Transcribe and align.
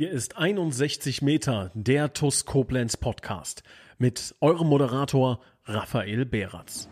Hier 0.00 0.12
ist 0.12 0.36
61 0.38 1.22
Meter, 1.22 1.72
der 1.74 2.12
TUS 2.12 2.44
Koblenz 2.44 2.96
Podcast 2.96 3.64
mit 3.98 4.32
eurem 4.40 4.68
Moderator 4.68 5.40
Raphael 5.64 6.24
Beratz. 6.24 6.88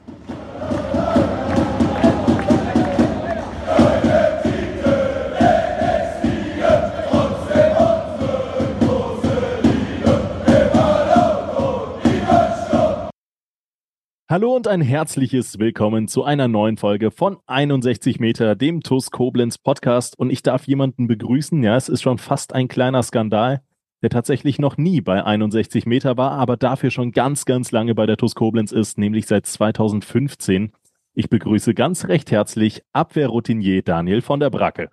Hallo 14.29 14.57
und 14.57 14.67
ein 14.67 14.81
herzliches 14.81 15.61
Willkommen 15.61 16.09
zu 16.09 16.25
einer 16.25 16.49
neuen 16.49 16.79
Folge 16.79 17.13
von 17.13 17.37
61 17.47 18.19
Meter, 18.19 18.57
dem 18.57 18.81
TUS 18.81 19.13
Koblenz 19.13 19.57
Podcast. 19.57 20.19
Und 20.19 20.31
ich 20.31 20.43
darf 20.43 20.67
jemanden 20.67 21.07
begrüßen. 21.07 21.63
Ja, 21.63 21.77
es 21.77 21.89
ist 21.89 22.03
schon 22.03 22.19
fast 22.19 22.53
ein 22.53 22.67
kleiner 22.67 23.05
Skandal, 23.05 23.63
der 24.03 24.11
tatsächlich 24.11 24.59
noch 24.59 24.79
nie 24.79 25.01
bei 25.01 25.23
61 25.23 25.87
Meter 25.87 26.17
war, 26.17 26.33
aber 26.33 26.57
dafür 26.57 26.91
schon 26.91 27.13
ganz, 27.13 27.45
ganz 27.45 27.71
lange 27.71 27.95
bei 27.95 28.05
der 28.07 28.17
TUS 28.17 28.35
Koblenz 28.35 28.73
ist, 28.73 28.99
nämlich 28.99 29.29
seit 29.29 29.47
2015. 29.47 30.73
Ich 31.15 31.31
begrüße 31.31 31.73
ganz 31.75 32.09
recht 32.09 32.33
herzlich 32.33 32.83
Abwehrroutinier 32.93 33.83
Daniel 33.83 34.23
von 34.23 34.41
der 34.41 34.51
Bracke. 34.51 34.91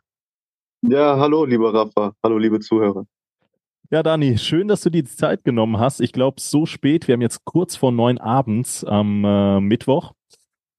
Ja, 0.83 1.17
hallo, 1.17 1.45
lieber 1.45 1.73
Rafa. 1.73 2.13
Hallo, 2.23 2.37
liebe 2.37 2.59
Zuhörer. 2.59 3.07
Ja, 3.93 4.01
Dani, 4.01 4.39
schön, 4.39 4.69
dass 4.69 4.81
du 4.81 4.89
die 4.89 5.03
Zeit 5.03 5.43
genommen 5.43 5.77
hast. 5.77 6.01
Ich 6.01 6.13
glaube, 6.13 6.41
so 6.41 6.65
spät, 6.65 7.07
wir 7.07 7.13
haben 7.13 7.21
jetzt 7.21 7.45
kurz 7.45 7.75
vor 7.75 7.91
neun 7.91 8.17
abends 8.17 8.83
am 8.83 9.23
äh, 9.23 9.59
Mittwoch. 9.59 10.13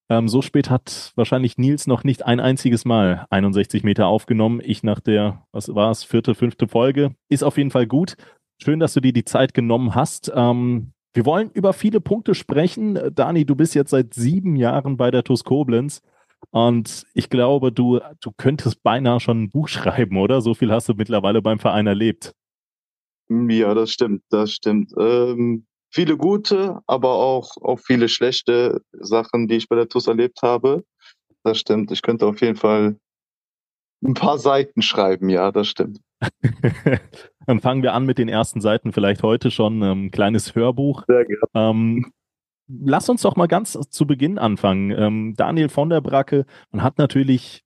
Ähm, 0.08 0.26
so 0.26 0.42
spät 0.42 0.68
hat 0.68 1.12
wahrscheinlich 1.14 1.56
Nils 1.56 1.86
noch 1.86 2.02
nicht 2.02 2.26
ein 2.26 2.40
einziges 2.40 2.84
Mal 2.84 3.24
61 3.30 3.84
Meter 3.84 4.08
aufgenommen. 4.08 4.60
Ich 4.64 4.82
nach 4.82 4.98
der, 4.98 5.46
was 5.52 5.72
war 5.72 5.92
es, 5.92 6.02
vierte, 6.02 6.34
fünfte 6.34 6.66
Folge. 6.66 7.14
Ist 7.28 7.44
auf 7.44 7.56
jeden 7.56 7.70
Fall 7.70 7.86
gut. 7.86 8.16
Schön, 8.60 8.80
dass 8.80 8.94
du 8.94 9.00
dir 9.00 9.12
die 9.12 9.24
Zeit 9.24 9.54
genommen 9.54 9.94
hast. 9.94 10.32
Ähm, 10.34 10.90
wir 11.12 11.24
wollen 11.24 11.52
über 11.52 11.72
viele 11.72 12.00
Punkte 12.00 12.34
sprechen. 12.34 12.98
Dani, 13.14 13.44
du 13.46 13.54
bist 13.54 13.76
jetzt 13.76 13.90
seit 13.90 14.12
sieben 14.12 14.56
Jahren 14.56 14.96
bei 14.96 15.12
der 15.12 15.22
TUS 15.22 15.44
Koblenz. 15.44 16.02
Und 16.50 17.06
ich 17.14 17.30
glaube, 17.30 17.70
du, 17.70 18.00
du 18.20 18.32
könntest 18.36 18.82
beinahe 18.82 19.20
schon 19.20 19.44
ein 19.44 19.50
Buch 19.52 19.68
schreiben, 19.68 20.16
oder? 20.16 20.40
So 20.40 20.54
viel 20.54 20.72
hast 20.72 20.88
du 20.88 20.94
mittlerweile 20.94 21.42
beim 21.42 21.60
Verein 21.60 21.86
erlebt. 21.86 22.34
Ja, 23.28 23.74
das 23.74 23.90
stimmt, 23.90 24.22
das 24.30 24.52
stimmt. 24.52 24.92
Ähm, 24.98 25.66
viele 25.90 26.16
gute, 26.16 26.80
aber 26.86 27.14
auch, 27.14 27.56
auch 27.62 27.78
viele 27.78 28.08
schlechte 28.08 28.82
Sachen, 28.92 29.48
die 29.48 29.56
ich 29.56 29.68
bei 29.68 29.76
der 29.76 29.88
TUS 29.88 30.06
erlebt 30.06 30.42
habe. 30.42 30.84
Das 31.42 31.58
stimmt. 31.58 31.90
Ich 31.90 32.02
könnte 32.02 32.26
auf 32.26 32.40
jeden 32.40 32.56
Fall 32.56 32.96
ein 34.04 34.14
paar 34.14 34.38
Seiten 34.38 34.82
schreiben, 34.82 35.28
ja, 35.28 35.50
das 35.50 35.68
stimmt. 35.68 36.00
Dann 37.46 37.60
fangen 37.60 37.82
wir 37.82 37.92
an 37.92 38.06
mit 38.06 38.18
den 38.18 38.28
ersten 38.28 38.60
Seiten, 38.60 38.92
vielleicht 38.92 39.22
heute 39.22 39.50
schon 39.50 39.82
ein 39.82 39.90
ähm, 39.90 40.10
kleines 40.10 40.54
Hörbuch. 40.54 41.04
Sehr 41.06 41.24
gerne. 41.24 41.40
Ähm, 41.54 42.12
lass 42.68 43.08
uns 43.08 43.22
doch 43.22 43.36
mal 43.36 43.46
ganz 43.46 43.72
zu 43.72 44.06
Beginn 44.06 44.38
anfangen. 44.38 44.90
Ähm, 44.90 45.34
Daniel 45.36 45.68
von 45.68 45.90
der 45.90 46.00
Bracke, 46.00 46.46
man 46.70 46.82
hat 46.82 46.98
natürlich 46.98 47.63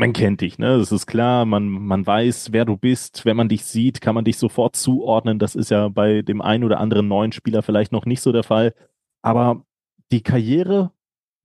man 0.00 0.14
kennt 0.14 0.40
dich, 0.40 0.58
ne? 0.58 0.78
Das 0.78 0.92
ist 0.92 1.06
klar, 1.06 1.44
man, 1.44 1.68
man 1.68 2.06
weiß, 2.06 2.52
wer 2.52 2.64
du 2.64 2.76
bist. 2.76 3.24
Wenn 3.26 3.36
man 3.36 3.48
dich 3.48 3.64
sieht, 3.64 4.00
kann 4.00 4.14
man 4.14 4.24
dich 4.24 4.38
sofort 4.38 4.74
zuordnen. 4.74 5.38
Das 5.38 5.54
ist 5.54 5.70
ja 5.70 5.88
bei 5.88 6.22
dem 6.22 6.40
einen 6.40 6.64
oder 6.64 6.80
anderen 6.80 7.06
neuen 7.06 7.32
Spieler 7.32 7.62
vielleicht 7.62 7.92
noch 7.92 8.06
nicht 8.06 8.22
so 8.22 8.32
der 8.32 8.42
Fall. 8.42 8.74
Aber 9.22 9.62
die 10.10 10.22
Karriere 10.22 10.90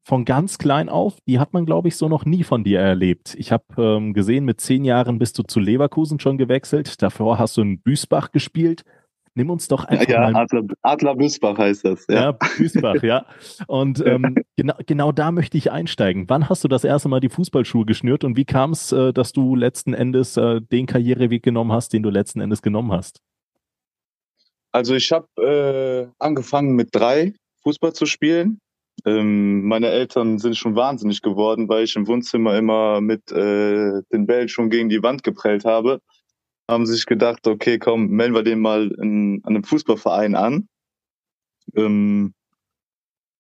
von 0.04 0.24
ganz 0.24 0.58
klein 0.58 0.88
auf, 0.88 1.18
die 1.28 1.38
hat 1.38 1.54
man, 1.54 1.66
glaube 1.66 1.90
ich, 1.90 1.98
so 1.98 2.08
noch 2.08 2.26
nie 2.26 2.44
von 2.44 2.64
dir 2.64 2.80
erlebt. 2.80 3.36
Ich 3.38 3.52
habe 3.52 3.66
ähm, 3.78 4.14
gesehen, 4.14 4.46
mit 4.46 4.62
zehn 4.62 4.86
Jahren 4.86 5.20
bist 5.20 5.38
du 5.38 5.44
zu 5.44 5.60
Leverkusen 5.60 6.20
schon 6.20 6.38
gewechselt. 6.38 7.02
Davor 7.02 7.38
hast 7.38 7.58
du 7.58 7.62
in 7.62 7.82
Büsbach 7.82 8.32
gespielt. 8.32 8.86
Nimm 9.38 9.50
uns 9.50 9.68
doch 9.68 9.84
einfach 9.84 10.08
ja, 10.08 10.32
mal. 10.32 10.44
Adler, 10.44 10.64
Adler 10.82 11.16
Büsbach 11.16 11.58
heißt 11.58 11.84
das. 11.84 12.06
Ja, 12.08 12.16
ja 12.16 12.32
Büsbach, 12.32 13.04
ja. 13.04 13.26
Und 13.68 14.04
ähm, 14.06 14.36
genau, 14.56 14.76
genau 14.86 15.12
da 15.12 15.32
möchte 15.32 15.58
ich 15.58 15.72
einsteigen. 15.72 16.30
Wann 16.30 16.48
hast 16.48 16.64
du 16.64 16.70
das 16.70 16.86
erste 16.86 17.10
Mal 17.10 17.20
die 17.20 17.28
Fußballschuhe 17.28 17.86
geschnürt 17.86 18.24
und 18.24 18.38
wie 18.38 18.46
kam 18.46 18.72
es, 18.72 18.94
äh, 18.94 19.12
dass 19.12 19.34
du 19.34 19.58
letzten 19.58 19.94
Endes 19.94 20.38
äh, 20.38 20.62
den 20.62 20.86
Karriereweg 20.86 21.44
genommen 21.44 21.74
hast, 21.74 21.92
den 21.92 22.02
du 22.02 22.10
letzten 22.10 22.40
Endes 22.40 22.62
genommen 22.62 22.94
hast? 22.94 23.22
Also 24.72 24.96
ich 24.96 25.12
habe 25.12 25.28
äh, 25.38 26.08
angefangen 26.18 26.76
mit 26.76 26.90
drei 26.94 27.34
Fußball 27.64 27.92
zu 27.92 28.06
spielen. 28.06 28.60
Ähm, 29.04 29.66
meine 29.66 29.88
Eltern 29.88 30.40
sind 30.40 30.56
schon 30.56 30.78
wahnsinnig 30.78 31.22
geworden, 31.22 31.68
weil 31.68 31.84
ich 31.84 31.98
im 31.98 32.08
Wohnzimmer 32.08 32.58
immer 32.58 33.02
mit 33.02 33.34
äh, 33.34 34.02
den 34.14 34.26
Bällen 34.28 34.48
schon 34.48 34.70
gegen 34.70 34.88
die 34.88 35.04
Wand 35.04 35.24
geprellt 35.24 35.66
habe 35.66 36.00
haben 36.70 36.86
sich 36.86 37.06
gedacht, 37.06 37.48
okay, 37.48 37.80
komm, 37.80 38.08
melden 38.08 38.36
wir 38.36 38.44
den 38.44 38.60
mal 38.60 38.92
in, 39.02 39.42
an 39.44 39.56
einem 39.56 39.64
Fußballverein 39.64 40.36
an. 40.36 40.68
Ähm, 41.76 42.34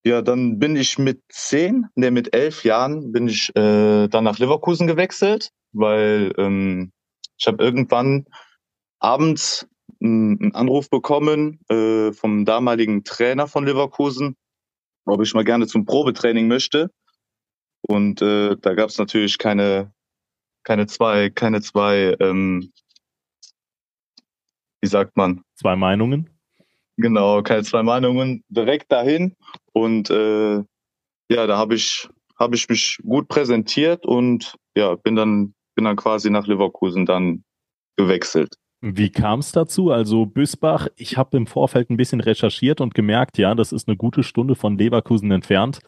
ja, 0.05 0.21
dann 0.21 0.59
bin 0.59 0.75
ich 0.75 0.99
mit 0.99 1.23
zehn, 1.29 1.87
ne, 1.95 2.11
mit 2.11 2.35
elf 2.35 2.63
Jahren 2.63 3.11
bin 3.11 3.27
ich 3.27 3.49
äh, 3.55 4.07
dann 4.07 4.23
nach 4.23 4.37
Leverkusen 4.37 4.85
gewechselt, 4.85 5.49
weil 5.73 6.31
ähm, 6.37 6.91
ich 7.37 7.47
habe 7.47 7.63
irgendwann 7.63 8.25
abends 8.99 9.67
einen 10.01 10.53
Anruf 10.53 10.89
bekommen 10.89 11.59
äh, 11.69 12.11
vom 12.13 12.45
damaligen 12.45 13.03
Trainer 13.03 13.47
von 13.47 13.65
Leverkusen, 13.65 14.35
ob 15.05 15.21
ich 15.21 15.33
mal 15.33 15.43
gerne 15.43 15.65
zum 15.65 15.85
Probetraining 15.85 16.47
möchte. 16.47 16.91
Und 17.81 18.21
äh, 18.21 18.55
da 18.61 18.73
gab 18.73 18.89
es 18.89 18.97
natürlich 18.97 19.37
keine 19.37 19.91
keine 20.63 20.87
zwei 20.87 21.29
keine 21.29 21.61
zwei 21.61 22.15
ähm, 22.19 22.71
wie 24.81 24.87
sagt 24.87 25.15
man? 25.17 25.41
Zwei 25.55 25.75
Meinungen? 25.75 26.29
Genau, 26.97 27.41
keine 27.43 27.63
zwei 27.63 27.83
Meinungen, 27.83 28.43
direkt 28.49 28.91
dahin. 28.91 29.35
Und 29.73 30.09
äh, 30.09 30.63
ja, 31.29 31.47
da 31.47 31.57
habe 31.57 31.75
ich, 31.75 32.07
hab 32.37 32.53
ich 32.53 32.69
mich 32.69 32.99
gut 33.03 33.27
präsentiert 33.27 34.05
und 34.05 34.55
ja, 34.75 34.95
bin 34.95 35.15
dann, 35.15 35.53
bin 35.75 35.85
dann 35.85 35.95
quasi 35.95 36.29
nach 36.29 36.47
Leverkusen 36.47 37.05
dann 37.05 37.43
gewechselt. 37.97 38.55
Wie 38.81 39.09
kam 39.09 39.39
es 39.39 39.51
dazu? 39.51 39.89
Also 39.89 40.25
Büsbach, 40.25 40.87
ich 40.95 41.17
habe 41.17 41.37
im 41.37 41.47
Vorfeld 41.47 41.89
ein 41.89 41.97
bisschen 41.97 42.21
recherchiert 42.21 42.81
und 42.81 42.93
gemerkt, 42.93 43.37
ja, 43.37 43.55
das 43.55 43.71
ist 43.71 43.87
eine 43.87 43.97
gute 43.97 44.21
Stunde 44.21 44.55
von 44.55 44.77
Leverkusen 44.77 45.31
entfernt. 45.31 45.79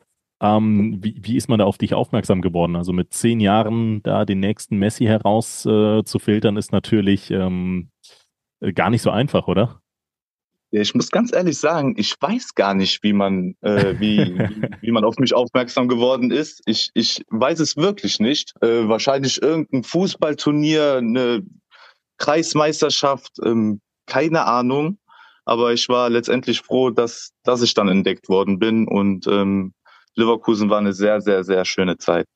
Ähm, 0.42 0.98
wie, 1.02 1.16
wie 1.22 1.36
ist 1.38 1.48
man 1.48 1.60
da 1.60 1.66
auf 1.66 1.78
dich 1.78 1.94
aufmerksam 1.94 2.42
geworden? 2.42 2.76
Also 2.76 2.94
mit 2.94 3.14
zehn 3.14 3.40
Jahren 3.40 4.02
da 4.04 4.26
den 4.26 4.40
nächsten 4.40 4.78
Messi 4.78 5.06
herauszufiltern, 5.06 6.56
äh, 6.56 6.60
ist 6.60 6.72
natürlich 6.72 7.32
ähm, 7.32 7.90
äh, 8.00 8.27
gar 8.74 8.90
nicht 8.90 9.02
so 9.02 9.10
einfach, 9.10 9.48
oder? 9.48 9.82
Ja, 10.72 10.82
ich 10.82 10.94
muss 10.94 11.12
ganz 11.12 11.34
ehrlich 11.34 11.58
sagen, 11.58 11.96
ich 11.98 12.16
weiß 12.20 12.54
gar 12.56 12.74
nicht, 12.74 13.02
wie 13.02 13.14
man, 13.14 13.56
äh, 13.62 13.96
wie, 14.00 14.38
wie, 14.82 14.92
man 14.92 15.06
auf 15.06 15.18
mich 15.18 15.34
aufmerksam 15.34 15.88
geworden 15.88 16.32
ist. 16.32 16.62
Ich, 16.66 16.90
ich 16.94 17.24
weiß 17.30 17.60
es 17.62 17.78
wirklich 17.78 18.20
nicht. 18.20 18.54
Äh, 18.62 18.88
wahrscheinlich 18.88 19.42
irgendein 19.42 19.84
Fußballturnier, 19.84 20.98
eine 20.98 21.44
Kreismeisterschaft, 22.18 23.38
ähm, 23.46 23.80
keine 24.08 24.46
Ahnung. 24.46 24.98
Aber 25.46 25.72
ich 25.72 25.88
war 25.88 26.10
letztendlich 26.10 26.60
froh, 26.60 26.90
dass, 26.90 27.32
dass 27.44 27.62
ich 27.62 27.74
dann 27.74 27.88
entdeckt 27.88 28.28
worden 28.28 28.60
bin 28.60 28.86
und 28.88 29.28
ähm, 29.28 29.74
Leverkusen 30.16 30.70
war 30.70 30.80
eine 30.80 30.92
sehr, 30.92 31.22
sehr, 31.22 31.46
sehr 31.46 31.64
schöne 31.64 31.98
Zeit 31.98 32.28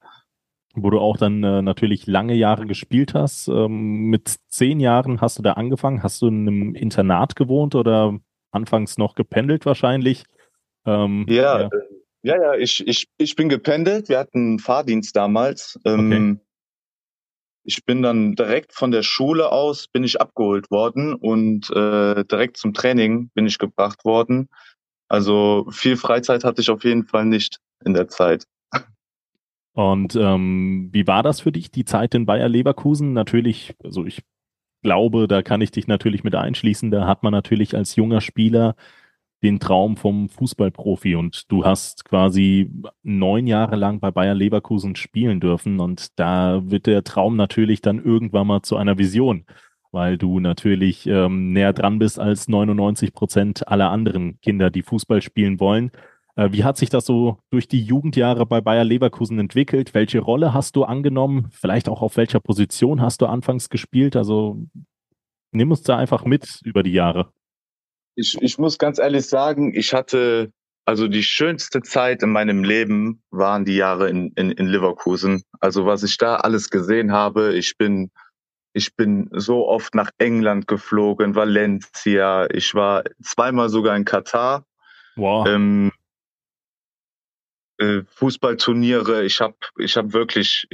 wo 0.75 0.89
du 0.89 0.99
auch 0.99 1.17
dann 1.17 1.43
äh, 1.43 1.61
natürlich 1.61 2.07
lange 2.07 2.33
Jahre 2.33 2.65
gespielt 2.65 3.13
hast. 3.13 3.47
Ähm, 3.47 4.05
mit 4.05 4.35
zehn 4.47 4.79
Jahren 4.79 5.21
hast 5.21 5.37
du 5.37 5.43
da 5.43 5.53
angefangen. 5.53 6.03
Hast 6.03 6.21
du 6.21 6.27
in 6.27 6.47
einem 6.47 6.75
Internat 6.75 7.35
gewohnt 7.35 7.75
oder 7.75 8.17
anfangs 8.51 8.97
noch 8.97 9.15
gependelt 9.15 9.65
wahrscheinlich? 9.65 10.23
Ähm, 10.85 11.25
ja, 11.27 11.61
ja, 11.61 11.65
äh, 11.65 11.69
ja, 12.23 12.41
ja, 12.41 12.53
ich, 12.55 12.85
ich, 12.87 13.07
ich 13.17 13.35
bin 13.35 13.49
gependelt. 13.49 14.09
Wir 14.09 14.19
hatten 14.19 14.59
Fahrdienst 14.59 15.15
damals. 15.15 15.79
Ähm, 15.85 16.39
okay. 16.39 16.45
Ich 17.63 17.85
bin 17.85 18.01
dann 18.01 18.33
direkt 18.33 18.73
von 18.73 18.89
der 18.89 19.03
Schule 19.03 19.51
aus 19.51 19.87
bin 19.87 20.03
ich 20.03 20.19
abgeholt 20.19 20.71
worden 20.71 21.13
und 21.13 21.69
äh, 21.69 22.25
direkt 22.25 22.57
zum 22.57 22.73
Training 22.73 23.29
bin 23.35 23.45
ich 23.45 23.59
gebracht 23.59 24.03
worden. 24.03 24.49
Also 25.07 25.67
viel 25.69 25.97
Freizeit 25.97 26.43
hatte 26.43 26.61
ich 26.61 26.69
auf 26.71 26.83
jeden 26.83 27.05
Fall 27.05 27.25
nicht 27.25 27.59
in 27.85 27.93
der 27.93 28.07
Zeit. 28.07 28.45
Und 29.73 30.15
ähm, 30.15 30.89
wie 30.91 31.07
war 31.07 31.23
das 31.23 31.41
für 31.41 31.51
dich, 31.51 31.71
die 31.71 31.85
Zeit 31.85 32.13
in 32.13 32.25
Bayer 32.25 32.49
Leverkusen? 32.49 33.13
Natürlich, 33.13 33.75
also 33.83 34.05
ich 34.05 34.21
glaube, 34.83 35.27
da 35.27 35.41
kann 35.41 35.61
ich 35.61 35.71
dich 35.71 35.87
natürlich 35.87 36.23
mit 36.23 36.35
einschließen. 36.35 36.91
Da 36.91 37.07
hat 37.07 37.23
man 37.23 37.31
natürlich 37.31 37.75
als 37.75 37.95
junger 37.95 38.21
Spieler 38.21 38.75
den 39.43 39.59
Traum 39.59 39.97
vom 39.97 40.29
Fußballprofi 40.29 41.15
und 41.15 41.51
du 41.51 41.65
hast 41.65 42.05
quasi 42.05 42.71
neun 43.01 43.47
Jahre 43.47 43.75
lang 43.75 43.99
bei 43.99 44.11
Bayer 44.11 44.35
Leverkusen 44.35 44.95
spielen 44.95 45.39
dürfen 45.39 45.79
und 45.79 46.19
da 46.19 46.61
wird 46.69 46.85
der 46.85 47.03
Traum 47.03 47.37
natürlich 47.37 47.81
dann 47.81 48.03
irgendwann 48.03 48.47
mal 48.47 48.61
zu 48.61 48.77
einer 48.77 48.99
Vision, 48.99 49.45
weil 49.91 50.17
du 50.17 50.39
natürlich 50.39 51.07
ähm, 51.07 51.53
näher 51.53 51.73
dran 51.73 51.97
bist 51.97 52.19
als 52.19 52.47
99 52.47 53.13
Prozent 53.13 53.67
aller 53.67 53.89
anderen 53.89 54.39
Kinder, 54.41 54.69
die 54.69 54.83
Fußball 54.83 55.21
spielen 55.21 55.59
wollen. 55.59 55.91
Äh, 56.35 56.49
wie 56.51 56.63
hat 56.63 56.77
sich 56.77 56.89
das 56.89 57.05
so 57.05 57.37
durch 57.49 57.67
die 57.67 57.83
Jugendjahre 57.83 58.45
bei 58.45 58.61
Bayer 58.61 58.83
Leverkusen 58.83 59.39
entwickelt? 59.39 59.93
Welche 59.93 60.19
Rolle 60.19 60.53
hast 60.53 60.75
du 60.75 60.83
angenommen? 60.83 61.49
Vielleicht 61.51 61.89
auch 61.89 62.01
auf 62.01 62.17
welcher 62.17 62.39
Position 62.39 63.01
hast 63.01 63.21
du 63.21 63.25
anfangs 63.25 63.69
gespielt? 63.69 64.15
Also 64.15 64.57
Nimm 65.51 65.71
uns 65.71 65.83
da 65.83 65.97
einfach 65.97 66.23
mit 66.25 66.61
über 66.63 66.81
die 66.83 66.93
Jahre. 66.93 67.31
Ich, 68.15 68.37
ich 68.41 68.57
muss 68.57 68.77
ganz 68.77 68.99
ehrlich 68.99 69.27
sagen, 69.27 69.73
ich 69.75 69.93
hatte, 69.93 70.51
also 70.85 71.07
die 71.07 71.23
schönste 71.23 71.81
Zeit 71.81 72.23
in 72.23 72.31
meinem 72.31 72.63
Leben 72.63 73.21
waren 73.31 73.65
die 73.65 73.75
Jahre 73.75 74.09
in, 74.09 74.31
in, 74.35 74.51
in 74.51 74.67
Leverkusen. 74.67 75.43
Also 75.59 75.85
was 75.85 76.03
ich 76.03 76.17
da 76.17 76.37
alles 76.37 76.69
gesehen 76.69 77.11
habe, 77.11 77.53
ich 77.53 77.77
bin, 77.77 78.11
ich 78.73 78.95
bin 78.95 79.29
so 79.31 79.67
oft 79.67 79.93
nach 79.93 80.11
England 80.17 80.67
geflogen, 80.67 81.35
Valencia, 81.35 82.47
ich 82.51 82.73
war 82.73 83.03
zweimal 83.21 83.69
sogar 83.69 83.95
in 83.95 84.05
Katar. 84.05 84.65
Wow. 85.17 85.47
Ähm, 85.47 85.91
äh, 87.81 88.03
Fußballturniere. 88.09 89.25
Ich 89.25 89.41
habe 89.41 89.55
ich 89.77 89.97
hab 89.97 90.13
wirklich 90.13 90.67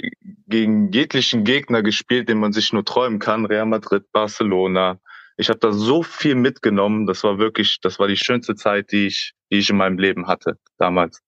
gegen 0.47 0.91
jeglichen 0.91 1.45
Gegner 1.45 1.81
gespielt, 1.81 2.27
den 2.27 2.37
man 2.37 2.51
sich 2.51 2.73
nur 2.73 2.83
träumen 2.83 3.19
kann. 3.19 3.45
Real 3.45 3.65
Madrid, 3.65 4.11
Barcelona. 4.11 4.99
Ich 5.37 5.49
habe 5.49 5.59
da 5.59 5.71
so 5.71 6.03
viel 6.03 6.35
mitgenommen. 6.35 7.05
Das 7.05 7.23
war 7.23 7.37
wirklich, 7.37 7.79
das 7.81 7.97
war 7.97 8.07
die 8.07 8.17
schönste 8.17 8.55
Zeit, 8.55 8.91
die 8.91 9.07
ich, 9.07 9.33
die 9.51 9.59
ich 9.59 9.69
in 9.69 9.77
meinem 9.77 9.97
Leben 9.97 10.27
hatte 10.27 10.57
damals. 10.77 11.21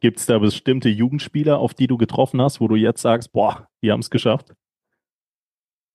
Gibt 0.00 0.18
es 0.18 0.24
da 0.24 0.38
bestimmte 0.38 0.88
Jugendspieler, 0.88 1.58
auf 1.58 1.74
die 1.74 1.88
du 1.88 1.98
getroffen 1.98 2.40
hast, 2.40 2.60
wo 2.60 2.68
du 2.68 2.76
jetzt 2.76 3.02
sagst, 3.02 3.32
boah, 3.32 3.68
die 3.82 3.92
haben 3.92 4.00
es 4.00 4.08
geschafft? 4.08 4.54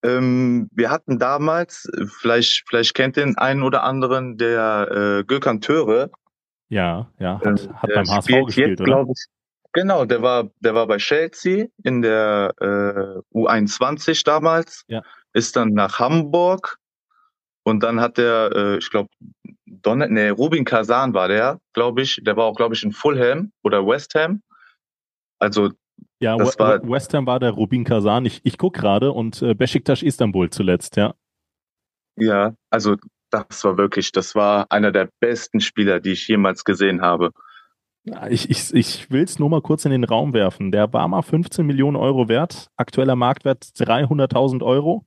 Ähm, 0.04 0.70
wir 0.72 0.92
hatten 0.92 1.18
damals, 1.18 1.90
vielleicht, 2.20 2.66
vielleicht 2.68 2.94
kennt 2.94 3.16
den 3.16 3.36
einen 3.38 3.64
oder 3.64 3.84
anderen, 3.84 4.38
der 4.38 4.90
äh, 4.92 5.24
Gökhan 5.24 5.62
Töre, 5.62 6.12
ja, 6.74 7.12
ja, 7.20 7.40
hat, 7.40 7.46
ähm, 7.46 7.76
hat 7.76 7.90
beim 7.94 8.08
HSV 8.08 8.46
gespielt, 8.46 8.80
jetzt, 8.80 8.82
oder? 8.82 9.06
Ich, 9.10 9.26
genau, 9.74 10.06
der 10.06 10.22
war, 10.22 10.50
der 10.60 10.74
war 10.74 10.88
bei 10.88 10.98
Chelsea 10.98 11.68
in 11.84 12.02
der 12.02 12.54
äh, 12.60 13.38
U21 13.38 14.26
damals, 14.26 14.84
ja. 14.88 15.02
ist 15.34 15.56
dann 15.56 15.70
nach 15.70 16.00
Hamburg 16.00 16.80
und 17.64 17.84
dann 17.84 18.02
hat 18.02 18.18
der, 18.18 18.52
äh, 18.56 18.78
ich 18.78 18.90
glaube, 18.90 19.10
Donnet, 19.66 20.12
nee, 20.12 20.30
Rubin 20.30 20.66
Kazan 20.66 21.14
war 21.14 21.28
der, 21.28 21.60
glaube 21.74 22.02
ich. 22.02 22.22
Der 22.24 22.38
war 22.38 22.46
auch, 22.46 22.56
glaube 22.56 22.74
ich, 22.74 22.84
in 22.84 22.92
Fulham 22.92 23.52
oder 23.64 23.86
West 23.86 24.16
Ham. 24.16 24.42
Also 25.40 25.72
ja, 26.20 26.38
das 26.38 26.58
war, 26.58 26.82
West 26.88 27.14
Ham 27.14 27.26
war 27.26 27.40
der 27.40 27.52
Rubin 27.52 27.84
Kazan. 27.84 28.26
Ich, 28.26 28.42
ich 28.44 28.58
gucke 28.58 28.80
gerade 28.80 29.12
und 29.12 29.42
äh, 29.42 29.54
Besiktas 29.54 30.02
Istanbul 30.02 30.50
zuletzt, 30.50 30.96
ja. 30.96 31.14
Ja, 32.16 32.56
also 32.70 32.96
das 33.34 33.64
war 33.64 33.78
wirklich, 33.78 34.12
das 34.12 34.36
war 34.36 34.68
einer 34.70 34.92
der 34.92 35.10
besten 35.20 35.60
Spieler, 35.60 36.00
die 36.00 36.12
ich 36.12 36.28
jemals 36.28 36.64
gesehen 36.64 37.02
habe. 37.02 37.32
Ich, 38.30 38.50
ich, 38.50 38.74
ich 38.74 39.12
will 39.12 39.24
es 39.24 39.40
nur 39.40 39.50
mal 39.50 39.62
kurz 39.62 39.86
in 39.86 39.92
den 39.92 40.04
Raum 40.04 40.34
werfen. 40.34 40.72
Der 40.72 40.92
war 40.92 41.08
mal 41.08 41.22
15 41.22 41.66
Millionen 41.66 41.96
Euro 41.96 42.28
wert, 42.28 42.68
aktueller 42.76 43.16
Marktwert 43.16 43.64
300.000 43.64 44.62
Euro, 44.62 45.06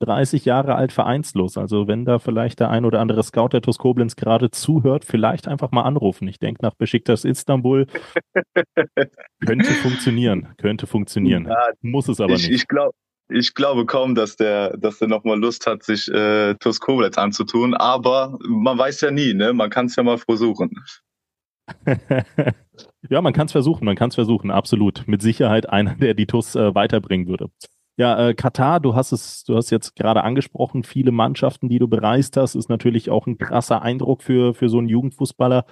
30 0.00 0.46
Jahre 0.46 0.74
alt 0.74 0.90
vereinslos. 0.92 1.58
Also 1.58 1.86
wenn 1.86 2.06
da 2.06 2.18
vielleicht 2.18 2.60
der 2.60 2.70
ein 2.70 2.86
oder 2.86 3.00
andere 3.00 3.22
Scout 3.22 3.50
der 3.52 3.60
TuS 3.60 3.76
Koblenz 3.76 4.16
gerade 4.16 4.50
zuhört, 4.50 5.04
vielleicht 5.04 5.48
einfach 5.48 5.70
mal 5.70 5.82
anrufen. 5.82 6.26
Ich 6.28 6.38
denke 6.38 6.62
nach 6.62 6.74
Besiktas 6.74 7.26
Istanbul 7.26 7.86
könnte 9.46 9.72
funktionieren, 9.72 10.54
könnte 10.56 10.86
funktionieren. 10.86 11.46
Ja, 11.46 11.68
Muss 11.82 12.08
es 12.08 12.20
aber 12.20 12.32
ich, 12.34 12.48
nicht. 12.48 12.62
Ich 12.62 12.68
glaube, 12.68 12.94
ich 13.30 13.54
glaube 13.54 13.86
kaum, 13.86 14.14
dass 14.14 14.36
der, 14.36 14.76
dass 14.76 14.98
der 14.98 15.08
nochmal 15.08 15.38
Lust 15.38 15.66
hat, 15.66 15.82
sich 15.82 16.08
äh, 16.08 16.54
TuS 16.54 16.80
Koblenz 16.80 17.18
anzutun. 17.18 17.74
Aber 17.74 18.38
man 18.46 18.78
weiß 18.78 19.00
ja 19.02 19.10
nie, 19.10 19.34
ne? 19.34 19.52
Man 19.52 19.70
kann 19.70 19.86
es 19.86 19.96
ja 19.96 20.02
mal 20.02 20.18
versuchen. 20.18 20.70
ja, 23.08 23.22
man 23.22 23.32
kann 23.32 23.46
es 23.46 23.52
versuchen, 23.52 23.84
man 23.84 23.96
kann 23.96 24.08
es 24.08 24.14
versuchen, 24.14 24.50
absolut. 24.50 25.04
Mit 25.06 25.22
Sicherheit 25.22 25.68
einer, 25.68 25.94
der 25.94 26.14
die 26.14 26.26
TuS 26.26 26.56
äh, 26.56 26.74
weiterbringen 26.74 27.28
würde. 27.28 27.50
Ja, 27.96 28.28
äh, 28.28 28.34
Katar, 28.34 28.80
du 28.80 28.94
hast 28.94 29.12
es, 29.12 29.44
du 29.44 29.56
hast 29.56 29.70
jetzt 29.70 29.94
gerade 29.94 30.24
angesprochen, 30.24 30.84
viele 30.84 31.12
Mannschaften, 31.12 31.68
die 31.68 31.78
du 31.78 31.86
bereist 31.86 32.36
hast, 32.36 32.54
ist 32.54 32.70
natürlich 32.70 33.10
auch 33.10 33.26
ein 33.26 33.36
krasser 33.36 33.82
Eindruck 33.82 34.22
für, 34.22 34.54
für 34.54 34.68
so 34.68 34.78
einen 34.78 34.88
Jugendfußballer. 34.88 35.66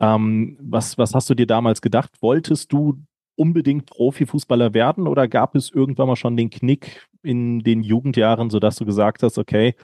Ähm, 0.00 0.56
was, 0.60 0.96
was 0.98 1.14
hast 1.14 1.28
du 1.28 1.34
dir 1.34 1.46
damals 1.46 1.82
gedacht? 1.82 2.10
Wolltest 2.20 2.72
du 2.72 3.02
unbedingt 3.36 3.86
Profifußballer 3.86 4.74
werden 4.74 5.06
oder 5.06 5.28
gab 5.28 5.54
es 5.54 5.70
irgendwann 5.70 6.08
mal 6.08 6.16
schon 6.16 6.36
den 6.36 6.50
Knick 6.50 7.06
in 7.22 7.60
den 7.60 7.82
Jugendjahren, 7.82 8.50
sodass 8.50 8.76
du 8.76 8.84
gesagt 8.84 9.22
hast, 9.22 9.38
okay, 9.38 9.74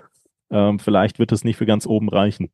ähm, 0.50 0.78
vielleicht 0.78 1.18
wird 1.18 1.32
es 1.32 1.44
nicht 1.44 1.56
für 1.56 1.66
ganz 1.66 1.86
oben 1.86 2.08
reichen? 2.08 2.50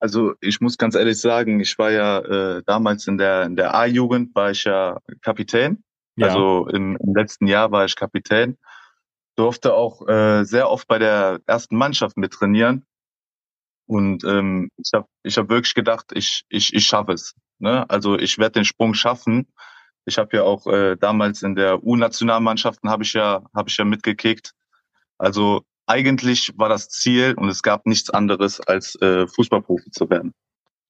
Also 0.00 0.32
ich 0.40 0.60
muss 0.60 0.78
ganz 0.78 0.94
ehrlich 0.94 1.20
sagen, 1.20 1.60
ich 1.60 1.78
war 1.78 1.90
ja 1.90 2.18
äh, 2.20 2.62
damals 2.64 3.06
in 3.06 3.18
der 3.18 3.42
in 3.42 3.54
der 3.54 3.74
A-Jugend 3.74 4.34
war 4.34 4.50
ich 4.50 4.64
ja 4.64 4.98
Kapitän. 5.20 5.84
Ja. 6.16 6.28
Also 6.28 6.66
im, 6.68 6.96
im 6.96 7.14
letzten 7.14 7.46
Jahr 7.46 7.70
war 7.70 7.84
ich 7.84 7.96
Kapitän. 7.96 8.56
Durfte 9.36 9.74
auch 9.74 10.06
äh, 10.08 10.44
sehr 10.44 10.70
oft 10.70 10.88
bei 10.88 10.98
der 10.98 11.40
ersten 11.46 11.76
Mannschaft 11.76 12.16
mit 12.16 12.32
trainieren. 12.32 12.86
Und 13.86 14.24
ähm, 14.24 14.70
ich 14.78 14.90
habe 14.94 15.06
ich 15.22 15.36
hab 15.36 15.50
wirklich 15.50 15.74
gedacht, 15.74 16.12
ich 16.14 16.44
ich 16.48 16.72
ich 16.72 16.86
schaffe 16.86 17.12
es. 17.12 17.34
Ne? 17.60 17.88
Also 17.88 18.18
ich 18.18 18.38
werde 18.38 18.52
den 18.52 18.64
Sprung 18.64 18.94
schaffen. 18.94 19.46
Ich 20.06 20.18
habe 20.18 20.36
ja 20.36 20.42
auch 20.42 20.66
äh, 20.66 20.96
damals 20.96 21.42
in 21.42 21.54
der 21.54 21.84
U-Nationalmannschaften 21.84 22.90
habe 22.90 23.02
ich 23.02 23.12
ja 23.12 23.42
habe 23.54 23.68
ich 23.68 23.76
ja 23.76 23.84
mitgekickt. 23.84 24.54
Also 25.18 25.62
eigentlich 25.86 26.52
war 26.56 26.68
das 26.68 26.88
Ziel 26.88 27.34
und 27.34 27.48
es 27.48 27.62
gab 27.62 27.86
nichts 27.86 28.10
anderes 28.10 28.60
als 28.60 28.94
äh, 29.02 29.26
Fußballprofi 29.26 29.90
zu 29.90 30.08
werden. 30.08 30.32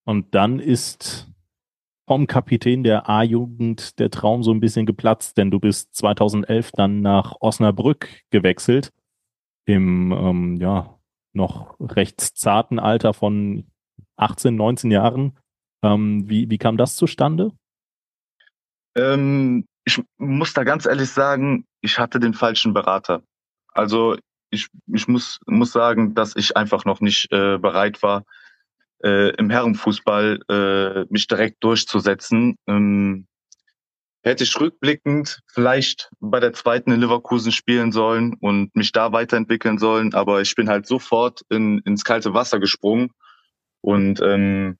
Und 0.04 0.34
dann 0.34 0.60
ist 0.60 1.28
vom 2.06 2.26
Kapitän 2.26 2.82
der 2.82 3.08
A-Jugend 3.08 3.98
der 3.98 4.10
Traum 4.10 4.42
so 4.42 4.52
ein 4.52 4.60
bisschen 4.60 4.86
geplatzt, 4.86 5.36
denn 5.36 5.50
du 5.50 5.60
bist 5.60 5.94
2011 5.94 6.72
dann 6.72 7.02
nach 7.02 7.36
Osnabrück 7.40 8.08
gewechselt 8.30 8.92
im 9.64 10.12
ähm, 10.12 10.56
ja 10.56 10.98
noch 11.32 11.76
recht 11.78 12.20
zarten 12.20 12.78
Alter 12.78 13.14
von 13.14 13.70
18, 14.16 14.56
19 14.56 14.90
Jahren. 14.90 15.38
Ähm, 15.82 16.28
wie, 16.28 16.50
wie 16.50 16.58
kam 16.58 16.76
das 16.76 16.96
zustande? 16.96 17.52
Ähm, 18.96 19.66
ich 19.84 20.02
muss 20.18 20.52
da 20.52 20.64
ganz 20.64 20.86
ehrlich 20.86 21.10
sagen, 21.10 21.64
ich 21.80 21.98
hatte 21.98 22.20
den 22.20 22.34
falschen 22.34 22.74
Berater. 22.74 23.22
Also 23.72 24.16
ich, 24.50 24.68
ich 24.92 25.08
muss, 25.08 25.38
muss 25.46 25.72
sagen, 25.72 26.14
dass 26.14 26.36
ich 26.36 26.56
einfach 26.56 26.84
noch 26.84 27.00
nicht 27.00 27.32
äh, 27.32 27.58
bereit 27.58 28.02
war, 28.02 28.24
äh, 29.02 29.34
im 29.36 29.48
Herrenfußball 29.48 30.40
äh, 30.48 31.04
mich 31.12 31.26
direkt 31.26 31.62
durchzusetzen. 31.64 32.56
Ähm, 32.66 33.26
hätte 34.22 34.44
ich 34.44 34.60
rückblickend 34.60 35.40
vielleicht 35.46 36.10
bei 36.20 36.40
der 36.40 36.52
zweiten 36.52 36.92
in 36.92 37.00
Leverkusen 37.00 37.52
spielen 37.52 37.90
sollen 37.90 38.34
und 38.34 38.74
mich 38.76 38.92
da 38.92 39.12
weiterentwickeln 39.12 39.78
sollen, 39.78 40.12
aber 40.12 40.42
ich 40.42 40.54
bin 40.54 40.68
halt 40.68 40.86
sofort 40.86 41.40
in, 41.48 41.78
ins 41.80 42.04
kalte 42.04 42.34
Wasser 42.34 42.60
gesprungen 42.60 43.12
und 43.80 44.20
ähm, 44.20 44.76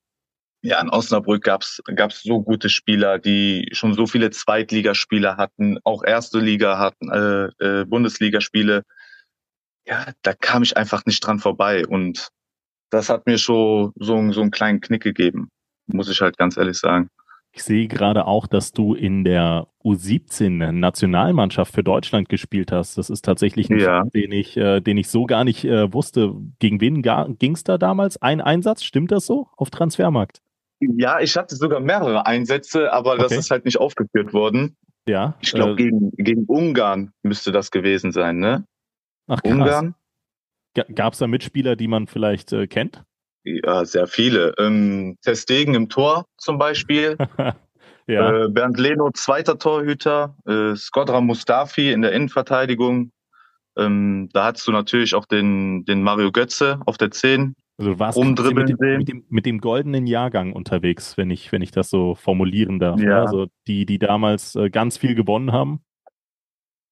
ja, 0.62 0.81
in 0.81 0.90
Osnabrück 0.90 1.43
gab's 1.45 1.81
gab's 1.95 2.23
so 2.23 2.43
gute 2.43 2.69
Spieler, 2.69 3.19
die 3.19 3.69
schon 3.73 3.95
so 3.95 4.07
viele 4.07 4.31
Zweitligaspieler 4.31 5.37
hatten, 5.37 5.79
auch 5.85 6.05
erste 6.05 6.38
Liga 6.38 6.79
hatten, 6.79 7.11
äh, 7.11 7.81
äh, 7.81 7.85
Bundesligaspiele. 7.87 8.83
Ja, 9.87 10.12
da 10.23 10.35
kam 10.35 10.62
ich 10.62 10.76
einfach 10.76 11.07
nicht 11.07 11.25
dran 11.26 11.38
vorbei 11.38 11.87
und 11.87 12.29
das 12.90 13.09
hat 13.09 13.26
mir 13.26 13.38
schon 13.38 13.93
so, 13.97 14.33
so 14.33 14.40
einen 14.40 14.50
kleinen 14.50 14.81
Knick 14.81 15.02
gegeben, 15.02 15.49
muss 15.87 16.11
ich 16.11 16.21
halt 16.21 16.37
ganz 16.37 16.57
ehrlich 16.57 16.79
sagen. 16.79 17.09
Ich 17.52 17.64
sehe 17.64 17.88
gerade 17.88 18.26
auch, 18.26 18.47
dass 18.47 18.73
du 18.73 18.95
in 18.95 19.25
der 19.25 19.67
U17 19.83 20.71
Nationalmannschaft 20.71 21.75
für 21.75 21.83
Deutschland 21.83 22.29
gespielt 22.29 22.71
hast. 22.71 22.97
Das 22.97 23.11
ist 23.11 23.25
tatsächlich 23.25 23.71
ein 23.71 23.79
ja. 23.79 24.00
Fall, 24.00 24.11
den 24.11 24.31
ich, 24.31 24.57
äh, 24.57 24.81
den 24.81 24.97
ich 24.99 25.09
so 25.09 25.25
gar 25.25 25.43
nicht 25.43 25.64
äh, 25.64 25.93
wusste. 25.93 26.33
Gegen 26.61 26.81
wen 26.81 27.02
ging 27.02 27.55
es 27.55 27.64
da 27.64 27.76
damals? 27.76 28.23
Ein 28.23 28.40
Einsatz, 28.40 28.85
stimmt 28.85 29.11
das 29.11 29.26
so? 29.26 29.49
Auf 29.57 29.71
Transfermarkt? 29.71 30.43
Ja, 30.80 31.20
ich 31.20 31.37
hatte 31.37 31.56
sogar 31.56 31.80
mehrere 31.80 32.26
Einsätze, 32.26 32.92
aber 32.92 33.12
okay. 33.12 33.22
das 33.22 33.32
ist 33.32 33.50
halt 33.50 33.64
nicht 33.64 33.78
aufgeführt 33.78 34.32
worden. 34.32 34.76
Ja. 35.06 35.37
Ich 35.40 35.52
glaube, 35.52 35.72
äh, 35.72 35.76
gegen, 35.76 36.10
gegen 36.12 36.44
Ungarn 36.46 37.12
müsste 37.22 37.52
das 37.52 37.70
gewesen 37.70 38.12
sein, 38.12 38.38
ne? 38.38 38.64
Ach, 39.26 39.42
krass. 39.42 39.52
Ungarn. 39.52 39.94
Gab 40.94 41.14
es 41.14 41.18
da 41.18 41.26
Mitspieler, 41.26 41.76
die 41.76 41.88
man 41.88 42.06
vielleicht 42.06 42.52
äh, 42.52 42.66
kennt? 42.66 43.02
Ja, 43.44 43.84
sehr 43.84 44.06
viele. 44.06 44.54
Ähm, 44.58 45.16
Testegen 45.22 45.75
im 45.75 45.88
Tor 45.88 46.26
zum 46.37 46.58
Beispiel. 46.58 47.16
ja. 48.06 48.44
äh, 48.44 48.49
Bernd 48.49 48.78
Leno, 48.78 49.10
zweiter 49.12 49.58
Torhüter. 49.58 50.37
Äh, 50.46 50.76
Skodra 50.76 51.20
Mustafi 51.20 51.90
in 51.90 52.02
der 52.02 52.12
Innenverteidigung. 52.12 53.10
Ähm, 53.76 54.28
da 54.32 54.44
hattest 54.46 54.66
du 54.68 54.72
natürlich 54.72 55.14
auch 55.14 55.26
den, 55.26 55.84
den 55.84 56.02
Mario 56.02 56.32
Götze 56.32 56.80
auf 56.87 56.99
der 56.99 57.10
10. 57.10 57.54
Also 57.80 57.92
du 57.92 57.99
warst 57.99 58.18
mit 58.18 58.38
dem, 58.38 58.99
mit, 58.99 59.08
dem, 59.08 59.25
mit 59.30 59.46
dem 59.46 59.58
goldenen 59.58 60.06
Jahrgang 60.06 60.52
unterwegs, 60.52 61.16
wenn 61.16 61.30
ich, 61.30 61.50
wenn 61.50 61.62
ich 61.62 61.70
das 61.70 61.88
so 61.88 62.14
formulieren 62.14 62.78
darf. 62.78 63.00
Ja. 63.00 63.22
Also 63.22 63.46
die, 63.66 63.87
die 63.87 63.99
damals 63.99 64.54
äh, 64.54 64.68
ganz 64.68 64.99
viel 64.99 65.14
gewonnen 65.14 65.50
haben. 65.50 65.80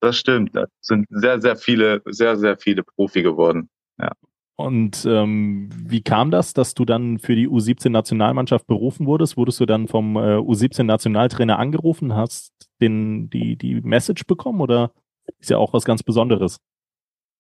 Das 0.01 0.17
stimmt. 0.17 0.57
Da 0.57 0.65
sind 0.81 1.05
sehr, 1.11 1.43
sehr 1.43 1.57
viele, 1.57 2.01
sehr, 2.07 2.39
sehr 2.39 2.57
viele 2.57 2.85
Profi 2.85 3.23
geworden. 3.23 3.69
Ja. 4.01 4.13
Und 4.57 5.05
ähm, 5.05 5.69
wie 5.77 6.01
kam 6.01 6.31
das, 6.31 6.55
dass 6.55 6.73
du 6.73 6.87
dann 6.87 7.19
für 7.19 7.37
die 7.37 7.51
U17-Nationalmannschaft 7.51 8.67
berufen 8.67 9.05
wurdest? 9.05 9.37
Wurdest 9.37 9.61
du 9.61 9.67
dann 9.67 9.89
vom 9.89 10.17
äh, 10.17 10.39
U17-Nationaltrainer 10.39 11.59
angerufen, 11.59 12.15
hast 12.15 12.55
den, 12.81 13.29
die, 13.29 13.57
die 13.57 13.83
Message 13.83 14.25
bekommen 14.25 14.63
oder 14.63 14.93
ist 15.39 15.51
ja 15.51 15.59
auch 15.59 15.75
was 15.75 15.85
ganz 15.85 16.03
Besonderes? 16.03 16.61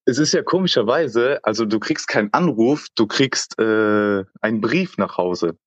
Es 0.08 0.18
ist 0.18 0.32
ja 0.32 0.42
komischerweise, 0.42 1.38
also 1.42 1.66
du 1.66 1.78
kriegst 1.78 2.08
keinen 2.08 2.32
Anruf, 2.32 2.86
du 2.94 3.06
kriegst 3.06 3.58
äh, 3.58 4.24
einen 4.40 4.62
Brief 4.62 4.96
nach 4.96 5.18
Hause. 5.18 5.58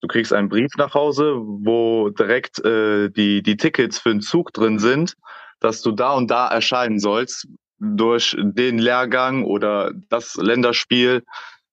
Du 0.00 0.06
kriegst 0.06 0.32
einen 0.32 0.48
Brief 0.48 0.70
nach 0.76 0.94
Hause, 0.94 1.34
wo 1.36 2.08
direkt 2.10 2.64
äh, 2.64 3.08
die, 3.08 3.42
die 3.42 3.56
Tickets 3.56 3.98
für 3.98 4.10
den 4.10 4.20
Zug 4.20 4.52
drin 4.52 4.78
sind, 4.78 5.14
dass 5.58 5.82
du 5.82 5.90
da 5.90 6.12
und 6.12 6.30
da 6.30 6.46
erscheinen 6.46 7.00
sollst 7.00 7.48
durch 7.80 8.36
den 8.38 8.78
Lehrgang 8.78 9.44
oder 9.44 9.90
das 10.10 10.36
Länderspiel. 10.36 11.24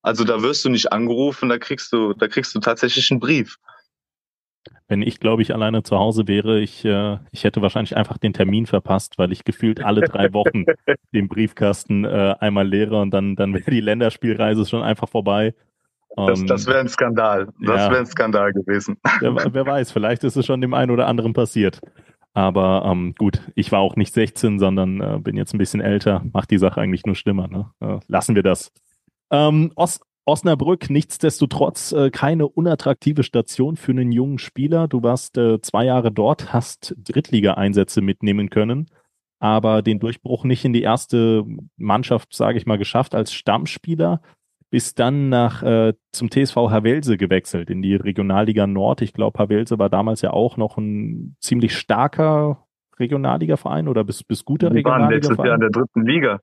Also 0.01 0.23
da 0.23 0.41
wirst 0.41 0.65
du 0.65 0.69
nicht 0.69 0.91
angerufen, 0.91 1.47
da 1.49 1.59
kriegst 1.59 1.93
du, 1.93 2.13
da 2.13 2.27
kriegst 2.27 2.55
du 2.55 2.59
tatsächlich 2.59 3.11
einen 3.11 3.19
Brief. 3.19 3.57
Wenn 4.87 5.01
ich, 5.01 5.19
glaube 5.19 5.41
ich, 5.41 5.53
alleine 5.53 5.83
zu 5.83 5.97
Hause 5.97 6.27
wäre, 6.27 6.59
ich, 6.59 6.83
äh, 6.83 7.17
ich 7.31 7.43
hätte 7.43 7.61
wahrscheinlich 7.61 7.95
einfach 7.95 8.17
den 8.17 8.33
Termin 8.33 8.65
verpasst, 8.65 9.17
weil 9.17 9.31
ich 9.31 9.43
gefühlt 9.43 9.83
alle 9.83 10.01
drei 10.01 10.33
Wochen 10.33 10.65
den 11.13 11.27
Briefkasten 11.27 12.05
äh, 12.05 12.35
einmal 12.39 12.67
leere 12.67 12.99
und 12.99 13.11
dann, 13.11 13.35
dann 13.35 13.53
wäre 13.53 13.69
die 13.69 13.81
Länderspielreise 13.81 14.65
schon 14.65 14.81
einfach 14.81 15.07
vorbei. 15.07 15.53
Das, 16.15 16.43
das 16.45 16.67
wäre 16.67 16.79
ein 16.79 16.87
Skandal. 16.87 17.47
Das 17.61 17.81
ja, 17.81 17.91
wäre 17.91 17.99
ein 17.99 18.05
Skandal 18.05 18.51
gewesen. 18.51 18.97
Wer, 19.19 19.35
wer, 19.53 19.65
weiß, 19.65 19.91
vielleicht 19.91 20.23
ist 20.23 20.35
es 20.35 20.45
schon 20.45 20.61
dem 20.61 20.73
einen 20.73 20.91
oder 20.91 21.07
anderen 21.07 21.33
passiert. 21.33 21.79
Aber 22.33 22.83
ähm, 22.85 23.15
gut, 23.17 23.41
ich 23.55 23.71
war 23.71 23.79
auch 23.79 23.95
nicht 23.95 24.13
16, 24.13 24.59
sondern 24.59 25.01
äh, 25.01 25.19
bin 25.19 25.37
jetzt 25.37 25.53
ein 25.53 25.57
bisschen 25.57 25.81
älter. 25.81 26.23
Macht 26.33 26.51
die 26.51 26.57
Sache 26.57 26.81
eigentlich 26.81 27.05
nur 27.05 27.15
schlimmer. 27.15 27.47
Ne? 27.47 27.71
Äh, 27.79 27.99
lassen 28.07 28.35
wir 28.35 28.43
das. 28.43 28.71
Ähm, 29.31 29.71
Os 29.75 29.99
Osnabrück, 30.25 30.89
nichtsdestotrotz 30.89 31.91
äh, 31.91 32.11
keine 32.11 32.47
unattraktive 32.47 33.23
Station 33.23 33.75
für 33.75 33.91
einen 33.91 34.11
jungen 34.11 34.37
Spieler. 34.37 34.87
Du 34.87 35.01
warst 35.01 35.37
äh, 35.37 35.59
zwei 35.61 35.85
Jahre 35.85 36.11
dort, 36.11 36.53
hast 36.53 36.95
Drittliga-Einsätze 36.97 38.01
mitnehmen 38.01 38.49
können, 38.49 38.87
aber 39.39 39.81
den 39.81 39.99
Durchbruch 39.99 40.43
nicht 40.43 40.65
in 40.65 40.73
die 40.73 40.83
erste 40.83 41.45
Mannschaft, 41.77 42.33
sage 42.33 42.57
ich 42.57 42.65
mal, 42.65 42.77
geschafft 42.77 43.15
als 43.15 43.33
Stammspieler. 43.33 44.21
Bist 44.71 44.99
dann 44.99 45.29
nach 45.29 45.63
äh, 45.63 45.93
zum 46.11 46.29
TSV 46.29 46.55
Havelse 46.55 47.17
gewechselt 47.17 47.71
in 47.71 47.81
die 47.81 47.95
Regionalliga 47.95 48.67
Nord. 48.67 49.01
Ich 49.01 49.13
glaube, 49.13 49.39
Havelse 49.39 49.79
war 49.79 49.89
damals 49.89 50.21
ja 50.21 50.29
auch 50.31 50.57
noch 50.57 50.77
ein 50.77 51.35
ziemlich 51.39 51.75
starker 51.75 52.67
Regionalliga-Verein 52.99 53.87
oder 53.87 54.03
bis, 54.03 54.23
bis 54.23 54.45
guter 54.45 54.71
Regionalliga-Verein. 54.71 55.11
letztes 55.11 55.37
Jahr 55.37 55.55
in 55.55 55.61
der 55.61 55.69
dritten 55.71 56.05
Liga. 56.05 56.39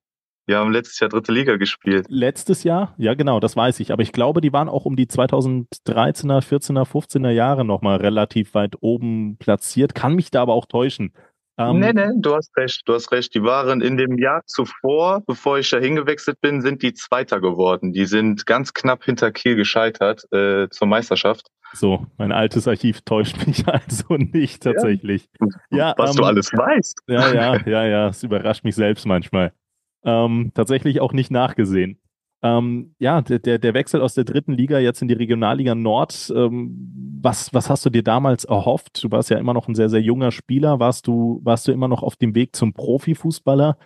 Wir 0.47 0.59
haben 0.59 0.71
letztes 0.71 1.01
Jahr 1.01 1.11
dritte 1.11 1.33
Liga 1.33 1.57
gespielt. 1.57 2.07
Letztes 2.09 2.63
Jahr? 2.63 2.95
Ja, 2.99 3.15
genau, 3.15 3.41
das 3.41 3.57
weiß 3.57 3.81
ich. 3.81 3.93
Aber 3.93 4.03
ich 4.03 4.13
glaube, 4.13 4.41
die 4.41 4.53
waren 4.53 4.69
auch 4.69 4.85
um 4.85 4.95
die 4.95 5.07
2013er, 5.07 6.41
14er, 6.41 6.87
15er 6.89 7.31
Jahre 7.31 7.65
nochmal 7.65 7.97
relativ 7.97 8.55
weit 8.55 8.77
oben 8.81 9.39
platziert. 9.39 9.97
Kann 9.97 10.15
mich 10.15 10.31
da 10.31 10.43
aber 10.43 10.55
auch 10.55 10.67
täuschen. 10.67 11.13
Ähm, 11.59 11.81
nee, 11.81 11.93
nee, 11.93 12.11
du 12.17 12.35
hast 12.35 12.57
recht, 12.57 12.83
du 12.85 12.95
hast 12.95 13.11
recht. 13.13 13.35
Die 13.35 13.43
waren 13.43 13.81
in 13.81 13.97
dem 13.97 14.19
Jahr 14.19 14.43
zuvor, 14.47 15.23
bevor 15.27 15.59
ich 15.59 15.71
da 15.71 15.79
hingewechselt 15.79 16.41
bin, 16.41 16.61
sind 16.61 16.83
die 16.83 16.93
Zweiter 16.93 17.41
geworden. 17.41 17.93
Die 17.93 18.05
sind 18.05 18.47
ganz 18.47 18.73
knapp 18.73 19.05
hinter 19.05 19.33
Kiel 19.33 19.57
gescheitert 19.57 20.31
äh, 20.33 20.69
zur 20.69 20.87
Meisterschaft. 20.87 21.49
So, 21.73 22.07
mein 22.19 22.31
altes 22.31 22.69
Archiv 22.69 23.01
täuscht 23.01 23.37
mich 23.47 23.67
also 23.67 24.15
nicht 24.17 24.63
tatsächlich. 24.63 25.29
Ja, 25.71 25.79
ja 25.79 25.95
was 25.97 26.11
ähm, 26.11 26.17
du 26.19 26.25
alles 26.25 26.53
weißt. 26.53 27.01
Ja, 27.09 27.33
ja, 27.33 27.67
ja, 27.67 27.87
ja, 27.87 28.09
es 28.09 28.23
überrascht 28.23 28.63
mich 28.63 28.77
selbst 28.77 29.07
manchmal. 29.07 29.53
Ähm, 30.07 30.53
tatsächlich 30.55 31.01
auch 31.01 31.13
nicht 31.13 31.31
nachgesehen. 31.31 31.99
Ähm, 32.43 32.95
ja, 32.99 33.23
der, 33.23 33.59
der 33.59 33.75
Wechsel 33.75 34.01
aus 34.01 34.15
der 34.15 34.25
dritten 34.25 34.53
Liga 34.53 34.79
jetzt 34.79 35.03
in 35.03 35.09
die 35.09 35.15
Regionalliga 35.15 35.75
Nord, 35.75 36.33
ähm, 36.35 37.19
was, 37.21 37.53
was 37.53 37.69
hast 37.69 37.85
du 37.85 37.91
dir 37.91 38.05
damals 38.05 38.45
erhofft? 38.45 39.03
Du 39.03 39.11
warst 39.11 39.31
ja 39.31 39.39
immer 39.39 39.53
noch 39.53 39.69
ein 39.69 39.75
sehr, 39.75 39.89
sehr 39.89 40.03
junger 40.03 40.31
Spieler. 40.31 40.79
Warst 40.79 41.07
du, 41.09 41.41
warst 41.43 41.67
du 41.67 41.73
immer 41.73 41.89
noch 41.89 42.03
auf 42.03 42.17
dem 42.17 42.35
Weg 42.35 42.55
zum 42.55 42.73
Profifußballer? 42.73 43.77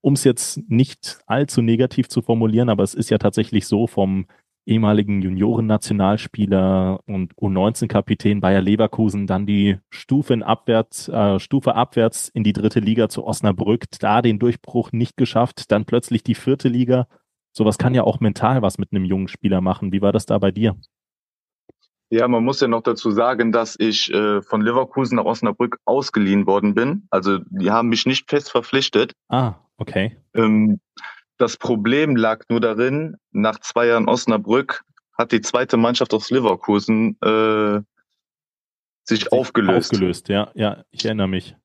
Um 0.00 0.12
es 0.12 0.24
jetzt 0.24 0.60
nicht 0.68 1.20
allzu 1.26 1.62
negativ 1.62 2.08
zu 2.08 2.22
formulieren, 2.22 2.68
aber 2.68 2.82
es 2.82 2.94
ist 2.94 3.10
ja 3.10 3.18
tatsächlich 3.18 3.66
so 3.66 3.86
vom 3.86 4.26
ehemaligen 4.68 5.22
Junioren-Nationalspieler 5.22 7.00
und 7.06 7.34
U19-Kapitän 7.34 8.40
Bayer 8.40 8.60
Leverkusen, 8.60 9.26
dann 9.26 9.46
die 9.46 9.78
Stufe, 9.90 10.38
abwärts, 10.44 11.08
äh, 11.08 11.40
Stufe 11.40 11.74
abwärts 11.74 12.28
in 12.28 12.44
die 12.44 12.52
dritte 12.52 12.80
Liga 12.80 13.08
zu 13.08 13.24
Osnabrück, 13.24 13.86
da 13.98 14.22
den 14.22 14.38
Durchbruch 14.38 14.92
nicht 14.92 15.16
geschafft, 15.16 15.72
dann 15.72 15.86
plötzlich 15.86 16.22
die 16.22 16.34
vierte 16.34 16.68
Liga. 16.68 17.08
Sowas 17.52 17.78
kann 17.78 17.94
ja 17.94 18.04
auch 18.04 18.20
mental 18.20 18.62
was 18.62 18.78
mit 18.78 18.92
einem 18.92 19.04
jungen 19.04 19.28
Spieler 19.28 19.60
machen. 19.60 19.90
Wie 19.92 20.02
war 20.02 20.12
das 20.12 20.26
da 20.26 20.38
bei 20.38 20.50
dir? 20.50 20.76
Ja, 22.10 22.26
man 22.28 22.44
muss 22.44 22.60
ja 22.60 22.68
noch 22.68 22.82
dazu 22.82 23.10
sagen, 23.10 23.52
dass 23.52 23.76
ich 23.78 24.12
äh, 24.12 24.40
von 24.42 24.62
Leverkusen 24.62 25.16
nach 25.16 25.24
Osnabrück 25.24 25.78
ausgeliehen 25.84 26.46
worden 26.46 26.74
bin. 26.74 27.06
Also 27.10 27.38
die 27.50 27.70
haben 27.70 27.88
mich 27.88 28.06
nicht 28.06 28.30
fest 28.30 28.50
verpflichtet. 28.50 29.12
Ah, 29.28 29.54
okay. 29.76 30.16
Ähm, 30.34 30.80
das 31.38 31.56
Problem 31.56 32.16
lag 32.16 32.44
nur 32.48 32.60
darin, 32.60 33.16
nach 33.30 33.58
zwei 33.60 33.86
Jahren 33.86 34.08
Osnabrück 34.08 34.84
hat 35.16 35.32
die 35.32 35.40
zweite 35.40 35.76
Mannschaft 35.76 36.14
aus 36.14 36.30
Leverkusen 36.30 37.16
äh, 37.22 37.80
sich, 39.04 39.20
sich 39.20 39.32
aufgelöst. 39.32 39.92
Aufgelöst, 39.92 40.28
ja, 40.28 40.50
ja, 40.54 40.84
ich 40.90 41.04
erinnere 41.04 41.28
mich. 41.28 41.56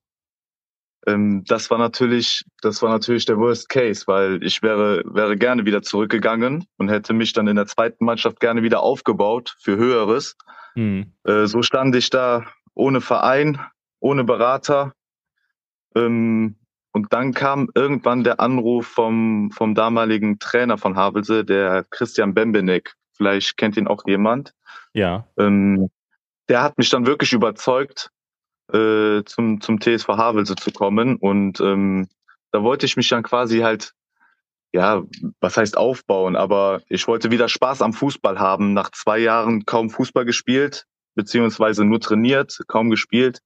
Ähm, 1.06 1.44
das 1.46 1.70
war 1.70 1.78
natürlich, 1.78 2.44
das 2.62 2.82
war 2.82 2.90
natürlich 2.90 3.26
der 3.26 3.38
Worst 3.38 3.68
Case, 3.68 4.04
weil 4.06 4.42
ich 4.42 4.62
wäre, 4.62 5.02
wäre 5.06 5.36
gerne 5.36 5.66
wieder 5.66 5.82
zurückgegangen 5.82 6.66
und 6.78 6.88
hätte 6.88 7.12
mich 7.12 7.32
dann 7.32 7.46
in 7.46 7.56
der 7.56 7.66
zweiten 7.66 8.04
Mannschaft 8.04 8.40
gerne 8.40 8.62
wieder 8.62 8.82
aufgebaut 8.82 9.54
für 9.60 9.76
Höheres. 9.76 10.36
Mhm. 10.74 11.12
Äh, 11.24 11.46
so 11.46 11.62
stand 11.62 11.94
ich 11.94 12.10
da 12.10 12.46
ohne 12.74 13.00
Verein, 13.00 13.60
ohne 14.00 14.24
Berater. 14.24 14.94
Ähm, 15.94 16.56
und 16.94 17.12
dann 17.12 17.34
kam 17.34 17.68
irgendwann 17.74 18.22
der 18.22 18.38
Anruf 18.38 18.86
vom, 18.86 19.50
vom 19.50 19.74
damaligen 19.74 20.38
Trainer 20.38 20.78
von 20.78 20.94
Havelse, 20.94 21.44
der 21.44 21.84
Christian 21.90 22.34
Bembenek. 22.34 22.94
Vielleicht 23.16 23.56
kennt 23.56 23.76
ihn 23.76 23.88
auch 23.88 24.04
jemand. 24.06 24.54
Ja. 24.92 25.26
Ähm, 25.36 25.90
der 26.48 26.62
hat 26.62 26.78
mich 26.78 26.90
dann 26.90 27.04
wirklich 27.04 27.32
überzeugt, 27.32 28.10
äh, 28.72 29.24
zum, 29.24 29.60
zum 29.60 29.80
TSV 29.80 30.06
Havelse 30.06 30.54
zu 30.54 30.70
kommen. 30.70 31.16
Und 31.16 31.60
ähm, 31.60 32.06
da 32.52 32.62
wollte 32.62 32.86
ich 32.86 32.96
mich 32.96 33.08
dann 33.08 33.24
quasi 33.24 33.58
halt, 33.58 33.92
ja, 34.72 35.02
was 35.40 35.56
heißt 35.56 35.76
aufbauen, 35.76 36.36
aber 36.36 36.80
ich 36.88 37.08
wollte 37.08 37.32
wieder 37.32 37.48
Spaß 37.48 37.82
am 37.82 37.92
Fußball 37.92 38.38
haben. 38.38 38.72
Nach 38.72 38.92
zwei 38.92 39.18
Jahren 39.18 39.66
kaum 39.66 39.90
Fußball 39.90 40.24
gespielt, 40.24 40.86
beziehungsweise 41.16 41.84
nur 41.84 41.98
trainiert, 41.98 42.60
kaum 42.68 42.88
gespielt, 42.88 43.40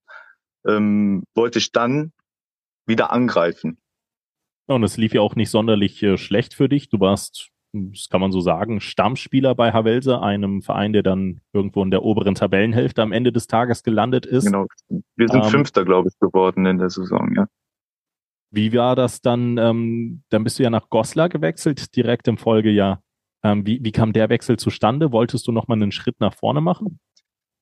ähm, 0.66 1.24
wollte 1.34 1.58
ich 1.58 1.72
dann 1.72 2.12
wieder 2.88 3.12
angreifen. 3.12 3.78
Ja, 4.68 4.74
und 4.74 4.82
es 4.82 4.96
lief 4.96 5.14
ja 5.14 5.20
auch 5.20 5.36
nicht 5.36 5.50
sonderlich 5.50 6.02
äh, 6.02 6.18
schlecht 6.18 6.54
für 6.54 6.68
dich. 6.68 6.88
Du 6.88 7.00
warst, 7.00 7.50
das 7.72 8.08
kann 8.08 8.20
man 8.20 8.32
so 8.32 8.40
sagen, 8.40 8.80
Stammspieler 8.80 9.54
bei 9.54 9.72
Havelse, 9.72 10.20
einem 10.20 10.62
Verein, 10.62 10.92
der 10.92 11.02
dann 11.02 11.40
irgendwo 11.52 11.82
in 11.82 11.90
der 11.90 12.02
oberen 12.02 12.34
Tabellenhälfte 12.34 13.02
am 13.02 13.12
Ende 13.12 13.32
des 13.32 13.46
Tages 13.46 13.82
gelandet 13.82 14.26
ist. 14.26 14.46
Genau. 14.46 14.66
Wir 15.16 15.28
sind 15.28 15.44
ähm, 15.44 15.50
Fünfter, 15.50 15.84
glaube 15.84 16.08
ich, 16.08 16.18
geworden 16.18 16.66
in 16.66 16.78
der 16.78 16.90
Saison, 16.90 17.34
ja. 17.34 17.46
Wie 18.50 18.72
war 18.72 18.96
das 18.96 19.20
dann? 19.20 19.58
Ähm, 19.58 20.22
dann 20.30 20.42
bist 20.42 20.58
du 20.58 20.62
ja 20.62 20.70
nach 20.70 20.88
Goslar 20.88 21.28
gewechselt, 21.28 21.94
direkt 21.94 22.28
im 22.28 22.38
Folgejahr. 22.38 23.02
Ähm, 23.42 23.66
wie, 23.66 23.84
wie 23.84 23.92
kam 23.92 24.12
der 24.12 24.30
Wechsel 24.30 24.58
zustande? 24.58 25.12
Wolltest 25.12 25.46
du 25.46 25.52
nochmal 25.52 25.76
einen 25.76 25.92
Schritt 25.92 26.18
nach 26.20 26.34
vorne 26.34 26.62
machen? 26.62 26.98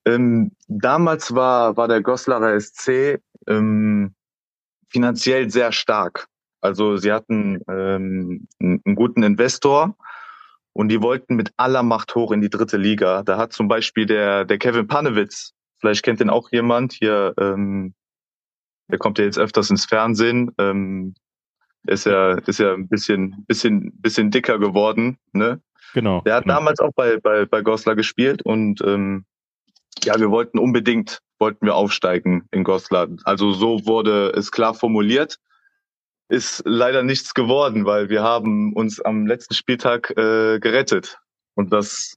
Ähm, 0.07 0.53
damals 0.69 1.35
war, 1.35 1.77
war 1.77 1.89
der 1.89 2.03
Goslarer 2.03 2.59
SC 2.61 3.21
ähm, 3.49 4.15
finanziell 4.89 5.51
sehr 5.51 5.73
stark. 5.73 6.29
Also 6.61 6.97
sie 6.97 7.13
hatten 7.13 7.61
ähm, 7.69 8.49
einen 8.61 8.95
guten 8.95 9.23
Investor 9.23 9.97
und 10.73 10.89
die 10.89 11.01
wollten 11.03 11.37
mit 11.37 11.53
aller 11.57 11.83
Macht 11.83 12.15
hoch 12.15 12.33
in 12.33 12.41
die 12.41 12.51
dritte 12.51 12.77
Liga. 12.77 13.23
Da 13.23 13.39
hat 13.39 13.53
zum 13.53 13.69
Beispiel 13.69 14.07
der, 14.07 14.45
der 14.45 14.59
Kevin 14.59 14.87
Panewitz, 14.87 15.53
vielleicht 15.79 16.03
kennt 16.03 16.21
den 16.21 16.31
auch 16.31 16.51
jemand 16.51 16.93
hier, 16.93 17.35
ähm, 17.39 17.95
der 18.89 18.99
kommt 18.99 19.19
ja 19.19 19.25
jetzt 19.25 19.39
öfters 19.39 19.71
ins 19.71 19.85
Fernsehen. 19.85 20.53
Ähm, 20.59 21.15
ist 21.87 22.07
ja, 22.07 22.33
ist 22.33 22.59
ja 22.59 22.75
ein 22.75 22.89
bisschen, 22.89 23.45
bisschen, 23.47 23.93
bisschen 24.01 24.31
dicker 24.31 24.59
geworden, 24.59 25.19
ne? 25.33 25.61
Genau. 25.95 26.21
Der 26.23 26.35
hat 26.35 26.45
genau. 26.45 26.57
damals 26.57 26.81
auch 26.81 26.93
bei, 26.95 27.19
bei, 27.19 27.47
bei 27.47 27.63
Goslar 27.63 27.95
gespielt 27.95 28.43
und 28.43 28.81
ähm, 28.83 29.25
ja, 30.05 30.19
wir 30.19 30.31
wollten 30.31 30.59
unbedingt, 30.59 31.21
wollten 31.39 31.67
wir 31.67 31.75
aufsteigen 31.75 32.47
in 32.51 32.65
Goslar. 32.65 33.09
Also 33.25 33.53
so 33.53 33.87
wurde 33.87 34.31
es 34.31 34.53
klar 34.53 34.75
formuliert. 34.75 35.39
Ist 36.29 36.63
leider 36.67 37.03
nichts 37.03 37.35
geworden, 37.35 37.85
weil 37.85 38.09
wir 38.09 38.23
haben 38.23 38.73
uns 38.73 39.01
am 39.01 39.27
letzten 39.27 39.55
Spieltag 39.55 40.11
äh, 40.11 40.59
gerettet. 40.59 41.19
Und 41.55 41.73
das 41.73 42.17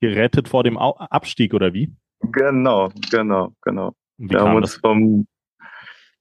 gerettet 0.00 0.48
vor 0.48 0.64
dem 0.64 0.78
Abstieg 0.78 1.54
oder 1.54 1.74
wie? 1.74 1.92
Genau, 2.20 2.90
genau, 3.10 3.52
genau. 3.62 3.94
Wie 4.16 4.30
wir 4.30 4.40
haben 4.40 4.56
uns 4.56 4.72
das? 4.72 4.80
vom 4.80 5.26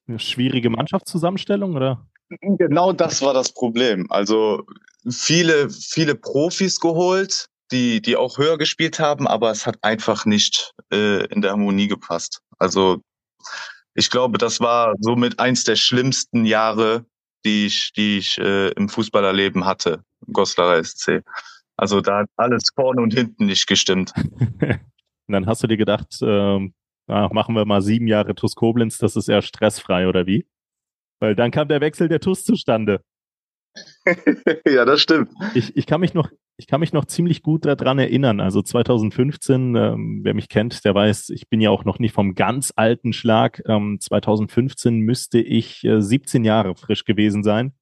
Eine 0.08 0.20
schwierige 0.20 0.70
Mannschaftszusammenstellung 0.70 1.76
oder? 1.76 2.06
Genau 2.30 2.92
das 2.92 3.22
war 3.22 3.34
das 3.34 3.54
Problem. 3.54 4.06
Also 4.10 4.66
viele, 5.10 5.70
viele 5.70 6.16
Profis 6.16 6.80
geholt, 6.80 7.48
die, 7.72 8.02
die 8.02 8.16
auch 8.16 8.38
höher 8.38 8.58
gespielt 8.58 9.00
haben, 9.00 9.28
aber 9.28 9.52
es 9.52 9.66
hat 9.66 9.78
einfach 9.82 10.26
nicht 10.26 10.74
äh, 10.92 11.26
in 11.26 11.42
der 11.42 11.52
Harmonie 11.52 11.88
gepasst. 11.88 12.42
Also 12.58 13.02
ich 13.94 14.10
glaube, 14.10 14.38
das 14.38 14.60
war 14.60 14.94
somit 15.00 15.40
eins 15.40 15.64
der 15.64 15.76
schlimmsten 15.76 16.46
Jahre, 16.46 17.06
die 17.46 17.66
ich, 17.66 17.92
die 17.96 18.20
ich 18.20 18.38
äh, 18.38 18.70
im 18.70 18.90
Fußballerleben 18.90 19.66
hatte, 19.66 20.04
Goslarer 20.32 20.84
SC. 20.84 21.24
Also 21.76 22.02
da 22.02 22.20
hat 22.20 22.30
alles 22.36 22.64
vorne 22.76 23.02
und 23.02 23.14
hinten 23.14 23.46
nicht 23.46 23.68
gestimmt. 23.68 24.14
und 24.16 24.60
dann 25.28 25.46
hast 25.46 25.64
du 25.64 25.68
dir 25.68 25.78
gedacht, 25.78 26.22
äh, 26.22 26.60
machen 27.08 27.56
wir 27.56 27.66
mal 27.66 27.82
sieben 27.82 28.08
Jahre 28.08 28.36
TUS 28.36 28.56
Koblenz, 28.56 28.98
das 28.98 29.16
ist 29.16 29.30
eher 29.30 29.42
stressfrei, 29.42 30.08
oder 30.08 30.26
wie? 30.26 30.46
Weil 31.20 31.36
dann 31.36 31.52
kam 31.52 31.68
der 31.68 31.82
Wechsel 31.82 32.08
der 32.08 32.20
TUS 32.20 32.44
zustande. 32.44 33.02
ja, 34.66 34.86
das 34.86 35.02
stimmt. 35.02 35.32
Ich, 35.54 35.76
ich 35.76 35.86
kann 35.86 36.02
mich 36.02 36.14
noch, 36.14 36.30
ich 36.58 36.66
kann 36.66 36.80
mich 36.80 36.92
noch 36.92 37.06
ziemlich 37.06 37.44
gut 37.44 37.66
daran 37.66 38.00
erinnern. 38.00 38.40
Also 38.40 38.64
2015, 38.64 39.76
ähm, 39.76 40.20
wer 40.24 40.34
mich 40.34 40.50
kennt, 40.50 40.84
der 40.84 40.96
weiß, 40.96 41.30
ich 41.30 41.50
bin 41.50 41.62
ja 41.62 41.70
auch 41.70 41.86
noch 41.86 42.00
nicht 42.00 42.14
vom 42.14 42.34
ganz 42.34 42.74
alten 42.76 43.14
Schlag. 43.14 43.62
Ähm, 43.68 44.00
2015 44.00 45.00
müsste 45.00 45.40
ich 45.40 45.84
äh, 45.84 46.02
17 46.02 46.44
Jahre 46.44 46.76
frisch 46.76 47.06
gewesen 47.06 47.44
sein. 47.44 47.74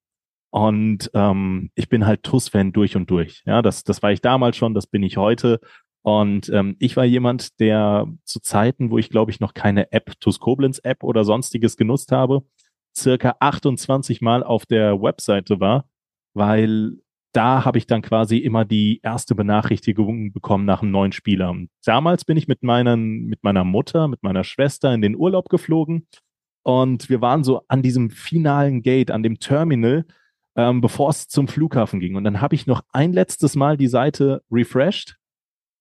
Und 0.52 1.10
ähm, 1.14 1.72
ich 1.76 1.90
bin 1.90 2.06
halt 2.06 2.24
TUS-Fan 2.24 2.74
durch 2.74 2.96
und 2.96 3.10
durch. 3.10 3.44
Ja, 3.46 3.62
das, 3.62 3.84
das 3.84 4.04
war 4.04 4.12
ich 4.12 4.22
damals 4.22 4.58
schon, 4.58 4.74
das 4.74 4.88
bin 4.88 5.04
ich 5.04 5.18
heute. 5.18 5.60
Und 6.02 6.50
ähm, 6.50 6.76
ich 6.80 6.96
war 6.98 7.06
jemand, 7.06 7.60
der 7.60 8.08
zu 8.26 8.40
Zeiten, 8.40 8.92
wo 8.92 8.98
ich 8.98 9.10
glaube 9.10 9.32
ich 9.32 9.40
noch 9.40 9.54
keine 9.54 9.92
App, 9.92 10.20
TUS 10.20 10.40
Koblenz 10.40 10.80
App 10.84 11.04
oder 11.04 11.24
sonstiges 11.24 11.78
genutzt 11.78 12.12
habe, 12.12 12.44
circa 12.96 13.36
28 13.40 14.22
Mal 14.22 14.44
auf 14.44 14.66
der 14.66 15.02
Webseite 15.02 15.60
war, 15.60 15.90
weil 16.34 17.00
da 17.36 17.66
habe 17.66 17.78
ich 17.78 17.88
dann 17.88 18.02
quasi 18.02 18.38
immer 18.38 18.64
die 18.64 19.02
erste 19.04 19.36
Benachrichtigung 19.36 20.32
bekommen 20.32 20.66
nach 20.66 20.82
einem 20.82 20.92
neuen 20.92 21.12
Spieler. 21.12 21.54
damals 21.84 22.24
bin 22.24 22.38
ich 22.38 22.48
mit, 22.48 22.64
meinen, 22.64 23.26
mit 23.26 23.44
meiner 23.44 23.64
Mutter, 23.64 24.08
mit 24.08 24.24
meiner 24.24 24.44
Schwester 24.44 24.94
in 24.94 25.02
den 25.02 25.16
Urlaub 25.16 25.50
geflogen 25.50 26.08
und 26.64 27.10
wir 27.10 27.22
waren 27.22 27.44
so 27.44 27.62
an 27.68 27.82
diesem 27.82 28.10
finalen 28.10 28.82
Gate, 28.82 29.12
an 29.12 29.22
dem 29.22 29.40
Terminal, 29.40 30.06
ähm, 30.56 30.82
bevor 30.82 31.10
es 31.10 31.28
zum 31.28 31.48
Flughafen 31.48 32.00
ging. 32.00 32.16
Und 32.16 32.24
dann 32.24 32.42
habe 32.42 32.56
ich 32.56 32.66
noch 32.66 32.82
ein 32.92 33.14
letztes 33.14 33.56
Mal 33.56 33.78
die 33.78 33.88
Seite 33.88 34.42
refreshed 34.50 35.18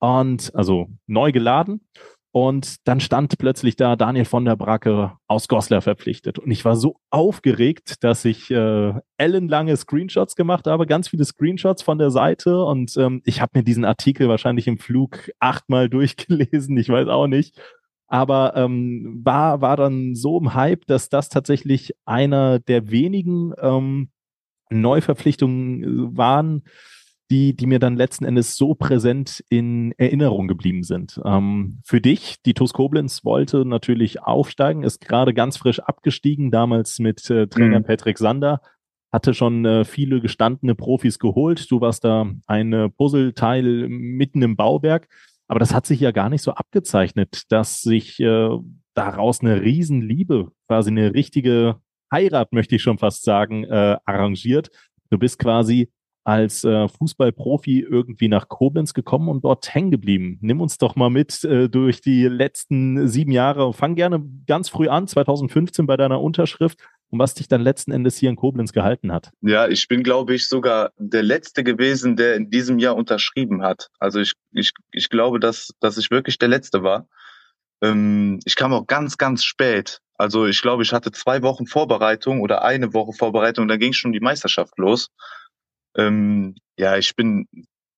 und 0.01 0.55
also 0.55 0.89
neu 1.07 1.33
geladen 1.33 1.87
und 2.35 2.89
dann 2.89 2.99
stand 2.99 3.39
plötzlich 3.39 3.77
da 3.77 3.95
Daniel 3.95 4.25
von 4.25 4.45
der 4.45 4.57
Bracke 4.57 5.13
aus 5.29 5.47
Goslar 5.47 5.83
verpflichtet. 5.83 6.37
Und 6.37 6.51
ich 6.51 6.65
war 6.65 6.75
so 6.75 6.97
aufgeregt, 7.11 8.03
dass 8.03 8.25
ich 8.25 8.51
äh, 8.51 8.93
ellenlange 9.19 9.77
Screenshots 9.77 10.35
gemacht 10.35 10.67
habe, 10.67 10.85
ganz 10.89 11.07
viele 11.07 11.25
Screenshots 11.25 11.85
von 11.85 11.97
der 11.97 12.11
Seite. 12.11 12.65
Und 12.65 12.97
ähm, 12.97 13.23
ich 13.25 13.41
habe 13.41 13.53
mir 13.55 13.63
diesen 13.63 13.85
Artikel 13.85 14.29
wahrscheinlich 14.29 14.67
im 14.67 14.79
Flug 14.79 15.31
achtmal 15.39 15.89
durchgelesen, 15.91 16.77
ich 16.77 16.89
weiß 16.89 17.07
auch 17.07 17.29
nicht. 17.29 17.57
Aber 18.09 18.57
ähm, 18.57 19.21
war, 19.23 19.61
war 19.61 19.77
dann 19.77 20.17
so 20.17 20.37
im 20.41 20.55
Hype, 20.55 20.87
dass 20.87 21.09
das 21.09 21.29
tatsächlich 21.29 21.95
einer 22.05 22.59
der 22.59 22.91
wenigen 22.91 23.53
ähm, 23.63 24.09
Neuverpflichtungen 24.71 25.85
äh, 25.85 26.17
waren, 26.17 26.65
die, 27.31 27.57
die 27.57 27.67
mir 27.67 27.79
dann 27.79 27.97
letzten 27.97 28.25
Endes 28.25 28.57
so 28.57 28.75
präsent 28.75 29.43
in 29.49 29.93
Erinnerung 29.97 30.47
geblieben 30.47 30.83
sind. 30.83 31.21
Ähm, 31.25 31.81
für 31.85 32.01
dich, 32.01 32.37
die 32.45 32.55
TuS 32.55 32.73
Koblenz 32.73 33.25
wollte 33.25 33.65
natürlich 33.65 34.23
aufsteigen, 34.23 34.83
ist 34.83 35.01
gerade 35.01 35.33
ganz 35.33 35.57
frisch 35.57 35.81
abgestiegen, 35.81 36.51
damals 36.51 36.99
mit 36.99 37.31
äh, 37.31 37.47
Trainer 37.47 37.81
mhm. 37.81 37.85
Patrick 37.85 38.19
Sander, 38.19 38.61
hatte 39.13 39.33
schon 39.33 39.65
äh, 39.65 39.85
viele 39.85 40.21
gestandene 40.21 40.75
Profis 40.75 41.19
geholt. 41.19 41.71
Du 41.71 41.81
warst 41.81 42.05
da 42.05 42.27
ein 42.47 42.73
äh, 42.73 42.91
Puzzleteil 42.91 43.89
mitten 43.89 44.43
im 44.43 44.57
Bauwerk. 44.57 45.09
Aber 45.47 45.61
das 45.61 45.75
hat 45.75 45.87
sich 45.87 46.01
ja 46.01 46.11
gar 46.11 46.29
nicht 46.29 46.43
so 46.43 46.53
abgezeichnet, 46.53 47.43
dass 47.51 47.81
sich 47.81 48.19
äh, 48.21 48.49
daraus 48.95 49.41
eine 49.41 49.63
Riesenliebe, 49.63 50.51
quasi 50.67 50.91
eine 50.91 51.15
richtige 51.15 51.77
Heirat, 52.13 52.53
möchte 52.53 52.77
ich 52.77 52.83
schon 52.83 52.99
fast 52.99 53.25
sagen, 53.25 53.65
äh, 53.65 53.97
arrangiert. 54.05 54.71
Du 55.11 55.19
bist 55.19 55.39
quasi 55.39 55.91
als 56.25 56.65
äh, 56.65 56.89
Fußballprofi 56.89 57.81
irgendwie 57.81 58.29
nach 58.29 58.49
Koblenz 58.49 58.95
gekommen 58.95 59.29
und 59.29 59.45
dort 59.45 59.75
hängen 59.75 59.91
geblieben. 59.91 60.39
Nimm 60.41 60.61
uns 60.61 60.79
doch 60.79 60.97
mal 60.97 61.11
mit 61.11 61.45
äh, 61.45 61.69
durch 61.69 62.01
die 62.01 62.25
letzten 62.25 63.07
sieben 63.09 63.31
Jahre. 63.31 63.73
Fang 63.75 63.95
gerne 63.95 64.25
ganz 64.47 64.71
früh 64.71 64.89
an, 64.89 65.07
2015 65.07 65.87
bei 65.87 65.99
deiner 65.99 66.23
Unterschrift 66.23 66.81
und 67.11 67.19
was 67.19 67.35
dich 67.35 67.47
dann 67.47 67.61
letzten 67.61 67.93
Endes 67.93 68.17
hier 68.17 68.31
in 68.31 68.37
Koblenz 68.37 68.73
gehalten 68.73 69.13
hat. 69.13 69.31
Ja, 69.43 69.69
ich 69.69 69.87
bin, 69.87 70.03
glaube 70.03 70.35
ich, 70.35 70.49
sogar 70.49 70.93
der 70.97 71.23
Letzte 71.23 71.63
gewesen, 71.63 72.17
der 72.17 72.37
in 72.37 72.51
diesem 72.51 72.79
Jahr 72.79 72.97
unterschrieben 72.97 73.63
hat. 73.63 73.91
Also 73.99 74.19
ich, 74.19 74.33
ich, 74.53 74.73
ich 74.93 75.11
glaube, 75.11 75.39
dass, 75.39 75.73
dass 75.81 75.99
ich 75.99 76.11
wirklich 76.11 76.39
der 76.39 76.49
Letzte 76.49 76.83
war. 76.83 77.07
Ähm, 77.83 78.41
ich 78.45 78.57
kam 78.57 78.73
auch 78.73 78.87
ganz, 78.87 79.19
ganz 79.19 79.45
spät. 79.45 80.01
Also 80.17 80.47
ich 80.47 80.63
glaube, 80.63 80.83
ich 80.83 80.93
hatte 80.93 81.13
zwei 81.13 81.43
Wochen 81.43 81.67
Vorbereitung 81.67 82.41
oder 82.41 82.65
eine 82.65 82.95
Woche 82.95 83.13
Vorbereitung, 83.13 83.69
dann 83.69 83.79
ging 83.79 83.93
schon 83.93 84.13
die 84.13 84.21
Meisterschaft 84.21 84.79
los. 84.79 85.11
Ähm, 85.97 86.57
ja, 86.77 86.97
ich 86.97 87.15
bin 87.17 87.47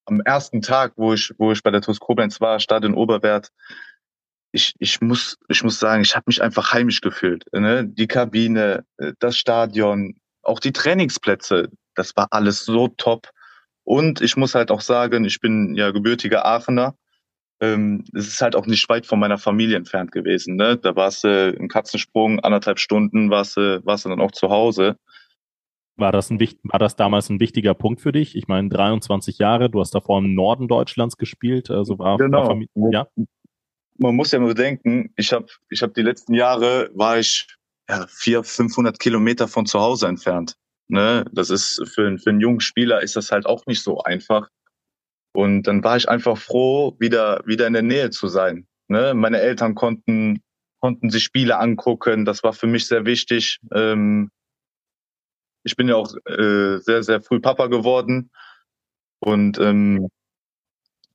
am 0.07 0.21
ersten 0.21 0.63
Tag, 0.63 0.93
wo 0.97 1.13
ich, 1.13 1.33
wo 1.39 1.53
ich 1.53 1.63
bei 1.63 1.71
der 1.71 1.81
TuS 1.81 2.01
Koblenz 2.01 2.41
war, 2.41 2.61
Stadion 2.61 2.95
Oberwert, 2.95 3.51
ich, 4.53 4.75
ich 4.79 5.01
muss, 5.01 5.37
ich 5.49 5.63
muss 5.63 5.79
sagen, 5.79 6.03
ich 6.03 6.15
habe 6.15 6.25
mich 6.27 6.43
einfach 6.43 6.73
heimisch 6.73 7.01
gefühlt. 7.01 7.45
Ne? 7.53 7.87
Die 7.87 8.07
Kabine, 8.07 8.85
äh, 8.99 9.13
das 9.19 9.37
Stadion, 9.37 10.15
auch 10.43 10.61
die 10.61 10.73
Trainingsplätze, 10.73 11.71
das 11.95 12.17
war 12.17 12.29
alles 12.31 12.65
so 12.65 12.89
top. 12.89 13.29
Und 13.85 14.21
ich 14.21 14.37
muss 14.37 14.55
halt 14.55 14.71
auch 14.71 14.81
sagen, 14.81 15.25
ich 15.25 15.41
bin 15.41 15.75
ja 15.75 15.91
gebürtiger 15.91 16.45
Aachener. 16.45 16.97
Ähm, 17.61 18.05
es 18.15 18.27
ist 18.27 18.41
halt 18.41 18.57
auch 18.57 18.67
nicht 18.67 18.89
weit 18.89 19.07
von 19.07 19.19
meiner 19.19 19.39
Familie 19.39 19.77
entfernt 19.77 20.13
gewesen. 20.13 20.57
Ne? 20.57 20.77
Da 20.77 20.97
warst 20.97 21.25
du 21.25 21.29
äh, 21.29 21.51
im 21.51 21.69
Katzensprung, 21.69 22.41
anderthalb 22.41 22.79
Stunden 22.79 23.31
warst 23.31 23.57
du, 23.57 23.85
warst 23.85 24.05
du 24.05 24.09
dann 24.09 24.21
auch 24.21 24.33
zu 24.33 24.51
Hause. 24.51 24.99
War 25.99 26.13
das, 26.13 26.31
ein, 26.31 26.39
war 26.65 26.79
das 26.79 26.97
damals 26.97 27.31
ein 27.31 27.41
wichtiger 27.41 27.73
Punkt 27.73 28.03
für 28.03 28.13
dich? 28.13 28.37
Ich 28.37 28.49
meine, 28.49 28.69
23 28.69 29.39
Jahre, 29.39 29.71
du 29.71 29.81
hast 29.81 29.95
davor 29.95 30.19
im 30.19 30.35
Norden 30.35 30.69
Deutschlands 30.69 31.17
gespielt, 31.17 31.71
also 31.71 31.99
war, 31.99 32.19
genau. 32.19 32.41
war 32.41 32.47
Familie, 32.47 32.91
ja? 32.93 33.07
Man 33.99 34.15
muss 34.15 34.31
ja 34.31 34.39
nur 34.39 34.49
bedenken, 34.49 35.15
ich 35.17 35.33
habe 35.33 35.47
ich 35.71 35.83
hab 35.83 35.95
die 35.95 36.03
letzten 36.03 36.35
Jahre, 36.35 36.91
war 36.93 37.19
ich 37.19 37.47
ja, 37.89 38.07
400, 38.09 38.47
500 38.47 38.99
Kilometer 38.99 39.49
von 39.49 39.65
zu 39.65 39.81
Hause 39.81 40.07
entfernt. 40.07 40.57
Ne? 40.89 41.25
Das 41.33 41.49
ist 41.49 41.83
für, 41.95 42.19
für 42.19 42.31
einen 42.31 42.41
jungen 42.41 42.61
Spieler 42.61 43.03
ist 43.03 43.17
das 43.17 43.33
halt 43.33 43.47
auch 43.47 43.65
nicht 43.67 43.83
so 43.83 44.03
einfach. 44.03 44.49
Und 45.33 45.65
dann 45.65 45.83
war 45.83 45.97
ich 45.97 46.09
einfach 46.09 46.39
froh, 46.39 46.97
wieder, 46.99 47.43
wieder 47.47 47.67
in 47.67 47.73
der 47.73 47.83
Nähe 47.83 48.11
zu 48.11 48.29
sein. 48.29 48.67
Ne? 48.89 49.15
Meine 49.15 49.41
Eltern 49.41 49.75
konnten, 49.75 50.41
konnten 50.81 51.11
sich 51.11 51.25
Spiele 51.25 51.59
angucken. 51.59 52.25
Das 52.25 52.43
war 52.43 52.53
für 52.53 52.67
mich 52.67 52.87
sehr 52.87 53.05
wichtig. 53.05 53.61
Ähm, 53.73 54.31
ich 55.67 55.75
bin 55.75 55.89
ja 55.89 55.97
auch 55.97 56.15
äh, 56.27 56.79
sehr, 56.79 57.03
sehr 57.03 57.21
früh 57.21 57.41
Papa 57.41 57.67
geworden. 57.67 58.31
Und 59.19 59.59
ähm, 59.59 60.09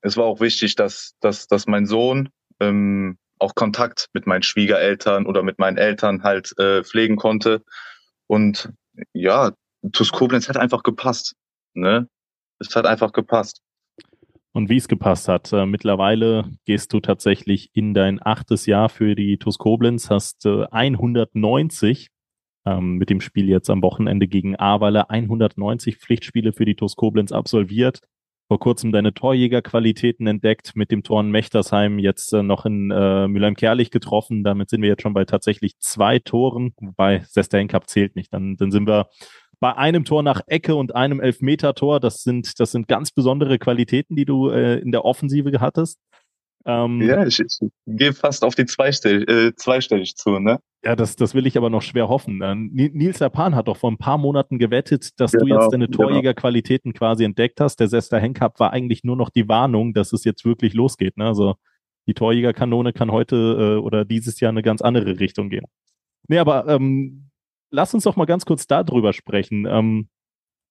es 0.01 0.17
war 0.17 0.25
auch 0.25 0.41
wichtig, 0.41 0.75
dass, 0.75 1.13
dass, 1.21 1.47
dass 1.47 1.67
mein 1.67 1.85
Sohn 1.85 2.29
ähm, 2.59 3.17
auch 3.39 3.55
Kontakt 3.55 4.09
mit 4.13 4.27
meinen 4.27 4.43
Schwiegereltern 4.43 5.25
oder 5.25 5.41
mit 5.41 5.57
meinen 5.57 5.77
Eltern 5.77 6.23
halt 6.23 6.51
äh, 6.59 6.83
pflegen 6.83 7.15
konnte. 7.15 7.63
Und 8.27 8.69
ja, 9.13 9.53
TuS 9.93 10.11
Koblenz 10.11 10.49
hat 10.49 10.57
einfach 10.57 10.83
gepasst. 10.83 11.33
Ne? 11.73 12.09
Es 12.59 12.75
hat 12.75 12.85
einfach 12.85 13.13
gepasst. 13.13 13.61
Und 14.51 14.67
wie 14.67 14.77
es 14.77 14.89
gepasst 14.89 15.29
hat. 15.29 15.53
Äh, 15.53 15.65
mittlerweile 15.65 16.51
gehst 16.65 16.91
du 16.91 16.99
tatsächlich 16.99 17.69
in 17.71 17.93
dein 17.93 18.21
achtes 18.21 18.65
Jahr 18.65 18.89
für 18.89 19.15
die 19.15 19.37
TuS 19.37 19.57
Koblenz, 19.57 20.09
hast 20.09 20.45
äh, 20.45 20.65
190 20.69 22.09
ähm, 22.65 22.97
mit 22.97 23.09
dem 23.09 23.21
Spiel 23.21 23.49
jetzt 23.49 23.69
am 23.69 23.81
Wochenende 23.81 24.27
gegen 24.27 24.55
Ahrweiler 24.55 25.09
190 25.09 25.97
Pflichtspiele 25.97 26.53
für 26.53 26.65
die 26.65 26.75
TuS 26.75 26.95
Koblenz 26.95 27.31
absolviert. 27.31 28.01
Vor 28.47 28.59
kurzem 28.59 28.91
deine 28.91 29.13
Torjägerqualitäten 29.13 30.27
entdeckt, 30.27 30.75
mit 30.75 30.91
dem 30.91 31.03
Tor 31.03 31.21
in 31.21 31.31
Mechtersheim 31.31 31.99
jetzt 31.99 32.33
äh, 32.33 32.43
noch 32.43 32.65
in 32.65 32.91
äh, 32.91 33.27
Mülheim-Kerlich 33.27 33.91
getroffen. 33.91 34.43
Damit 34.43 34.69
sind 34.69 34.81
wir 34.81 34.89
jetzt 34.89 35.03
schon 35.03 35.13
bei 35.13 35.23
tatsächlich 35.23 35.79
zwei 35.79 36.19
Toren, 36.19 36.73
wobei 36.81 37.23
Sester 37.29 37.65
Cup 37.67 37.87
zählt 37.87 38.17
nicht. 38.17 38.33
Dann, 38.33 38.57
dann 38.57 38.71
sind 38.71 38.87
wir 38.87 39.07
bei 39.61 39.77
einem 39.77 40.03
Tor 40.03 40.21
nach 40.21 40.41
Ecke 40.47 40.75
und 40.75 40.95
einem 40.95 41.21
Elfmeter-Tor. 41.21 42.01
Das 42.01 42.23
sind, 42.23 42.59
das 42.59 42.71
sind 42.71 42.89
ganz 42.89 43.11
besondere 43.11 43.57
Qualitäten, 43.57 44.17
die 44.17 44.25
du 44.25 44.49
äh, 44.49 44.79
in 44.79 44.91
der 44.91 45.05
Offensive 45.05 45.61
hattest. 45.61 45.99
Ähm, 46.65 47.01
ja, 47.01 47.25
ich, 47.25 47.39
ich 47.39 47.59
gehe 47.87 48.13
fast 48.13 48.43
auf 48.43 48.55
die 48.55 48.65
zweistellig, 48.65 49.27
äh, 49.29 49.55
zweistellig 49.55 50.15
zu, 50.15 50.39
ne? 50.39 50.59
Ja, 50.83 50.95
das, 50.95 51.15
das 51.15 51.35
will 51.35 51.45
ich 51.45 51.57
aber 51.57 51.69
noch 51.69 51.81
schwer 51.81 52.09
hoffen. 52.09 52.41
Äh, 52.41 52.55
Nils 52.55 53.19
Japan 53.19 53.55
hat 53.55 53.67
doch 53.67 53.77
vor 53.77 53.91
ein 53.91 53.97
paar 53.97 54.17
Monaten 54.17 54.57
gewettet, 54.57 55.19
dass 55.19 55.31
genau, 55.31 55.45
du 55.45 55.53
jetzt 55.53 55.73
deine 55.73 55.87
genau. 55.87 56.05
Torjägerqualitäten 56.05 56.93
quasi 56.93 57.23
entdeckt 57.23 57.59
hast. 57.61 57.79
Der 57.79 57.87
Sester 57.87 58.19
Henkup 58.19 58.59
war 58.59 58.73
eigentlich 58.73 59.03
nur 59.03 59.15
noch 59.15 59.29
die 59.29 59.47
Warnung, 59.47 59.93
dass 59.93 60.11
es 60.11 60.23
jetzt 60.23 60.43
wirklich 60.43 60.73
losgeht. 60.73 61.17
Ne? 61.17 61.25
Also 61.25 61.55
die 62.07 62.15
Torjägerkanone 62.15 62.93
kann 62.93 63.11
heute 63.11 63.35
äh, 63.35 63.79
oder 63.79 64.05
dieses 64.05 64.39
Jahr 64.39 64.49
eine 64.49 64.63
ganz 64.63 64.81
andere 64.81 65.19
Richtung 65.19 65.49
gehen. 65.49 65.65
Nee, 66.27 66.39
aber 66.39 66.67
ähm, 66.67 67.29
lass 67.69 67.93
uns 67.93 68.03
doch 68.03 68.15
mal 68.15 68.25
ganz 68.25 68.45
kurz 68.45 68.65
darüber 68.65 69.13
sprechen. 69.13 69.67
Ähm, 69.67 70.09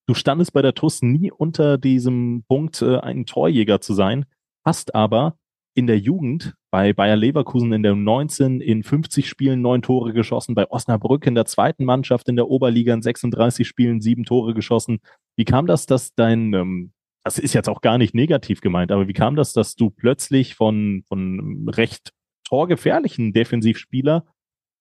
du 0.07 0.14
standest 0.14 0.53
bei 0.53 0.62
der 0.62 0.74
TUS 0.74 1.03
nie 1.03 1.31
unter 1.31 1.79
diesem 1.79 2.44
Punkt, 2.48 2.83
äh, 2.83 2.98
ein 2.98 3.26
Torjäger 3.26 3.81
zu 3.81 3.94
sein, 3.94 4.26
hast 4.64 4.94
aber 4.94 5.37
in 5.74 5.87
der 5.87 5.98
Jugend 5.98 6.54
bei 6.70 6.92
Bayer 6.92 7.16
Leverkusen 7.16 7.72
in 7.72 7.83
der 7.83 7.94
19 7.94 8.61
in 8.61 8.83
50 8.83 9.28
Spielen 9.28 9.61
neun 9.61 9.83
Tore 9.83 10.12
geschossen, 10.12 10.54
bei 10.54 10.70
Osnabrück 10.70 11.26
in 11.26 11.35
der 11.35 11.46
zweiten 11.46 11.85
Mannschaft 11.85 12.28
in 12.28 12.37
der 12.37 12.48
Oberliga 12.48 12.92
in 12.94 13.02
36 13.02 13.66
Spielen 13.66 14.00
sieben 14.00 14.24
Tore 14.24 14.54
geschossen. 14.54 15.00
Wie 15.37 15.44
kam 15.44 15.66
das, 15.66 15.87
dass 15.87 16.14
dein, 16.14 16.52
ähm, 16.54 16.92
das 17.24 17.38
ist 17.38 17.54
jetzt 17.54 17.68
auch 17.68 17.80
gar 17.80 17.98
nicht 17.98 18.14
negativ 18.14 18.61
gemeint, 18.61 18.92
aber 18.92 19.09
wie 19.09 19.12
kam 19.12 19.37
das, 19.37 19.52
dass 19.52 19.76
du 19.76 19.90
plötzlich 19.90 20.54
von, 20.54 21.02
von 21.09 21.68
recht 21.68 22.12
torgefährlichen 22.44 23.33
Defensivspieler 23.33 24.24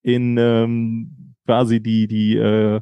in 0.02 0.36
ähm, 0.38 1.34
quasi 1.46 1.80
die, 1.80 2.08
die 2.08 2.36
äh, 2.36 2.80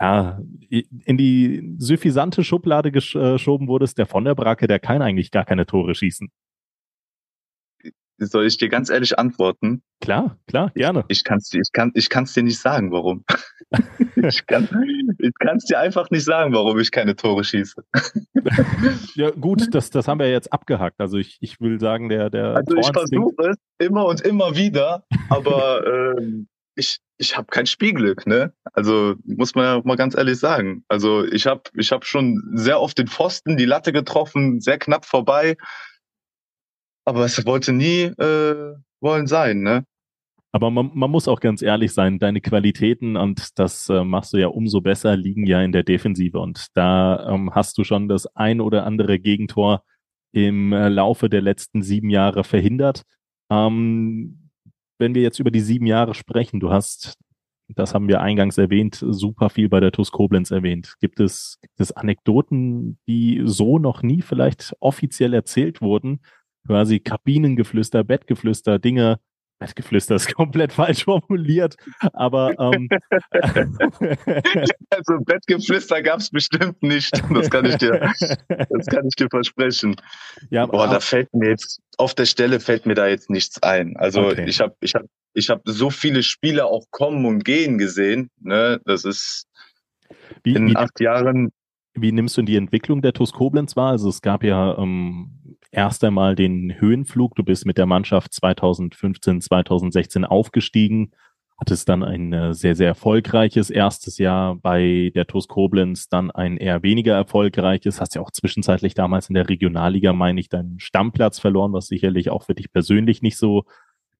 ja, 0.00 0.40
in 0.68 1.16
die 1.16 1.76
suffisante 1.78 2.44
Schublade 2.44 2.90
geschoben 2.92 3.68
wurdest, 3.68 3.96
der 3.96 4.06
von 4.06 4.24
der 4.24 4.34
Bracke, 4.34 4.66
der 4.66 4.78
kann 4.78 5.00
eigentlich 5.00 5.30
gar 5.30 5.44
keine 5.44 5.66
Tore 5.66 5.94
schießen. 5.94 6.30
Soll 8.18 8.46
ich 8.46 8.58
dir 8.58 8.68
ganz 8.68 8.90
ehrlich 8.90 9.18
antworten? 9.18 9.82
Klar, 10.00 10.38
klar, 10.46 10.70
gerne. 10.74 11.04
Ich, 11.08 11.18
ich 11.18 11.24
kann 11.24 11.38
es 11.38 11.48
dir, 11.48 11.60
ich 11.60 11.72
kann, 11.72 11.90
ich 11.94 12.08
kann's 12.08 12.32
dir 12.32 12.42
nicht 12.42 12.60
sagen, 12.60 12.92
warum. 12.92 13.24
ich 14.16 14.46
kann 14.46 14.68
es 15.56 15.64
dir 15.64 15.78
einfach 15.80 16.10
nicht 16.10 16.24
sagen, 16.24 16.52
warum 16.52 16.78
ich 16.78 16.90
keine 16.90 17.16
Tore 17.16 17.42
schieße. 17.42 17.82
ja, 19.14 19.30
gut, 19.30 19.74
das, 19.74 19.90
das 19.90 20.06
haben 20.06 20.20
wir 20.20 20.30
jetzt 20.30 20.52
abgehackt. 20.52 21.00
Also 21.00 21.18
ich, 21.18 21.38
ich 21.40 21.60
will 21.60 21.80
sagen, 21.80 22.08
der, 22.08 22.30
der. 22.30 22.56
Also 22.56 22.76
ich 22.76 22.86
versuche 22.92 23.50
es 23.50 23.56
immer 23.78 24.06
und 24.06 24.20
immer 24.20 24.56
wieder, 24.56 25.04
aber 25.28 26.14
ähm, 26.18 26.46
ich, 26.76 26.98
ich 27.18 27.36
habe 27.36 27.46
kein 27.48 27.66
Spielglück, 27.66 28.26
ne? 28.26 28.52
Also 28.72 29.14
muss 29.24 29.54
man 29.54 29.64
ja 29.64 29.80
mal 29.84 29.96
ganz 29.96 30.16
ehrlich 30.16 30.38
sagen. 30.38 30.84
Also 30.88 31.24
ich 31.24 31.46
habe 31.46 31.62
ich 31.74 31.92
hab 31.92 32.04
schon 32.04 32.42
sehr 32.54 32.80
oft 32.80 32.98
den 32.98 33.06
Pfosten, 33.06 33.56
die 33.56 33.64
Latte 33.64 33.92
getroffen, 33.92 34.60
sehr 34.60 34.78
knapp 34.78 35.04
vorbei. 35.04 35.56
Aber 37.04 37.24
es 37.24 37.44
wollte 37.46 37.72
nie 37.72 38.02
äh, 38.02 38.74
wollen 39.00 39.26
sein, 39.26 39.60
ne? 39.60 39.84
Aber 40.54 40.70
man, 40.70 40.92
man 40.94 41.10
muss 41.10 41.26
auch 41.26 41.40
ganz 41.40 41.62
ehrlich 41.62 41.92
sein, 41.92 42.20
deine 42.20 42.40
Qualitäten, 42.40 43.16
und 43.16 43.58
das 43.58 43.88
äh, 43.88 44.04
machst 44.04 44.32
du 44.32 44.36
ja 44.36 44.46
umso 44.46 44.80
besser, 44.80 45.16
liegen 45.16 45.46
ja 45.46 45.60
in 45.60 45.72
der 45.72 45.82
Defensive. 45.82 46.38
Und 46.38 46.68
da 46.74 47.28
ähm, 47.28 47.52
hast 47.52 47.76
du 47.76 47.82
schon 47.82 48.08
das 48.08 48.26
ein 48.36 48.60
oder 48.60 48.86
andere 48.86 49.18
Gegentor 49.18 49.82
im 50.30 50.72
äh, 50.72 50.88
Laufe 50.88 51.28
der 51.28 51.42
letzten 51.42 51.82
sieben 51.82 52.08
Jahre 52.08 52.44
verhindert. 52.44 53.02
Ähm, 53.50 54.50
wenn 54.98 55.16
wir 55.16 55.22
jetzt 55.22 55.40
über 55.40 55.50
die 55.50 55.60
sieben 55.60 55.86
Jahre 55.86 56.14
sprechen, 56.14 56.60
du 56.60 56.70
hast, 56.70 57.18
das 57.68 57.92
haben 57.92 58.06
wir 58.06 58.20
eingangs 58.20 58.56
erwähnt, 58.56 59.04
super 59.08 59.50
viel 59.50 59.68
bei 59.68 59.80
der 59.80 59.90
TUS 59.90 60.12
Koblenz 60.12 60.52
erwähnt. 60.52 60.94
Gibt 61.00 61.18
es, 61.18 61.58
gibt 61.62 61.80
es 61.80 61.90
Anekdoten, 61.90 62.98
die 63.08 63.42
so 63.44 63.80
noch 63.80 64.02
nie 64.04 64.22
vielleicht 64.22 64.72
offiziell 64.78 65.34
erzählt 65.34 65.80
wurden, 65.82 66.20
quasi 66.66 67.00
Kabinengeflüster, 67.00 68.04
Bettgeflüster, 68.04 68.78
Dinge, 68.78 69.18
Bettgeflüster 69.58 70.16
ist 70.16 70.34
komplett 70.34 70.72
falsch 70.72 71.04
formuliert, 71.04 71.76
aber 72.12 72.58
ähm, 72.58 72.88
also 74.90 75.18
Bettgeflüster 75.24 76.02
gab 76.02 76.20
es 76.20 76.30
bestimmt 76.30 76.82
nicht. 76.82 77.12
Das 77.32 77.50
kann 77.50 77.64
ich 77.64 77.76
dir, 77.76 78.12
das 78.48 78.86
kann 78.86 79.06
ich 79.06 79.14
dir 79.16 79.28
versprechen. 79.30 79.96
Ja, 80.50 80.66
Boah, 80.66 80.88
da 80.88 81.00
fällt 81.00 81.32
mir 81.34 81.50
jetzt 81.50 81.80
auf 81.96 82.14
der 82.14 82.26
Stelle 82.26 82.60
fällt 82.60 82.86
mir 82.86 82.94
da 82.94 83.06
jetzt 83.06 83.30
nichts 83.30 83.62
ein. 83.62 83.96
Also 83.96 84.26
okay. 84.26 84.44
ich 84.48 84.60
habe 84.60 84.74
ich 84.80 84.94
habe 84.94 85.06
ich 85.32 85.50
habe 85.50 85.62
so 85.64 85.90
viele 85.90 86.22
Spiele 86.22 86.66
auch 86.66 86.86
kommen 86.90 87.24
und 87.24 87.44
gehen 87.44 87.78
gesehen. 87.78 88.30
Ne, 88.40 88.80
das 88.84 89.04
ist 89.04 89.46
wie, 90.42 90.54
in 90.54 90.70
wie, 90.70 90.76
acht 90.76 91.00
Jahren. 91.00 91.50
Wie 91.94 92.12
nimmst 92.12 92.36
du 92.36 92.42
die 92.42 92.56
Entwicklung 92.56 93.02
der 93.02 93.12
TuS 93.12 93.32
Koblenz 93.32 93.76
wahr? 93.76 93.90
Also 93.90 94.08
es 94.08 94.20
gab 94.20 94.42
ja 94.42 94.76
ähm, 94.78 95.56
erst 95.70 96.02
einmal 96.02 96.34
den 96.34 96.80
Höhenflug. 96.80 97.34
Du 97.36 97.44
bist 97.44 97.66
mit 97.66 97.78
der 97.78 97.86
Mannschaft 97.86 98.32
2015, 98.32 99.40
2016 99.40 100.24
aufgestiegen, 100.24 101.12
hattest 101.56 101.88
dann 101.88 102.02
ein 102.02 102.32
äh, 102.32 102.52
sehr, 102.52 102.74
sehr 102.74 102.88
erfolgreiches 102.88 103.70
erstes 103.70 104.18
Jahr 104.18 104.56
bei 104.56 105.12
der 105.14 105.26
TuS 105.26 105.46
Koblenz, 105.46 106.08
dann 106.08 106.32
ein 106.32 106.56
eher 106.56 106.82
weniger 106.82 107.14
erfolgreiches. 107.14 108.00
Hast 108.00 108.16
ja 108.16 108.22
auch 108.22 108.32
zwischenzeitlich 108.32 108.94
damals 108.94 109.28
in 109.28 109.34
der 109.34 109.48
Regionalliga, 109.48 110.12
meine 110.12 110.40
ich, 110.40 110.48
deinen 110.48 110.80
Stammplatz 110.80 111.38
verloren, 111.38 111.72
was 111.72 111.86
sicherlich 111.86 112.28
auch 112.30 112.42
für 112.44 112.54
dich 112.54 112.72
persönlich 112.72 113.22
nicht 113.22 113.36
so 113.36 113.64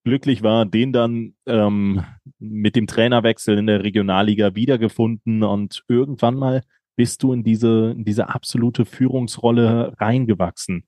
glücklich 0.04 0.42
war, 0.42 0.66
den 0.66 0.92
dann 0.92 1.34
ähm, 1.46 2.04
mit 2.38 2.76
dem 2.76 2.86
Trainerwechsel 2.86 3.58
in 3.58 3.66
der 3.66 3.82
Regionalliga 3.82 4.54
wiedergefunden 4.54 5.42
und 5.42 5.82
irgendwann 5.88 6.36
mal 6.36 6.62
bist 6.96 7.22
du 7.22 7.32
in 7.32 7.42
diese, 7.42 7.92
in 7.96 8.04
diese 8.04 8.28
absolute 8.28 8.84
Führungsrolle 8.84 9.94
reingewachsen. 9.98 10.84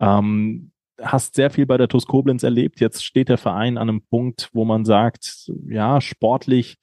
Ähm, 0.00 0.72
hast 1.00 1.34
sehr 1.34 1.50
viel 1.50 1.66
bei 1.66 1.76
der 1.76 1.88
TuS 1.88 2.06
Koblenz 2.06 2.42
erlebt. 2.42 2.80
Jetzt 2.80 3.04
steht 3.04 3.28
der 3.28 3.38
Verein 3.38 3.78
an 3.78 3.88
einem 3.88 4.02
Punkt, 4.02 4.50
wo 4.52 4.64
man 4.64 4.84
sagt, 4.84 5.50
ja, 5.68 6.00
sportlich 6.00 6.76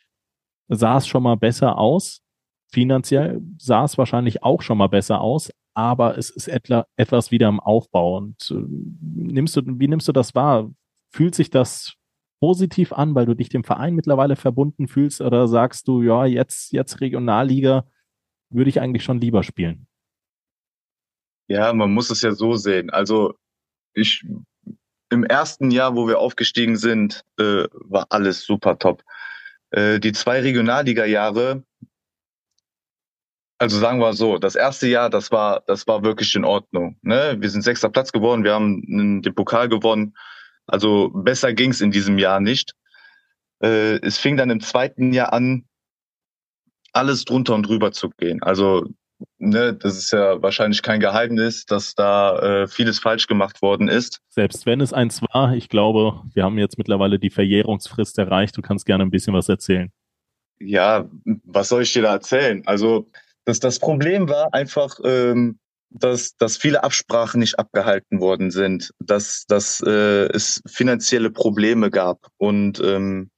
sah 0.67 0.97
es 0.97 1.07
schon 1.07 1.23
mal 1.23 1.37
besser 1.37 1.77
aus. 1.77 2.21
Finanziell 2.71 3.41
sah 3.57 3.83
es 3.83 3.97
wahrscheinlich 3.97 4.43
auch 4.43 4.61
schon 4.61 4.77
mal 4.77 4.87
besser 4.87 5.21
aus, 5.21 5.51
aber 5.73 6.17
es 6.17 6.29
ist 6.29 6.47
etla, 6.47 6.85
etwas 6.95 7.31
wieder 7.31 7.49
im 7.49 7.59
Aufbau. 7.59 8.17
Und 8.17 8.51
äh, 8.51 8.63
nimmst 9.13 9.57
du, 9.57 9.61
wie 9.65 9.87
nimmst 9.87 10.07
du 10.07 10.13
das 10.13 10.35
wahr? 10.35 10.71
Fühlt 11.09 11.35
sich 11.35 11.49
das 11.49 11.95
positiv 12.39 12.93
an, 12.93 13.13
weil 13.13 13.25
du 13.25 13.35
dich 13.35 13.49
dem 13.49 13.63
Verein 13.63 13.93
mittlerweile 13.93 14.35
verbunden 14.35 14.87
fühlst, 14.87 15.21
oder 15.21 15.47
sagst 15.47 15.87
du, 15.87 16.01
ja, 16.01 16.25
jetzt, 16.25 16.71
jetzt 16.71 17.01
Regionalliga 17.01 17.85
würde 18.51 18.69
ich 18.69 18.79
eigentlich 18.79 19.03
schon 19.03 19.19
lieber 19.19 19.43
spielen? 19.43 19.87
Ja, 21.47 21.73
man 21.73 21.93
muss 21.93 22.09
es 22.09 22.21
ja 22.21 22.31
so 22.31 22.55
sehen. 22.55 22.89
Also 22.89 23.35
ich 23.93 24.25
im 25.09 25.25
ersten 25.25 25.71
Jahr, 25.71 25.95
wo 25.95 26.07
wir 26.07 26.19
aufgestiegen 26.19 26.77
sind, 26.77 27.23
äh, 27.37 27.65
war 27.73 28.07
alles 28.09 28.45
super 28.45 28.79
top. 28.79 29.03
Äh, 29.71 29.99
die 29.99 30.13
zwei 30.13 30.39
Regionalliga-Jahre, 30.39 31.63
also 33.57 33.77
sagen 33.77 33.99
wir 33.99 34.13
so, 34.13 34.37
das 34.37 34.55
erste 34.55 34.87
Jahr, 34.87 35.09
das 35.09 35.31
war, 35.31 35.61
das 35.67 35.85
war 35.85 36.03
wirklich 36.03 36.33
in 36.35 36.45
Ordnung. 36.45 36.97
Ne? 37.01 37.35
Wir 37.39 37.49
sind 37.49 37.61
sechster 37.61 37.89
Platz 37.89 38.11
geworden, 38.11 38.43
wir 38.43 38.53
haben 38.53 39.21
den 39.21 39.35
Pokal 39.35 39.69
gewonnen. 39.69 40.15
Also 40.65 41.09
besser 41.09 41.53
ging's 41.53 41.81
in 41.81 41.91
diesem 41.91 42.17
Jahr 42.17 42.39
nicht. 42.39 42.73
Äh, 43.61 43.99
es 44.01 44.17
fing 44.17 44.37
dann 44.37 44.49
im 44.49 44.61
zweiten 44.61 45.13
Jahr 45.13 45.33
an, 45.33 45.65
alles 46.93 47.25
drunter 47.25 47.55
und 47.55 47.63
drüber 47.63 47.91
zu 47.91 48.09
gehen. 48.09 48.41
Also 48.43 48.85
ne, 49.37 49.73
das 49.73 49.97
ist 49.97 50.11
ja 50.11 50.41
wahrscheinlich 50.41 50.81
kein 50.81 50.99
Geheimnis, 50.99 51.65
dass 51.65 51.95
da 51.95 52.39
äh, 52.39 52.67
vieles 52.67 52.99
falsch 52.99 53.27
gemacht 53.27 53.61
worden 53.61 53.87
ist. 53.87 54.19
Selbst 54.29 54.65
wenn 54.65 54.81
es 54.81 54.93
eins 54.93 55.21
war, 55.21 55.55
ich 55.55 55.69
glaube, 55.69 56.21
wir 56.33 56.43
haben 56.43 56.57
jetzt 56.57 56.77
mittlerweile 56.77 57.19
die 57.19 57.29
Verjährungsfrist 57.29 58.17
erreicht. 58.17 58.57
Du 58.57 58.61
kannst 58.61 58.85
gerne 58.85 59.03
ein 59.03 59.11
bisschen 59.11 59.33
was 59.33 59.49
erzählen. 59.49 59.91
Ja, 60.59 61.09
was 61.43 61.69
soll 61.69 61.83
ich 61.83 61.93
dir 61.93 62.03
da 62.03 62.13
erzählen? 62.13 62.61
Also 62.65 63.09
das, 63.45 63.59
das 63.59 63.79
Problem 63.79 64.29
war 64.29 64.53
einfach, 64.53 64.99
ähm, 65.03 65.57
dass, 65.89 66.37
dass 66.37 66.57
viele 66.57 66.83
Absprachen 66.83 67.39
nicht 67.39 67.59
abgehalten 67.59 68.21
worden 68.21 68.51
sind, 68.51 68.93
dass, 68.99 69.45
dass 69.47 69.81
äh, 69.85 70.27
es 70.27 70.61
finanzielle 70.65 71.31
Probleme 71.31 71.89
gab 71.89 72.27
und 72.37 72.79
ähm, 72.79 73.29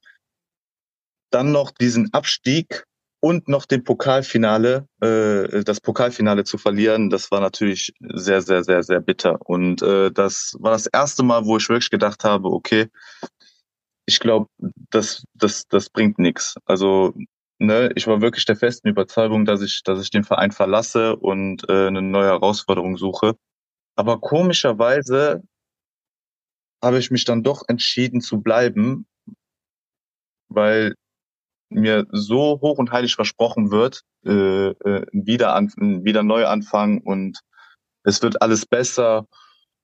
dann 1.32 1.52
noch 1.52 1.72
diesen 1.72 2.13
Abstieg 2.13 2.86
und 3.23 3.47
noch 3.47 3.65
den 3.65 3.86
Pokalfinale, 3.86 4.86
äh, 4.99 5.63
das 5.63 5.79
Pokalfinale 5.79 6.43
zu 6.43 6.57
verlieren, 6.57 7.09
das 7.09 7.31
war 7.31 7.39
natürlich 7.39 7.93
sehr, 8.01 8.41
sehr, 8.41 8.65
sehr, 8.65 8.83
sehr 8.83 8.99
bitter. 8.99 9.39
Und 9.45 9.81
äh, 9.81 10.12
das 10.12 10.57
war 10.59 10.71
das 10.71 10.88
erste 10.88 11.23
Mal, 11.23 11.45
wo 11.45 11.55
ich 11.55 11.69
wirklich 11.69 11.89
gedacht 11.89 12.25
habe, 12.25 12.49
okay, 12.49 12.89
ich 14.05 14.19
glaube, 14.19 14.47
das, 14.89 15.23
das, 15.36 15.69
das 15.69 15.89
bringt 15.89 16.19
nichts. 16.19 16.55
Also 16.65 17.13
ne, 17.59 17.91
ich 17.95 18.07
war 18.07 18.19
wirklich 18.19 18.43
der 18.43 18.57
festen 18.57 18.89
Überzeugung, 18.89 19.45
dass 19.45 19.62
ich, 19.62 19.83
dass 19.83 20.01
ich 20.01 20.09
den 20.09 20.25
Verein 20.25 20.51
verlasse 20.51 21.15
und 21.15 21.63
äh, 21.69 21.88
eine 21.88 22.01
neue 22.01 22.27
Herausforderung 22.27 22.97
suche. 22.97 23.38
Aber 23.95 24.19
komischerweise 24.19 25.41
habe 26.83 26.99
ich 26.99 27.09
mich 27.09 27.23
dann 27.23 27.41
doch 27.41 27.63
entschieden 27.69 28.19
zu 28.19 28.41
bleiben, 28.41 29.05
weil 30.49 30.95
mir 31.73 32.05
so 32.12 32.59
hoch 32.62 32.77
und 32.77 32.91
heilig 32.91 33.15
versprochen 33.15 33.71
wird, 33.71 34.01
äh, 34.25 34.69
äh, 34.69 35.05
wieder, 35.12 35.55
an, 35.55 35.71
wieder 36.03 36.23
neu 36.23 36.45
anfangen 36.45 36.99
und 36.99 37.39
es 38.03 38.21
wird 38.21 38.41
alles 38.41 38.65
besser. 38.65 39.27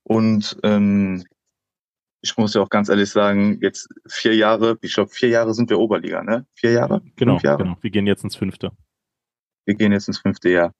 Und 0.04 0.58
ähm, 0.64 1.24
ich 2.22 2.36
muss 2.38 2.54
ja 2.54 2.62
auch 2.62 2.70
ganz 2.70 2.90
ehrlich 2.90 3.10
sagen, 3.10 3.60
jetzt 3.62 3.88
vier 4.08 4.36
Jahre, 4.36 4.78
ich 4.82 4.94
glaube, 4.94 5.10
vier 5.10 5.30
Jahre 5.30 5.54
sind 5.54 5.70
wir 5.70 5.80
Oberliga, 5.80 6.24
ne? 6.24 6.46
Vier 6.54 6.72
Jahre? 6.72 7.02
Genau, 7.16 7.40
Jahre? 7.40 7.64
genau. 7.64 7.78
Wir 7.82 7.92
gehen 7.92 8.08
jetzt 8.08 8.24
ins 8.24 8.36
fünfte. 8.36 8.72
Wir 9.66 9.76
gehen 9.76 9.92
jetzt 9.92 10.08
ins 10.08 10.20
fünfte 10.20 10.50
Jahr. 10.50 10.74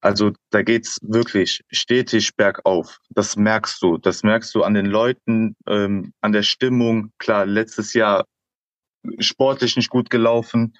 Also 0.00 0.32
da 0.50 0.62
geht's 0.62 0.98
wirklich 1.02 1.62
stetig 1.70 2.36
bergauf. 2.36 2.98
Das 3.10 3.36
merkst 3.36 3.80
du. 3.82 3.98
Das 3.98 4.24
merkst 4.24 4.52
du 4.54 4.64
an 4.64 4.74
den 4.74 4.86
Leuten, 4.86 5.56
ähm, 5.68 6.12
an 6.20 6.32
der 6.32 6.42
Stimmung. 6.42 7.12
Klar, 7.18 7.46
letztes 7.46 7.94
Jahr 7.94 8.24
sportlich 9.18 9.76
nicht 9.76 9.90
gut 9.90 10.10
gelaufen, 10.10 10.74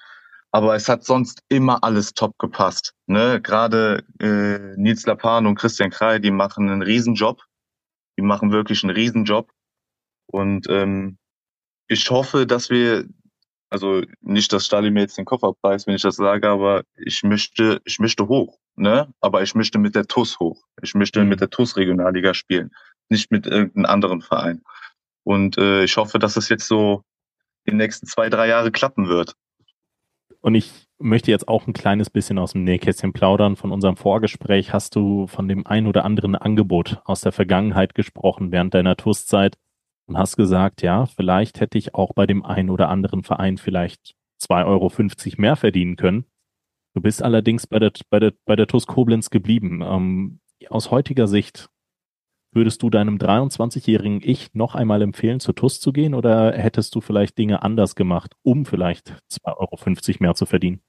aber 0.52 0.74
es 0.74 0.88
hat 0.88 1.04
sonst 1.04 1.42
immer 1.48 1.82
alles 1.82 2.12
top 2.12 2.38
gepasst. 2.38 2.94
Ne? 3.06 3.40
Gerade 3.40 4.04
äh, 4.20 4.76
Nils 4.76 5.06
Lapan 5.06 5.46
und 5.46 5.54
Christian 5.54 5.90
Krei, 5.90 6.18
die 6.18 6.30
machen 6.30 6.68
einen 6.68 6.82
Riesenjob. 6.82 7.42
Die 8.18 8.22
machen 8.22 8.52
wirklich 8.52 8.84
einen 8.84 8.94
Riesenjob. 8.94 9.50
Und 10.26 10.66
ähm, 10.68 11.16
ich 11.88 12.10
hoffe, 12.10 12.46
dass 12.46 12.68
wir, 12.68 13.06
also 13.70 14.02
nicht, 14.20 14.52
dass 14.52 14.66
Stali 14.66 14.90
mir 14.90 15.00
jetzt 15.00 15.16
den 15.16 15.24
Koffer 15.24 15.54
preist, 15.54 15.86
wenn 15.86 15.94
ich 15.94 16.02
das 16.02 16.16
sage, 16.16 16.48
aber 16.48 16.82
ich 16.96 17.22
möchte, 17.22 17.80
ich 17.84 17.98
möchte 17.98 18.28
hoch, 18.28 18.58
ne? 18.76 19.12
Aber 19.20 19.42
ich 19.42 19.54
möchte 19.54 19.78
mit 19.78 19.94
der 19.94 20.06
TUS 20.06 20.38
hoch. 20.38 20.62
Ich 20.82 20.94
möchte 20.94 21.22
mhm. 21.22 21.30
mit 21.30 21.40
der 21.40 21.48
TUS 21.48 21.76
Regionalliga 21.76 22.34
spielen, 22.34 22.70
nicht 23.08 23.30
mit 23.30 23.46
irgendeinem 23.46 23.86
anderen 23.86 24.20
Verein. 24.20 24.62
Und 25.24 25.56
äh, 25.56 25.84
ich 25.84 25.96
hoffe, 25.96 26.18
dass 26.18 26.36
es 26.36 26.50
jetzt 26.50 26.68
so 26.68 27.04
die 27.66 27.74
nächsten 27.74 28.06
zwei, 28.06 28.28
drei 28.28 28.48
Jahre 28.48 28.70
klappen 28.70 29.08
wird. 29.08 29.34
Und 30.40 30.56
ich 30.56 30.88
möchte 30.98 31.30
jetzt 31.30 31.46
auch 31.46 31.66
ein 31.66 31.72
kleines 31.72 32.10
bisschen 32.10 32.38
aus 32.38 32.52
dem 32.52 32.64
Nähkästchen 32.64 33.12
plaudern. 33.12 33.56
Von 33.56 33.70
unserem 33.70 33.96
Vorgespräch 33.96 34.72
hast 34.72 34.96
du 34.96 35.26
von 35.28 35.46
dem 35.48 35.66
ein 35.66 35.86
oder 35.86 36.04
anderen 36.04 36.34
Angebot 36.34 37.00
aus 37.04 37.20
der 37.20 37.32
Vergangenheit 37.32 37.94
gesprochen 37.94 38.50
während 38.50 38.74
deiner 38.74 38.96
TUS-Zeit 38.96 39.56
und 40.06 40.18
hast 40.18 40.36
gesagt, 40.36 40.82
ja, 40.82 41.06
vielleicht 41.06 41.60
hätte 41.60 41.78
ich 41.78 41.94
auch 41.94 42.12
bei 42.14 42.26
dem 42.26 42.44
einen 42.44 42.70
oder 42.70 42.88
anderen 42.88 43.22
Verein 43.22 43.56
vielleicht 43.56 44.14
2,50 44.42 44.66
Euro 44.66 45.40
mehr 45.40 45.56
verdienen 45.56 45.96
können. 45.96 46.24
Du 46.94 47.00
bist 47.00 47.22
allerdings 47.22 47.66
bei 47.66 47.78
der, 47.78 47.92
bei 48.10 48.18
der, 48.18 48.32
bei 48.44 48.56
der 48.56 48.66
TUS 48.66 48.86
Koblenz 48.86 49.30
geblieben. 49.30 49.80
Ähm, 49.82 50.40
aus 50.68 50.90
heutiger 50.90 51.26
Sicht, 51.26 51.68
würdest 52.52 52.82
du 52.82 52.90
deinem 52.90 53.16
23-jährigen 53.16 54.20
Ich 54.22 54.54
noch 54.54 54.74
einmal 54.74 55.02
empfehlen, 55.02 55.40
zur 55.40 55.54
TUS 55.54 55.80
zu 55.80 55.92
gehen 55.92 56.14
oder 56.14 56.52
hättest 56.52 56.94
du 56.94 57.00
vielleicht 57.00 57.38
Dinge 57.38 57.62
anders 57.62 57.96
gemacht, 57.96 58.34
um 58.42 58.64
vielleicht 58.66 59.16
2,50 59.30 59.44
Euro 60.08 60.16
mehr 60.20 60.34
zu 60.34 60.46
verdienen? 60.46 60.80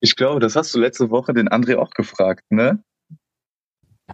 Ich 0.00 0.16
glaube, 0.16 0.40
das 0.40 0.56
hast 0.56 0.74
du 0.74 0.80
letzte 0.80 1.10
Woche 1.10 1.32
den 1.32 1.48
André 1.48 1.76
auch 1.76 1.90
gefragt, 1.90 2.44
ne? 2.50 2.82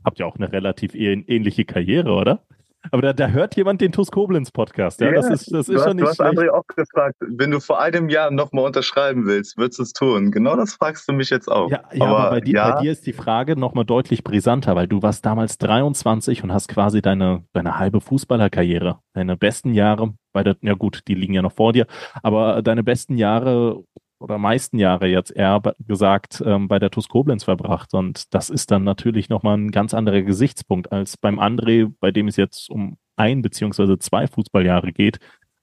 Habt 0.04 0.18
ihr 0.18 0.26
auch 0.26 0.36
eine 0.36 0.52
relativ 0.52 0.94
ähnliche 0.94 1.64
Karriere, 1.64 2.12
oder? 2.12 2.46
Aber 2.90 3.02
da, 3.02 3.12
da 3.12 3.28
hört 3.28 3.56
jemand 3.56 3.80
den 3.80 3.92
TuS 3.92 4.10
Koblenz 4.10 4.50
Podcast. 4.50 5.00
Ja, 5.00 5.08
ja 5.08 5.14
das 5.14 5.30
ist, 5.30 5.52
das 5.52 5.68
ist 5.68 5.82
schon 5.82 5.96
nicht 5.96 6.04
Du 6.04 6.08
hast 6.08 6.16
schlecht. 6.16 6.38
André 6.38 6.50
auch 6.50 6.66
gefragt, 6.66 7.16
wenn 7.20 7.50
du 7.50 7.60
vor 7.60 7.80
einem 7.80 8.08
Jahr 8.08 8.30
nochmal 8.30 8.64
unterschreiben 8.64 9.26
willst, 9.26 9.56
würdest 9.56 9.78
du 9.78 9.82
es 9.84 9.92
tun? 9.92 10.30
Genau 10.30 10.56
das 10.56 10.74
fragst 10.74 11.08
du 11.08 11.12
mich 11.12 11.30
jetzt 11.30 11.48
auch. 11.50 11.70
Ja, 11.70 11.82
ja 11.92 12.04
aber, 12.04 12.18
aber 12.18 12.30
bei, 12.30 12.40
dir, 12.40 12.54
ja. 12.54 12.74
bei 12.74 12.82
dir 12.82 12.92
ist 12.92 13.06
die 13.06 13.12
Frage 13.12 13.56
nochmal 13.56 13.84
deutlich 13.84 14.24
brisanter, 14.24 14.76
weil 14.76 14.88
du 14.88 15.02
warst 15.02 15.24
damals 15.26 15.58
23 15.58 16.42
und 16.42 16.52
hast 16.52 16.68
quasi 16.68 17.02
deine, 17.02 17.44
deine 17.52 17.78
halbe 17.78 18.00
Fußballerkarriere, 18.00 18.98
deine 19.14 19.36
besten 19.36 19.74
Jahre 19.74 20.14
bei 20.32 20.42
der, 20.42 20.56
ja 20.60 20.74
gut, 20.74 21.00
die 21.08 21.14
liegen 21.14 21.32
ja 21.32 21.40
noch 21.40 21.52
vor 21.52 21.72
dir, 21.72 21.86
aber 22.22 22.60
deine 22.60 22.84
besten 22.84 23.16
Jahre 23.16 23.82
oder 24.18 24.38
meisten 24.38 24.78
Jahre 24.78 25.06
jetzt 25.06 25.30
eher 25.30 25.60
gesagt 25.78 26.42
ähm, 26.44 26.68
bei 26.68 26.78
der 26.78 26.90
TuS 26.90 27.08
Koblenz 27.08 27.44
verbracht. 27.44 27.94
Und 27.94 28.32
das 28.34 28.50
ist 28.50 28.70
dann 28.70 28.84
natürlich 28.84 29.28
nochmal 29.28 29.58
ein 29.58 29.70
ganz 29.70 29.94
anderer 29.94 30.22
Gesichtspunkt 30.22 30.92
als 30.92 31.16
beim 31.16 31.38
André, 31.38 31.92
bei 32.00 32.10
dem 32.10 32.28
es 32.28 32.36
jetzt 32.36 32.70
um 32.70 32.96
ein 33.16 33.42
beziehungsweise 33.42 33.98
zwei 33.98 34.26
Fußballjahre 34.26 34.92
geht, 34.92 35.18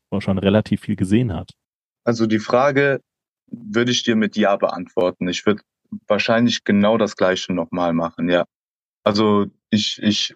wo 0.09 0.17
er 0.17 0.21
schon 0.21 0.37
relativ 0.37 0.81
viel 0.81 0.95
gesehen 0.95 1.33
hat. 1.33 1.51
Also 2.03 2.25
die 2.27 2.39
Frage 2.39 3.01
würde 3.47 3.91
ich 3.91 4.03
dir 4.03 4.15
mit 4.15 4.35
Ja 4.35 4.55
beantworten. 4.55 5.27
Ich 5.27 5.45
würde 5.45 5.61
wahrscheinlich 6.07 6.63
genau 6.63 6.97
das 6.97 7.15
Gleiche 7.15 7.53
nochmal 7.53 7.93
machen, 7.93 8.29
ja. 8.29 8.45
Also 9.03 9.47
ich, 9.69 10.01
ich, 10.01 10.33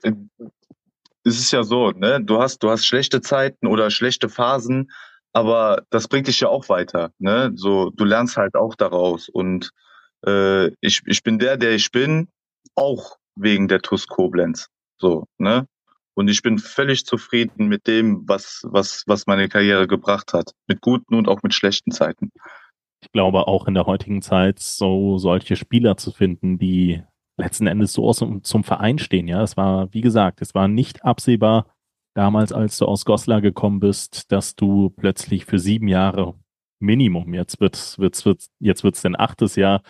es 1.24 1.40
ist 1.40 1.52
ja 1.52 1.64
so, 1.64 1.92
ne? 1.92 2.22
Du 2.22 2.40
hast, 2.40 2.60
du 2.64 2.70
hast 2.70 2.86
schlechte 2.86 3.22
Zeiten 3.22 3.68
oder 3.68 3.90
schlechte 3.90 4.30
Phasen, 4.30 4.92
aber 5.34 5.84
das 5.90 6.08
bringt 6.08 6.28
dich 6.28 6.40
ja 6.40 6.50
auch 6.50 6.70
weiter. 6.70 7.12
Ne? 7.20 7.52
So, 7.56 7.92
du 7.92 8.06
lernst 8.06 8.38
halt 8.38 8.56
auch 8.56 8.76
daraus. 8.76 9.30
Und 9.30 9.72
äh, 10.26 10.68
ich, 10.82 11.02
ich 11.06 11.24
bin 11.24 11.40
der, 11.40 11.58
der 11.58 11.72
ich 11.72 11.92
bin, 11.92 12.30
auch 12.76 13.18
wegen 13.36 13.68
der 13.68 13.82
TUS 13.82 14.08
Koblenz. 14.08 14.68
So, 14.98 15.26
ne? 15.38 15.68
Und 16.16 16.30
ich 16.30 16.42
bin 16.42 16.58
völlig 16.58 17.06
zufrieden 17.06 17.68
mit 17.68 17.86
dem, 17.86 18.24
was, 18.28 18.64
was, 18.64 19.04
was 19.06 19.28
meine 19.28 19.50
Karriere 19.50 19.88
gebracht 19.88 20.34
hat. 20.34 20.54
Mit 20.66 20.82
guten 20.82 21.14
und 21.14 21.28
auch 21.28 21.44
mit 21.44 21.54
schlechten 21.54 21.92
Zeiten. 21.92 22.32
Ich 23.04 23.12
glaube 23.12 23.48
auch 23.48 23.68
in 23.68 23.76
der 23.76 23.86
heutigen 23.86 24.24
Zeit 24.24 24.58
so 24.58 25.20
solche 25.20 25.56
Spieler 25.56 25.98
zu 25.98 26.12
finden, 26.12 26.58
die 26.58 27.04
letzten 27.38 27.68
Endes 27.68 27.94
so 27.94 28.08
aus 28.08 28.24
zum 28.42 28.64
Verein 28.64 28.98
stehen. 28.98 29.28
Ja, 29.28 29.44
es 29.44 29.56
war, 29.58 29.94
wie 29.94 30.02
gesagt, 30.02 30.42
es 30.42 30.56
war 30.56 30.68
nicht 30.68 31.06
absehbar, 31.06 31.68
damals, 32.18 32.52
als 32.52 32.78
du 32.78 32.86
aus 32.86 33.06
Goslar 33.06 33.42
gekommen 33.42 33.80
bist, 33.80 34.32
dass 34.32 34.56
du 34.56 34.90
plötzlich 34.90 35.46
für 35.46 35.60
sieben 35.60 35.88
Jahre 35.88 36.34
Minimum, 36.80 37.34
jetzt 37.34 37.60
wird's, 37.60 38.00
wird's, 38.00 38.26
wird's, 38.26 38.50
jetzt 38.60 38.84
wird's 38.84 39.02
dein 39.04 39.20
achtes 39.20 39.56
Jahr, 39.56 39.82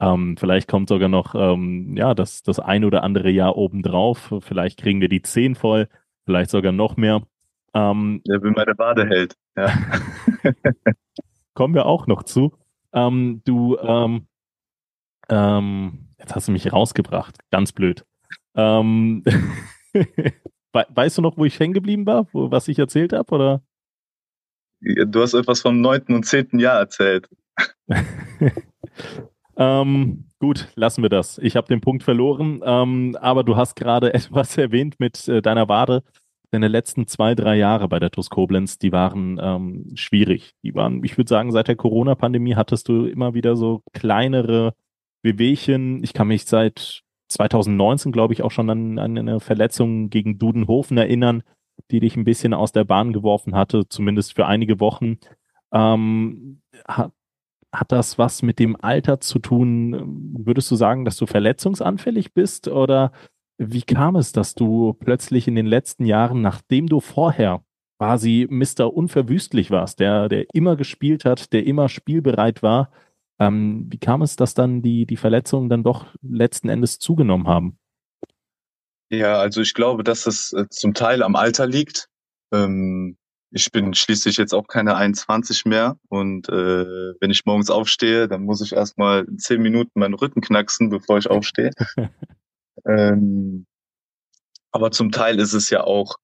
ähm, 0.00 0.36
vielleicht 0.38 0.66
kommt 0.66 0.88
sogar 0.88 1.08
noch 1.08 1.34
ähm, 1.34 1.94
ja 1.96 2.14
das, 2.14 2.42
das 2.42 2.58
ein 2.58 2.84
oder 2.84 3.02
andere 3.04 3.30
Jahr 3.30 3.56
obendrauf. 3.56 4.34
Vielleicht 4.40 4.80
kriegen 4.80 5.00
wir 5.00 5.08
die 5.08 5.22
zehn 5.22 5.54
voll, 5.54 5.88
vielleicht 6.24 6.50
sogar 6.50 6.72
noch 6.72 6.96
mehr. 6.96 7.22
Ähm, 7.74 8.22
Der 8.26 8.42
will 8.42 8.52
meine 8.52 8.74
Bade 8.74 9.06
hält. 9.06 9.36
Ja. 9.56 9.72
kommen 11.54 11.74
wir 11.74 11.86
auch 11.86 12.06
noch 12.06 12.22
zu. 12.22 12.52
Ähm, 12.92 13.42
du, 13.44 13.76
ähm, 13.78 14.26
ähm, 15.28 16.08
jetzt 16.18 16.34
hast 16.34 16.48
du 16.48 16.52
mich 16.52 16.72
rausgebracht, 16.72 17.38
ganz 17.50 17.72
blöd. 17.72 18.04
Ähm, 18.56 19.22
Weißt 20.74 21.18
du 21.18 21.22
noch, 21.22 21.36
wo 21.36 21.44
ich 21.44 21.58
hängen 21.60 21.72
geblieben 21.72 22.04
war, 22.04 22.26
wo, 22.32 22.50
was 22.50 22.68
ich 22.68 22.78
erzählt 22.78 23.12
habe, 23.12 23.34
oder? 23.34 23.62
Du 24.80 25.22
hast 25.22 25.34
etwas 25.34 25.62
vom 25.62 25.80
neunten 25.80 26.14
und 26.14 26.24
zehnten 26.24 26.58
Jahr 26.58 26.78
erzählt. 26.78 27.28
ähm, 29.56 30.24
gut, 30.40 30.68
lassen 30.74 31.02
wir 31.02 31.08
das. 31.08 31.38
Ich 31.38 31.56
habe 31.56 31.68
den 31.68 31.80
Punkt 31.80 32.02
verloren, 32.02 32.60
ähm, 32.64 33.16
aber 33.20 33.44
du 33.44 33.56
hast 33.56 33.76
gerade 33.76 34.12
etwas 34.14 34.58
erwähnt 34.58 34.96
mit 34.98 35.28
äh, 35.28 35.40
deiner 35.40 35.68
Wade. 35.68 36.02
Deine 36.50 36.68
letzten 36.68 37.06
zwei, 37.06 37.34
drei 37.34 37.56
Jahre 37.56 37.88
bei 37.88 37.98
der 37.98 38.10
TUS 38.10 38.30
Koblenz, 38.30 38.78
die 38.78 38.92
waren 38.92 39.40
ähm, 39.42 39.90
schwierig. 39.94 40.52
Die 40.62 40.74
waren, 40.74 41.02
ich 41.02 41.16
würde 41.16 41.28
sagen, 41.28 41.50
seit 41.50 41.68
der 41.68 41.76
Corona-Pandemie 41.76 42.54
hattest 42.54 42.88
du 42.88 43.06
immer 43.06 43.34
wieder 43.34 43.56
so 43.56 43.82
kleinere 43.92 44.74
Wehwehchen. 45.22 46.04
Ich 46.04 46.12
kann 46.12 46.28
mich 46.28 46.44
seit 46.44 47.02
2019, 47.28 48.12
glaube 48.12 48.34
ich, 48.34 48.42
auch 48.42 48.50
schon 48.50 48.70
an, 48.70 48.98
an 48.98 49.18
eine 49.18 49.40
Verletzung 49.40 50.10
gegen 50.10 50.38
Dudenhofen 50.38 50.96
erinnern, 50.98 51.42
die 51.90 52.00
dich 52.00 52.16
ein 52.16 52.24
bisschen 52.24 52.54
aus 52.54 52.72
der 52.72 52.84
Bahn 52.84 53.12
geworfen 53.12 53.54
hatte, 53.54 53.88
zumindest 53.88 54.34
für 54.34 54.46
einige 54.46 54.80
Wochen. 54.80 55.18
Ähm, 55.72 56.60
hat, 56.86 57.12
hat 57.72 57.92
das 57.92 58.18
was 58.18 58.42
mit 58.42 58.58
dem 58.58 58.76
Alter 58.80 59.20
zu 59.20 59.38
tun? 59.38 60.34
Würdest 60.38 60.70
du 60.70 60.76
sagen, 60.76 61.04
dass 61.04 61.16
du 61.16 61.26
verletzungsanfällig 61.26 62.32
bist 62.32 62.68
oder 62.68 63.12
wie 63.58 63.82
kam 63.82 64.16
es, 64.16 64.32
dass 64.32 64.54
du 64.54 64.94
plötzlich 64.94 65.48
in 65.48 65.54
den 65.54 65.66
letzten 65.66 66.06
Jahren, 66.06 66.40
nachdem 66.40 66.86
du 66.86 67.00
vorher 67.00 67.62
quasi 67.98 68.46
Mr. 68.50 68.92
Unverwüstlich 68.92 69.70
warst, 69.70 70.00
der, 70.00 70.28
der 70.28 70.46
immer 70.52 70.76
gespielt 70.76 71.24
hat, 71.24 71.52
der 71.52 71.66
immer 71.66 71.88
spielbereit 71.88 72.62
war, 72.62 72.90
ähm, 73.38 73.86
wie 73.90 73.98
kam 73.98 74.22
es, 74.22 74.36
dass 74.36 74.54
dann 74.54 74.82
die, 74.82 75.06
die 75.06 75.16
Verletzungen 75.16 75.68
dann 75.68 75.82
doch 75.82 76.06
letzten 76.22 76.68
Endes 76.68 76.98
zugenommen 76.98 77.48
haben? 77.48 77.78
Ja, 79.10 79.38
also 79.38 79.60
ich 79.60 79.74
glaube, 79.74 80.04
dass 80.04 80.26
es 80.26 80.52
äh, 80.52 80.66
zum 80.70 80.94
Teil 80.94 81.22
am 81.22 81.36
Alter 81.36 81.66
liegt. 81.66 82.08
Ähm, 82.52 83.16
ich 83.50 83.70
bin 83.70 83.94
schließlich 83.94 84.36
jetzt 84.36 84.52
auch 84.52 84.66
keine 84.66 84.96
21 84.96 85.64
mehr 85.64 85.96
und 86.08 86.48
äh, 86.48 87.14
wenn 87.20 87.30
ich 87.30 87.44
morgens 87.44 87.70
aufstehe, 87.70 88.26
dann 88.26 88.42
muss 88.42 88.60
ich 88.60 88.72
erstmal 88.72 89.26
zehn 89.36 89.62
Minuten 89.62 90.00
meinen 90.00 90.14
Rücken 90.14 90.40
knacksen, 90.40 90.90
bevor 90.90 91.18
ich 91.18 91.30
aufstehe. 91.30 91.70
ähm, 92.84 93.66
aber 94.72 94.90
zum 94.90 95.12
Teil 95.12 95.38
ist 95.38 95.52
es 95.52 95.70
ja 95.70 95.84
auch 95.84 96.16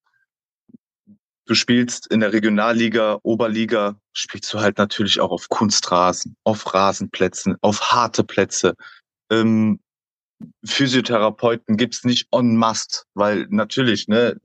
du 1.51 1.57
spielst 1.57 2.07
in 2.07 2.21
der 2.21 2.33
Regionalliga, 2.33 3.19
Oberliga, 3.25 3.97
spielst 4.13 4.55
du 4.55 4.61
halt 4.61 4.79
natürlich 4.79 5.19
auch 5.19 5.33
auf 5.33 5.49
Kunstrasen, 5.49 6.37
auf 6.45 6.73
Rasenplätzen, 6.73 7.57
auf 7.61 7.91
harte 7.91 8.23
Plätze. 8.23 8.75
Ähm, 9.33 9.81
Physiotherapeuten 10.65 11.77
gibt's 11.77 12.05
nicht 12.05 12.29
en 12.31 12.55
masse, 12.55 13.03
weil 13.15 13.49
natürlich, 13.51 14.07
ne, 14.07 14.41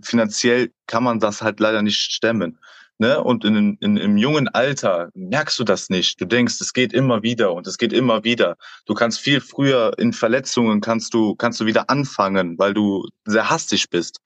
finanziell 0.00 0.72
kann 0.86 1.04
man 1.04 1.20
das 1.20 1.42
halt 1.42 1.60
leider 1.60 1.82
nicht 1.82 1.98
stemmen. 1.98 2.58
Ne? 2.96 3.22
Und 3.22 3.44
in, 3.44 3.76
in, 3.80 3.98
im 3.98 4.16
jungen 4.16 4.48
Alter 4.48 5.10
merkst 5.12 5.58
du 5.58 5.64
das 5.64 5.90
nicht. 5.90 6.18
Du 6.22 6.24
denkst, 6.24 6.58
es 6.62 6.72
geht 6.72 6.94
immer 6.94 7.22
wieder 7.22 7.52
und 7.52 7.66
es 7.66 7.76
geht 7.76 7.92
immer 7.92 8.24
wieder. 8.24 8.56
Du 8.86 8.94
kannst 8.94 9.20
viel 9.20 9.42
früher 9.42 9.92
in 9.98 10.14
Verletzungen 10.14 10.80
kannst 10.80 11.12
du, 11.12 11.34
kannst 11.34 11.60
du 11.60 11.66
wieder 11.66 11.90
anfangen, 11.90 12.58
weil 12.58 12.72
du 12.72 13.06
sehr 13.26 13.50
hastig 13.50 13.90
bist. 13.90 14.20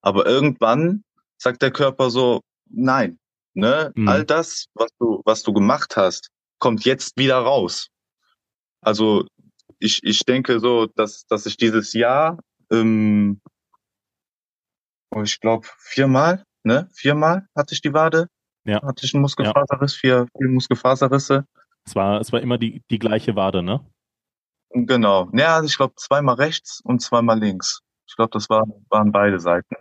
Aber 0.00 0.24
irgendwann 0.24 1.04
sagt 1.38 1.62
der 1.62 1.70
Körper 1.70 2.10
so, 2.10 2.40
nein, 2.70 3.18
ne, 3.54 3.92
mhm. 3.94 4.08
all 4.08 4.24
das, 4.24 4.66
was 4.74 4.90
du, 4.98 5.22
was 5.24 5.42
du 5.42 5.52
gemacht 5.52 5.96
hast, 5.96 6.30
kommt 6.58 6.84
jetzt 6.84 7.16
wieder 7.16 7.38
raus. 7.38 7.88
Also 8.80 9.26
ich, 9.78 10.02
ich 10.02 10.20
denke 10.20 10.60
so, 10.60 10.86
dass, 10.86 11.26
dass 11.26 11.46
ich 11.46 11.56
dieses 11.56 11.92
Jahr, 11.92 12.38
ähm, 12.70 13.40
oh, 15.14 15.22
ich 15.22 15.40
glaube 15.40 15.66
viermal, 15.78 16.44
ne, 16.62 16.88
viermal 16.92 17.46
hatte 17.56 17.74
ich 17.74 17.82
die 17.82 17.92
Wade, 17.92 18.28
ja. 18.64 18.82
hatte 18.82 19.04
ich 19.04 19.14
einen 19.14 19.22
Muskelfaserriss, 19.22 19.94
ja. 19.94 19.98
vier, 20.00 20.28
vier 20.36 20.48
Muskelfaserrisse. 20.48 21.46
Es 21.86 21.94
war, 21.94 22.20
es 22.20 22.32
war 22.32 22.40
immer 22.40 22.58
die, 22.58 22.82
die 22.90 22.98
gleiche 22.98 23.36
Wade, 23.36 23.62
ne? 23.62 23.84
Genau. 24.70 25.30
Ja, 25.32 25.56
also 25.56 25.66
ich 25.66 25.76
glaube 25.76 25.94
zweimal 25.96 26.34
rechts 26.36 26.80
und 26.82 27.00
zweimal 27.00 27.38
links. 27.38 27.80
Ich 28.08 28.16
glaube, 28.16 28.30
das 28.32 28.48
war, 28.50 28.64
waren 28.88 29.12
beide 29.12 29.38
Seiten. 29.38 29.76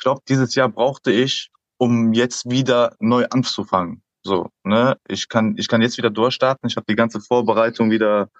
Glaube, 0.00 0.22
dieses 0.28 0.54
Jahr 0.54 0.68
brauchte 0.68 1.12
ich, 1.12 1.50
um 1.78 2.12
jetzt 2.12 2.50
wieder 2.50 2.96
neu 3.00 3.26
anzufangen. 3.30 4.02
So, 4.22 4.50
ne? 4.64 4.98
Ich 5.08 5.28
kann, 5.28 5.54
ich 5.56 5.68
kann 5.68 5.82
jetzt 5.82 5.98
wieder 5.98 6.10
durchstarten. 6.10 6.68
Ich 6.68 6.76
habe 6.76 6.86
die 6.88 6.96
ganze 6.96 7.20
Vorbereitung 7.20 7.90
wieder, 7.90 8.30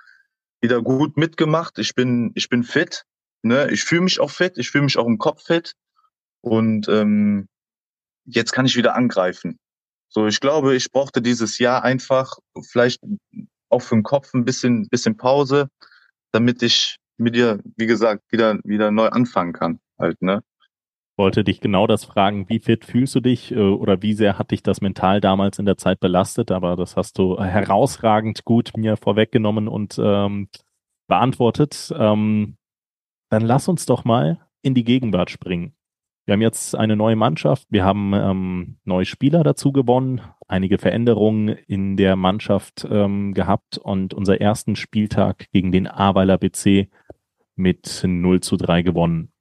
wieder 0.61 0.83
gut 0.83 1.17
mitgemacht. 1.17 1.79
Ich 1.79 1.95
bin, 1.95 2.33
ich 2.35 2.49
bin 2.49 2.65
fit. 2.65 3.05
Ne? 3.43 3.71
Ich 3.71 3.85
fühle 3.85 4.03
mich 4.03 4.19
auch 4.19 4.31
fit. 4.31 4.59
Ich 4.59 4.71
fühle 4.71 4.85
mich 4.85 4.99
auch 4.99 5.07
im 5.07 5.19
Kopf 5.19 5.45
fit. 5.45 5.75
Und 6.41 6.89
ähm, 6.89 7.47
jetzt 8.25 8.53
kann 8.53 8.67
ich 8.67 8.77
wieder 8.77 8.95
angreifen. 8.95 9.59
So, 10.09 10.27
ich 10.27 10.41
glaube, 10.41 10.75
ich 10.75 10.91
brauchte 10.91 11.23
dieses 11.23 11.59
Jahr 11.59 11.83
einfach 11.85 12.39
vielleicht 12.63 13.01
auch 13.69 13.81
für 13.81 13.97
den 13.97 14.03
Kopf 14.03 14.33
ein 14.35 14.45
bisschen, 14.45 14.89
bisschen 14.89 15.17
Pause, 15.17 15.69
damit 16.33 16.63
ich 16.63 16.97
mit 17.17 17.35
dir, 17.35 17.61
wie 17.77 17.87
gesagt, 17.87 18.25
wieder, 18.31 18.59
wieder 18.65 18.91
neu 18.91 19.09
anfangen 19.09 19.53
kann, 19.53 19.81
halt, 19.99 20.21
ne? 20.23 20.43
Wollte 21.17 21.45
dich 21.45 21.61
genau 21.61 21.87
das 21.87 22.05
fragen, 22.05 22.49
wie 22.49 22.59
fit 22.59 22.85
fühlst 22.85 23.15
du 23.15 23.21
dich 23.21 23.53
äh, 23.53 23.59
oder 23.59 24.03
wie 24.03 24.13
sehr 24.13 24.39
hat 24.39 24.51
dich 24.51 24.63
das 24.63 24.81
mental 24.81 25.21
damals 25.21 25.59
in 25.59 25.67
der 25.67 25.77
Zeit 25.77 26.01
belastet, 26.01 26.51
aber 26.51 26.77
das 26.77 26.97
hast 26.97 27.19
du 27.19 27.39
herausragend 27.39 28.45
gut 28.45 28.73
mir 28.77 28.97
vorweggenommen 28.97 29.69
und 29.69 29.99
ähm, 30.03 30.49
beantwortet. 31.09 31.93
Ähm, 31.99 32.57
dann 33.31 33.43
lass 33.43 33.69
uns 33.69 33.87
doch 33.87 34.05
mal 34.05 34.47
in 34.63 34.75
die 34.75 34.85
Gegenwart 34.85 35.31
springen. 35.31 35.75
Wir 36.27 36.33
haben 36.33 36.43
jetzt 36.43 36.75
eine 36.75 36.97
neue 36.97 37.15
Mannschaft, 37.15 37.69
wir 37.71 37.85
haben 37.85 38.13
ähm, 38.13 38.79
neue 38.85 39.05
Spieler 39.05 39.45
dazu 39.45 39.71
gewonnen, 39.71 40.21
einige 40.49 40.79
Veränderungen 40.79 41.49
in 41.49 41.97
der 41.97 42.17
Mannschaft 42.17 42.87
ähm, 42.91 43.33
gehabt 43.33 43.79
und 43.79 44.13
unser 44.13 44.41
ersten 44.41 44.75
Spieltag 44.75 45.47
gegen 45.53 45.71
den 45.71 45.87
Aweiler 45.87 46.37
BC 46.37 46.91
mit 47.55 48.03
0 48.05 48.41
zu 48.41 48.57
3 48.57 48.83
gewonnen. 48.83 49.33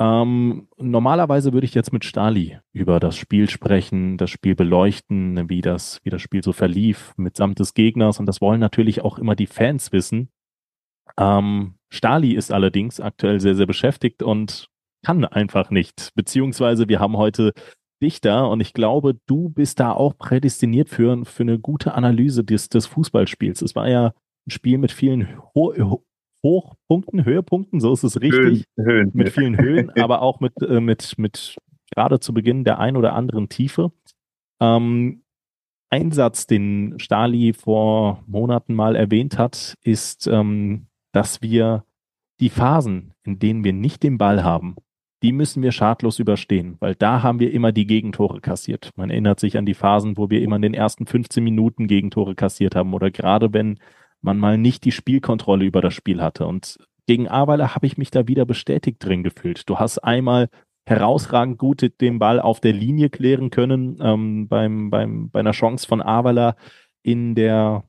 Ähm, 0.00 0.68
normalerweise 0.76 1.52
würde 1.52 1.64
ich 1.64 1.74
jetzt 1.74 1.92
mit 1.92 2.04
Stali 2.04 2.58
über 2.72 3.00
das 3.00 3.16
Spiel 3.16 3.50
sprechen, 3.50 4.16
das 4.16 4.30
Spiel 4.30 4.54
beleuchten, 4.54 5.48
wie 5.48 5.60
das, 5.60 6.00
wie 6.04 6.10
das 6.10 6.22
Spiel 6.22 6.44
so 6.44 6.52
verlief, 6.52 7.12
mitsamt 7.16 7.58
des 7.58 7.74
Gegners. 7.74 8.20
Und 8.20 8.26
das 8.26 8.40
wollen 8.40 8.60
natürlich 8.60 9.02
auch 9.02 9.18
immer 9.18 9.34
die 9.34 9.48
Fans 9.48 9.90
wissen. 9.90 10.30
Ähm, 11.18 11.74
Stali 11.90 12.34
ist 12.34 12.52
allerdings 12.52 13.00
aktuell 13.00 13.40
sehr, 13.40 13.56
sehr 13.56 13.66
beschäftigt 13.66 14.22
und 14.22 14.68
kann 15.04 15.24
einfach 15.24 15.70
nicht. 15.70 16.12
Beziehungsweise 16.14 16.88
wir 16.88 17.00
haben 17.00 17.16
heute 17.16 17.52
dich 18.00 18.20
da 18.20 18.44
und 18.44 18.60
ich 18.60 18.74
glaube, 18.74 19.18
du 19.26 19.48
bist 19.48 19.80
da 19.80 19.92
auch 19.92 20.16
prädestiniert 20.16 20.88
für, 20.88 21.24
für 21.24 21.42
eine 21.42 21.58
gute 21.58 21.94
Analyse 21.94 22.44
des, 22.44 22.68
des 22.68 22.86
Fußballspiels. 22.86 23.62
Es 23.62 23.74
war 23.74 23.88
ja 23.88 24.12
ein 24.46 24.50
Spiel 24.50 24.78
mit 24.78 24.92
vielen 24.92 25.28
ho 25.54 26.04
Hochpunkten, 26.42 27.24
Höhepunkten, 27.24 27.80
so 27.80 27.92
ist 27.92 28.04
es 28.04 28.20
richtig. 28.20 28.64
Höhen, 28.76 28.86
Höhen. 28.86 29.10
Mit 29.14 29.30
vielen 29.30 29.58
Höhen, 29.58 29.90
aber 29.98 30.22
auch 30.22 30.40
mit, 30.40 30.52
äh, 30.62 30.80
mit, 30.80 31.14
mit 31.18 31.56
gerade 31.90 32.20
zu 32.20 32.32
Beginn 32.32 32.64
der 32.64 32.78
ein 32.78 32.96
oder 32.96 33.14
anderen 33.14 33.48
Tiefe. 33.48 33.92
Ähm, 34.60 35.22
ein 35.90 36.12
Satz, 36.12 36.46
den 36.46 36.98
Stali 36.98 37.52
vor 37.52 38.22
Monaten 38.26 38.74
mal 38.74 38.94
erwähnt 38.94 39.38
hat, 39.38 39.74
ist, 39.82 40.26
ähm, 40.26 40.86
dass 41.12 41.42
wir 41.42 41.84
die 42.40 42.50
Phasen, 42.50 43.14
in 43.24 43.38
denen 43.38 43.64
wir 43.64 43.72
nicht 43.72 44.02
den 44.02 44.18
Ball 44.18 44.44
haben, 44.44 44.76
die 45.22 45.32
müssen 45.32 45.62
wir 45.62 45.72
schadlos 45.72 46.20
überstehen, 46.20 46.76
weil 46.78 46.94
da 46.94 47.22
haben 47.22 47.40
wir 47.40 47.52
immer 47.52 47.72
die 47.72 47.86
Gegentore 47.86 48.40
kassiert. 48.40 48.92
Man 48.94 49.10
erinnert 49.10 49.40
sich 49.40 49.58
an 49.58 49.66
die 49.66 49.74
Phasen, 49.74 50.16
wo 50.16 50.30
wir 50.30 50.42
immer 50.42 50.56
in 50.56 50.62
den 50.62 50.74
ersten 50.74 51.06
15 51.06 51.42
Minuten 51.42 51.88
Gegentore 51.88 52.36
kassiert 52.36 52.76
haben 52.76 52.94
oder 52.94 53.10
gerade 53.10 53.52
wenn 53.52 53.78
man 54.20 54.38
mal 54.38 54.58
nicht 54.58 54.84
die 54.84 54.92
Spielkontrolle 54.92 55.64
über 55.64 55.80
das 55.80 55.94
Spiel 55.94 56.22
hatte. 56.22 56.46
Und 56.46 56.78
gegen 57.06 57.28
Aweiler 57.28 57.74
habe 57.74 57.86
ich 57.86 57.96
mich 57.98 58.10
da 58.10 58.28
wieder 58.28 58.44
bestätigt 58.44 59.04
drin 59.04 59.22
gefühlt. 59.22 59.68
Du 59.68 59.78
hast 59.78 59.98
einmal 59.98 60.48
herausragend 60.86 61.58
gut 61.58 62.00
den 62.00 62.18
Ball 62.18 62.40
auf 62.40 62.60
der 62.60 62.72
Linie 62.72 63.10
klären 63.10 63.50
können 63.50 63.98
ähm, 64.00 64.48
beim, 64.48 64.90
beim, 64.90 65.30
bei 65.30 65.40
einer 65.40 65.52
Chance 65.52 65.86
von 65.86 66.02
Aweiler 66.02 66.56
in 67.02 67.34
der 67.34 67.84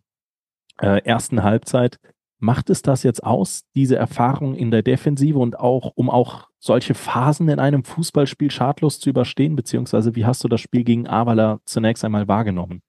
äh, 0.81 1.01
ersten 1.03 1.43
Halbzeit. 1.43 1.99
Macht 2.41 2.69
es 2.69 2.81
das 2.81 3.03
jetzt 3.03 3.23
aus, 3.23 3.63
diese 3.75 3.97
Erfahrung 3.97 4.55
in 4.55 4.71
der 4.71 4.81
Defensive 4.81 5.37
und 5.37 5.59
auch, 5.59 5.91
um 5.95 6.09
auch 6.09 6.47
solche 6.57 6.93
Phasen 6.93 7.49
in 7.49 7.59
einem 7.59 7.83
Fußballspiel 7.83 8.51
schadlos 8.51 8.99
zu 8.99 9.09
überstehen? 9.09 9.57
Beziehungsweise 9.57 10.15
wie 10.15 10.25
hast 10.25 10.43
du 10.43 10.47
das 10.47 10.61
Spiel 10.61 10.85
gegen 10.85 11.07
Aweiler 11.07 11.59
zunächst 11.65 12.05
einmal 12.05 12.29
wahrgenommen? 12.29 12.81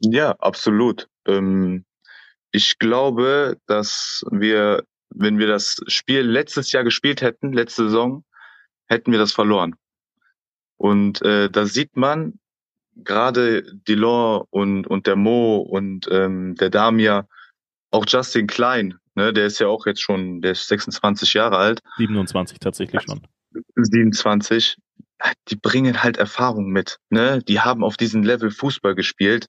Ja, 0.00 0.32
absolut. 0.38 1.08
Ähm, 1.26 1.84
ich 2.52 2.78
glaube, 2.78 3.58
dass 3.66 4.24
wir, 4.30 4.84
wenn 5.10 5.38
wir 5.38 5.46
das 5.46 5.80
Spiel 5.86 6.20
letztes 6.20 6.72
Jahr 6.72 6.84
gespielt 6.84 7.22
hätten, 7.22 7.52
letzte 7.52 7.84
Saison, 7.84 8.24
hätten 8.88 9.12
wir 9.12 9.18
das 9.18 9.32
verloren. 9.32 9.76
Und 10.76 11.22
äh, 11.22 11.50
da 11.50 11.66
sieht 11.66 11.96
man 11.96 12.38
gerade 12.96 13.62
Delors 13.86 14.46
und, 14.50 14.86
und 14.86 15.06
der 15.06 15.16
Mo 15.16 15.58
und 15.58 16.08
ähm, 16.10 16.54
der 16.56 16.70
Damia, 16.70 17.26
auch 17.90 18.04
Justin 18.06 18.46
Klein, 18.46 18.98
ne, 19.14 19.32
der 19.32 19.46
ist 19.46 19.58
ja 19.58 19.68
auch 19.68 19.86
jetzt 19.86 20.00
schon, 20.00 20.40
der 20.40 20.52
ist 20.52 20.68
26 20.68 21.34
Jahre 21.34 21.58
alt. 21.58 21.80
27 21.98 22.58
tatsächlich 22.58 23.02
schon. 23.02 23.20
27. 23.76 24.76
Die 25.48 25.56
bringen 25.56 26.02
halt 26.02 26.16
Erfahrung 26.16 26.70
mit. 26.70 26.98
Ne? 27.10 27.42
Die 27.42 27.60
haben 27.60 27.84
auf 27.84 27.96
diesem 27.96 28.22
Level 28.22 28.50
Fußball 28.50 28.94
gespielt 28.94 29.48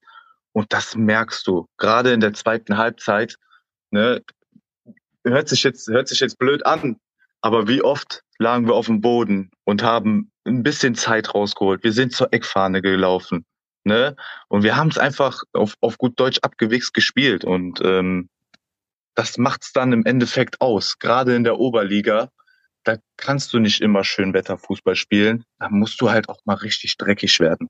und 0.53 0.73
das 0.73 0.95
merkst 0.95 1.45
du, 1.47 1.67
gerade 1.77 2.11
in 2.11 2.19
der 2.19 2.33
zweiten 2.33 2.77
Halbzeit. 2.77 3.37
Ne, 3.91 4.21
hört 5.25 5.49
sich 5.49 5.63
jetzt, 5.63 5.87
hört 5.87 6.07
sich 6.07 6.19
jetzt 6.19 6.37
blöd 6.37 6.65
an, 6.65 6.97
aber 7.41 7.67
wie 7.67 7.81
oft 7.81 8.23
lagen 8.37 8.67
wir 8.67 8.75
auf 8.75 8.85
dem 8.87 9.01
Boden 9.01 9.51
und 9.65 9.83
haben 9.83 10.31
ein 10.45 10.63
bisschen 10.63 10.95
Zeit 10.95 11.33
rausgeholt. 11.33 11.83
Wir 11.83 11.93
sind 11.93 12.13
zur 12.13 12.33
Eckfahne 12.33 12.81
gelaufen, 12.81 13.45
ne? 13.83 14.15
Und 14.47 14.63
wir 14.63 14.75
haben 14.75 14.89
es 14.89 14.97
einfach 14.97 15.43
auf, 15.53 15.75
auf 15.81 15.97
gut 15.97 16.19
Deutsch 16.19 16.39
abgewichst 16.41 16.93
gespielt 16.93 17.45
und 17.45 17.81
ähm, 17.83 18.29
das 19.15 19.37
macht's 19.37 19.73
dann 19.73 19.91
im 19.93 20.05
Endeffekt 20.05 20.61
aus. 20.61 20.97
Gerade 20.97 21.35
in 21.35 21.43
der 21.43 21.59
Oberliga, 21.59 22.29
da 22.83 22.97
kannst 23.17 23.53
du 23.53 23.59
nicht 23.59 23.81
immer 23.81 24.03
schön 24.03 24.33
Wetterfußball 24.33 24.95
spielen. 24.95 25.43
Da 25.59 25.69
musst 25.69 25.99
du 26.01 26.09
halt 26.09 26.29
auch 26.29 26.39
mal 26.45 26.55
richtig 26.55 26.97
dreckig 26.97 27.39
werden. 27.39 27.69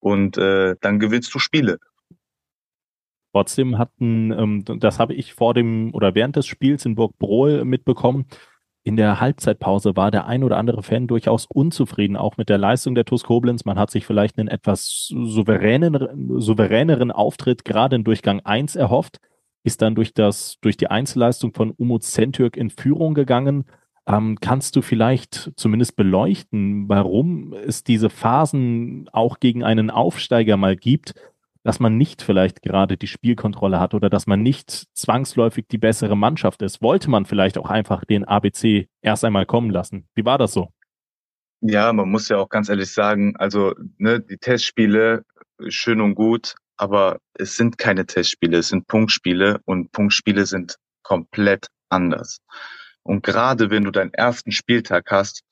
Und 0.00 0.36
äh, 0.36 0.74
dann 0.80 0.98
gewinnst 0.98 1.32
du 1.34 1.38
Spiele. 1.38 1.78
Trotzdem 3.32 3.78
hatten, 3.78 4.30
ähm, 4.32 4.64
das 4.80 4.98
habe 4.98 5.14
ich 5.14 5.34
vor 5.34 5.54
dem 5.54 5.94
oder 5.94 6.14
während 6.14 6.36
des 6.36 6.46
Spiels 6.46 6.84
in 6.84 6.94
Burg 6.94 7.18
Brohl 7.18 7.64
mitbekommen, 7.64 8.26
in 8.84 8.96
der 8.96 9.20
Halbzeitpause 9.20 9.96
war 9.96 10.10
der 10.10 10.26
ein 10.26 10.42
oder 10.42 10.56
andere 10.56 10.82
Fan 10.82 11.06
durchaus 11.06 11.46
unzufrieden, 11.46 12.16
auch 12.16 12.36
mit 12.36 12.48
der 12.48 12.58
Leistung 12.58 12.94
der 12.96 13.04
TuS 13.04 13.22
Koblenz. 13.22 13.64
Man 13.64 13.78
hat 13.78 13.92
sich 13.92 14.04
vielleicht 14.04 14.38
einen 14.38 14.48
etwas 14.48 15.06
souveräneren, 15.08 16.40
souveräneren 16.40 17.12
Auftritt 17.12 17.64
gerade 17.64 17.96
in 17.96 18.04
Durchgang 18.04 18.40
1 18.40 18.74
erhofft, 18.74 19.20
ist 19.62 19.82
dann 19.82 19.94
durch 19.94 20.14
das, 20.14 20.58
durch 20.60 20.76
die 20.76 20.88
Einzelleistung 20.88 21.54
von 21.54 21.70
Umut 21.70 22.02
Zentürk 22.02 22.56
in 22.56 22.70
Führung 22.70 23.14
gegangen. 23.14 23.64
Ähm, 24.04 24.38
kannst 24.40 24.74
du 24.74 24.82
vielleicht 24.82 25.52
zumindest 25.54 25.94
beleuchten, 25.94 26.88
warum 26.88 27.52
es 27.52 27.84
diese 27.84 28.10
Phasen 28.10 29.08
auch 29.12 29.38
gegen 29.38 29.62
einen 29.62 29.90
Aufsteiger 29.90 30.56
mal 30.56 30.74
gibt, 30.74 31.14
dass 31.64 31.80
man 31.80 31.96
nicht 31.96 32.22
vielleicht 32.22 32.62
gerade 32.62 32.96
die 32.96 33.06
Spielkontrolle 33.06 33.78
hat 33.78 33.94
oder 33.94 34.10
dass 34.10 34.26
man 34.26 34.42
nicht 34.42 34.70
zwangsläufig 34.94 35.66
die 35.70 35.78
bessere 35.78 36.16
Mannschaft 36.16 36.62
ist. 36.62 36.82
Wollte 36.82 37.10
man 37.10 37.24
vielleicht 37.24 37.58
auch 37.58 37.70
einfach 37.70 38.04
den 38.04 38.24
ABC 38.24 38.88
erst 39.00 39.24
einmal 39.24 39.46
kommen 39.46 39.70
lassen? 39.70 40.08
Wie 40.14 40.24
war 40.24 40.38
das 40.38 40.52
so? 40.52 40.72
Ja, 41.60 41.92
man 41.92 42.10
muss 42.10 42.28
ja 42.28 42.38
auch 42.38 42.48
ganz 42.48 42.68
ehrlich 42.68 42.92
sagen, 42.92 43.36
also 43.36 43.74
ne, 43.98 44.20
die 44.20 44.38
Testspiele 44.38 45.24
schön 45.68 46.00
und 46.00 46.16
gut, 46.16 46.54
aber 46.76 47.18
es 47.34 47.56
sind 47.56 47.78
keine 47.78 48.04
Testspiele, 48.04 48.58
es 48.58 48.68
sind 48.68 48.88
Punktspiele 48.88 49.60
und 49.64 49.92
Punktspiele 49.92 50.46
sind 50.46 50.76
komplett 51.04 51.68
anders. 51.88 52.38
Und 53.04 53.22
gerade 53.22 53.70
wenn 53.70 53.84
du 53.84 53.92
deinen 53.92 54.12
ersten 54.12 54.50
Spieltag 54.50 55.10
hast, 55.10 55.42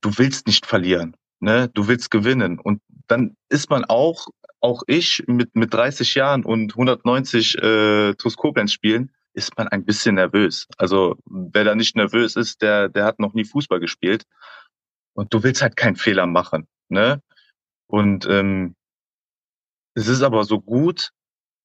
du 0.00 0.18
willst 0.18 0.48
nicht 0.48 0.66
verlieren, 0.66 1.14
ne? 1.38 1.68
Du 1.72 1.86
willst 1.86 2.10
gewinnen 2.10 2.58
und 2.58 2.80
dann 3.06 3.36
ist 3.48 3.70
man 3.70 3.84
auch 3.84 4.26
auch 4.62 4.82
ich 4.86 5.24
mit, 5.26 5.54
mit 5.54 5.74
30 5.74 6.14
Jahren 6.14 6.44
und 6.44 6.72
190 6.72 7.58
äh, 7.58 8.14
TuS 8.14 8.36
Koblenz 8.36 8.72
spielen, 8.72 9.10
ist 9.34 9.56
man 9.56 9.68
ein 9.68 9.84
bisschen 9.84 10.14
nervös. 10.14 10.66
Also 10.76 11.16
wer 11.26 11.64
da 11.64 11.74
nicht 11.74 11.96
nervös 11.96 12.36
ist, 12.36 12.62
der, 12.62 12.88
der 12.88 13.04
hat 13.04 13.18
noch 13.18 13.34
nie 13.34 13.44
Fußball 13.44 13.80
gespielt. 13.80 14.24
Und 15.14 15.32
du 15.34 15.42
willst 15.42 15.62
halt 15.62 15.76
keinen 15.76 15.96
Fehler 15.96 16.26
machen. 16.26 16.66
Ne? 16.88 17.22
Und 17.86 18.26
ähm, 18.26 18.74
es 19.94 20.08
ist 20.08 20.22
aber 20.22 20.44
so 20.44 20.60
gut, 20.60 21.10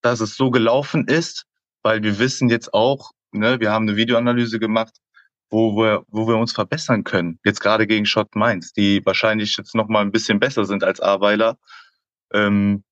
dass 0.02 0.20
es 0.20 0.36
so 0.36 0.50
gelaufen 0.50 1.06
ist, 1.06 1.46
weil 1.82 2.02
wir 2.02 2.18
wissen 2.18 2.48
jetzt 2.48 2.74
auch, 2.74 3.12
ne, 3.32 3.60
wir 3.60 3.72
haben 3.72 3.88
eine 3.88 3.96
Videoanalyse 3.96 4.58
gemacht, 4.58 4.98
wo 5.50 5.76
wir, 5.76 6.04
wo 6.08 6.28
wir 6.28 6.36
uns 6.36 6.52
verbessern 6.52 7.04
können. 7.04 7.38
Jetzt 7.44 7.60
gerade 7.60 7.86
gegen 7.86 8.04
Schott 8.04 8.34
Mainz, 8.34 8.72
die 8.72 9.04
wahrscheinlich 9.06 9.56
jetzt 9.56 9.74
noch 9.74 9.88
mal 9.88 10.02
ein 10.02 10.12
bisschen 10.12 10.40
besser 10.40 10.64
sind 10.66 10.84
als 10.84 11.00
Aweiler. 11.00 11.58
Ähm, 12.32 12.84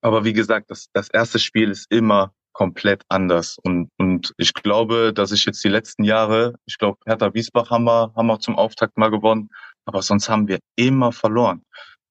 aber 0.00 0.24
wie 0.24 0.32
gesagt, 0.32 0.70
das, 0.70 0.88
das 0.92 1.08
erste 1.08 1.38
Spiel 1.38 1.70
ist 1.70 1.90
immer 1.90 2.32
komplett 2.52 3.02
anders. 3.08 3.58
Und, 3.62 3.90
und 3.98 4.32
ich 4.38 4.54
glaube, 4.54 5.12
dass 5.12 5.30
ich 5.30 5.44
jetzt 5.44 5.62
die 5.62 5.68
letzten 5.68 6.04
Jahre, 6.04 6.54
ich 6.64 6.78
glaube, 6.78 6.98
Hertha 7.04 7.34
Wiesbach 7.34 7.70
haben 7.70 7.84
wir, 7.84 8.12
haben 8.16 8.26
wir 8.26 8.40
zum 8.40 8.56
Auftakt 8.56 8.96
mal 8.96 9.10
gewonnen. 9.10 9.50
aber 9.84 10.02
sonst 10.02 10.28
haben 10.28 10.48
wir 10.48 10.58
immer 10.74 11.12
verloren. 11.12 11.62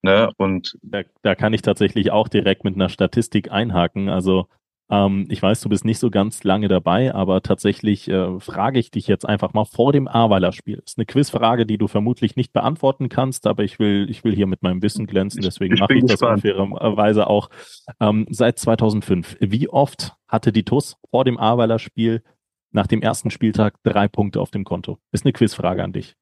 Ne? 0.02 0.30
Und 0.36 0.78
da, 0.82 1.02
da 1.22 1.34
kann 1.34 1.52
ich 1.52 1.62
tatsächlich 1.62 2.12
auch 2.12 2.28
direkt 2.28 2.62
mit 2.62 2.76
einer 2.76 2.88
Statistik 2.88 3.50
einhaken. 3.50 4.08
Also 4.08 4.46
ähm, 4.88 5.26
ich 5.28 5.42
weiß, 5.42 5.60
du 5.62 5.68
bist 5.68 5.84
nicht 5.84 5.98
so 5.98 6.10
ganz 6.10 6.44
lange 6.44 6.68
dabei, 6.68 7.12
aber 7.12 7.42
tatsächlich 7.42 8.08
äh, 8.08 8.38
frage 8.38 8.78
ich 8.78 8.92
dich 8.92 9.08
jetzt 9.08 9.28
einfach 9.28 9.52
mal 9.52 9.64
vor 9.64 9.92
dem 9.92 10.06
Aweiler-Spiel. 10.06 10.80
Ist 10.84 10.98
eine 10.98 11.06
Quizfrage, 11.06 11.66
die 11.66 11.76
du 11.76 11.88
vermutlich 11.88 12.36
nicht 12.36 12.52
beantworten 12.52 13.08
kannst, 13.08 13.48
aber 13.48 13.64
ich 13.64 13.80
will, 13.80 14.08
ich 14.08 14.22
will 14.22 14.32
hier 14.34 14.46
mit 14.46 14.62
meinem 14.62 14.82
Wissen 14.82 15.06
glänzen, 15.06 15.42
deswegen 15.42 15.76
mache 15.78 15.94
ich 15.94 16.04
das 16.04 16.22
unfairerweise 16.22 17.26
auch. 17.26 17.50
Ähm, 17.98 18.26
seit 18.30 18.60
2005, 18.60 19.38
wie 19.40 19.68
oft 19.68 20.14
hatte 20.28 20.52
die 20.52 20.64
TUS 20.64 20.96
vor 21.10 21.24
dem 21.24 21.38
Aweiler-Spiel 21.38 22.22
nach 22.70 22.86
dem 22.86 23.02
ersten 23.02 23.30
Spieltag 23.30 23.82
drei 23.82 24.06
Punkte 24.06 24.40
auf 24.40 24.52
dem 24.52 24.62
Konto? 24.64 24.98
Ist 25.10 25.24
eine 25.24 25.32
Quizfrage 25.32 25.82
an 25.82 25.92
dich. 25.92 26.14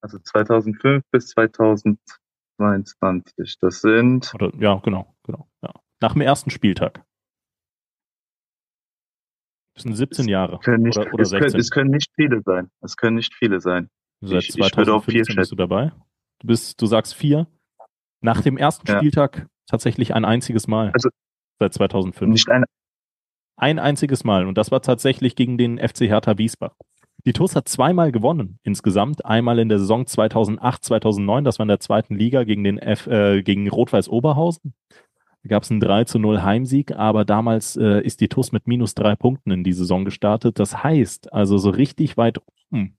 Also 0.00 0.18
2005 0.18 1.02
bis 1.10 1.28
2022, 1.28 3.58
das 3.60 3.80
sind... 3.80 4.32
Oder, 4.34 4.52
ja, 4.58 4.76
genau, 4.76 5.14
genau. 5.22 5.48
Ja. 5.62 5.74
Nach 6.00 6.14
dem 6.14 6.22
ersten 6.22 6.48
Spieltag. 6.50 7.04
Das 9.74 9.82
sind 9.82 9.94
17 9.94 10.28
Jahre. 10.28 10.60
Nicht, 10.78 10.96
oder, 10.96 11.12
oder 11.12 11.22
es, 11.22 11.30
16. 11.30 11.50
Können, 11.50 11.60
es 11.60 11.70
können 11.70 11.90
nicht 11.90 12.12
viele 12.14 12.42
sein. 12.42 12.70
Es 12.80 12.96
können 12.96 13.16
nicht 13.16 13.34
viele 13.34 13.60
sein. 13.60 13.90
Seit 14.20 14.44
ich, 14.44 14.52
2015 14.52 15.24
ich 15.28 15.36
bist 15.36 15.52
du 15.52 15.56
dabei. 15.56 15.92
Du 16.40 16.46
bist, 16.46 16.80
du 16.80 16.86
sagst 16.86 17.14
vier. 17.14 17.46
Nach 18.20 18.40
dem 18.40 18.56
ersten 18.56 18.86
ja. 18.86 18.98
Spieltag 18.98 19.46
tatsächlich 19.66 20.14
ein 20.14 20.24
einziges 20.24 20.66
Mal. 20.66 20.90
Also, 20.92 21.10
seit 21.58 21.74
2005. 21.74 22.30
Nicht 22.30 22.48
ein, 22.48 22.64
ein 23.56 23.78
einziges 23.78 24.24
Mal. 24.24 24.46
Und 24.46 24.56
das 24.56 24.70
war 24.70 24.80
tatsächlich 24.80 25.36
gegen 25.36 25.58
den 25.58 25.78
FC 25.78 26.02
Hertha 26.02 26.38
Wiesbach. 26.38 26.74
Die 27.26 27.32
TuS 27.32 27.56
hat 27.56 27.68
zweimal 27.68 28.12
gewonnen 28.12 28.58
insgesamt. 28.62 29.24
Einmal 29.24 29.58
in 29.58 29.70
der 29.70 29.78
Saison 29.78 30.06
2008, 30.06 30.84
2009, 30.84 31.44
das 31.44 31.58
war 31.58 31.64
in 31.64 31.68
der 31.68 31.80
zweiten 31.80 32.16
Liga 32.16 32.44
gegen 32.44 32.64
den 32.64 32.78
F, 32.78 33.06
äh, 33.06 33.42
gegen 33.42 33.68
Rot-Weiß 33.68 34.08
Oberhausen. 34.08 34.74
Da 35.44 35.50
gab 35.50 35.62
es 35.62 35.70
einen 35.70 35.80
3 35.80 36.04
zu 36.04 36.18
0 36.18 36.42
Heimsieg, 36.42 36.96
aber 36.96 37.26
damals 37.26 37.76
äh, 37.76 38.00
ist 38.00 38.22
die 38.22 38.28
TUS 38.28 38.50
mit 38.50 38.66
minus 38.66 38.94
drei 38.94 39.14
Punkten 39.14 39.50
in 39.50 39.62
die 39.62 39.74
Saison 39.74 40.06
gestartet. 40.06 40.58
Das 40.58 40.82
heißt, 40.82 41.34
also 41.34 41.58
so 41.58 41.68
richtig 41.68 42.16
weit 42.16 42.40
oben 42.70 42.96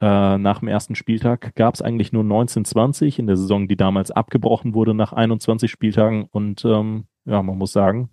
äh, 0.00 0.38
nach 0.38 0.60
dem 0.60 0.68
ersten 0.68 0.94
Spieltag 0.94 1.54
gab 1.54 1.74
es 1.74 1.82
eigentlich 1.82 2.10
nur 2.10 2.22
1920 2.22 3.18
in 3.18 3.26
der 3.26 3.36
Saison, 3.36 3.68
die 3.68 3.76
damals 3.76 4.10
abgebrochen 4.10 4.72
wurde 4.72 4.94
nach 4.94 5.12
21 5.12 5.70
Spieltagen. 5.70 6.24
Und 6.30 6.64
ähm, 6.64 7.04
ja, 7.26 7.42
man 7.42 7.58
muss 7.58 7.72
sagen, 7.72 8.08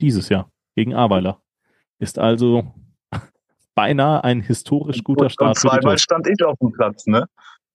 dieses 0.00 0.28
Jahr 0.28 0.50
gegen 0.74 0.92
Aweiler 0.92 1.40
ist 2.00 2.18
also 2.18 2.74
beinahe 3.76 4.24
ein 4.24 4.40
historisch 4.40 5.04
guter 5.04 5.30
Start. 5.30 5.50
Und 5.50 5.58
zweimal 5.58 5.98
stand 5.98 6.26
ich 6.26 6.44
auf 6.44 6.58
dem 6.58 6.72
Platz, 6.72 7.06
ne? 7.06 7.26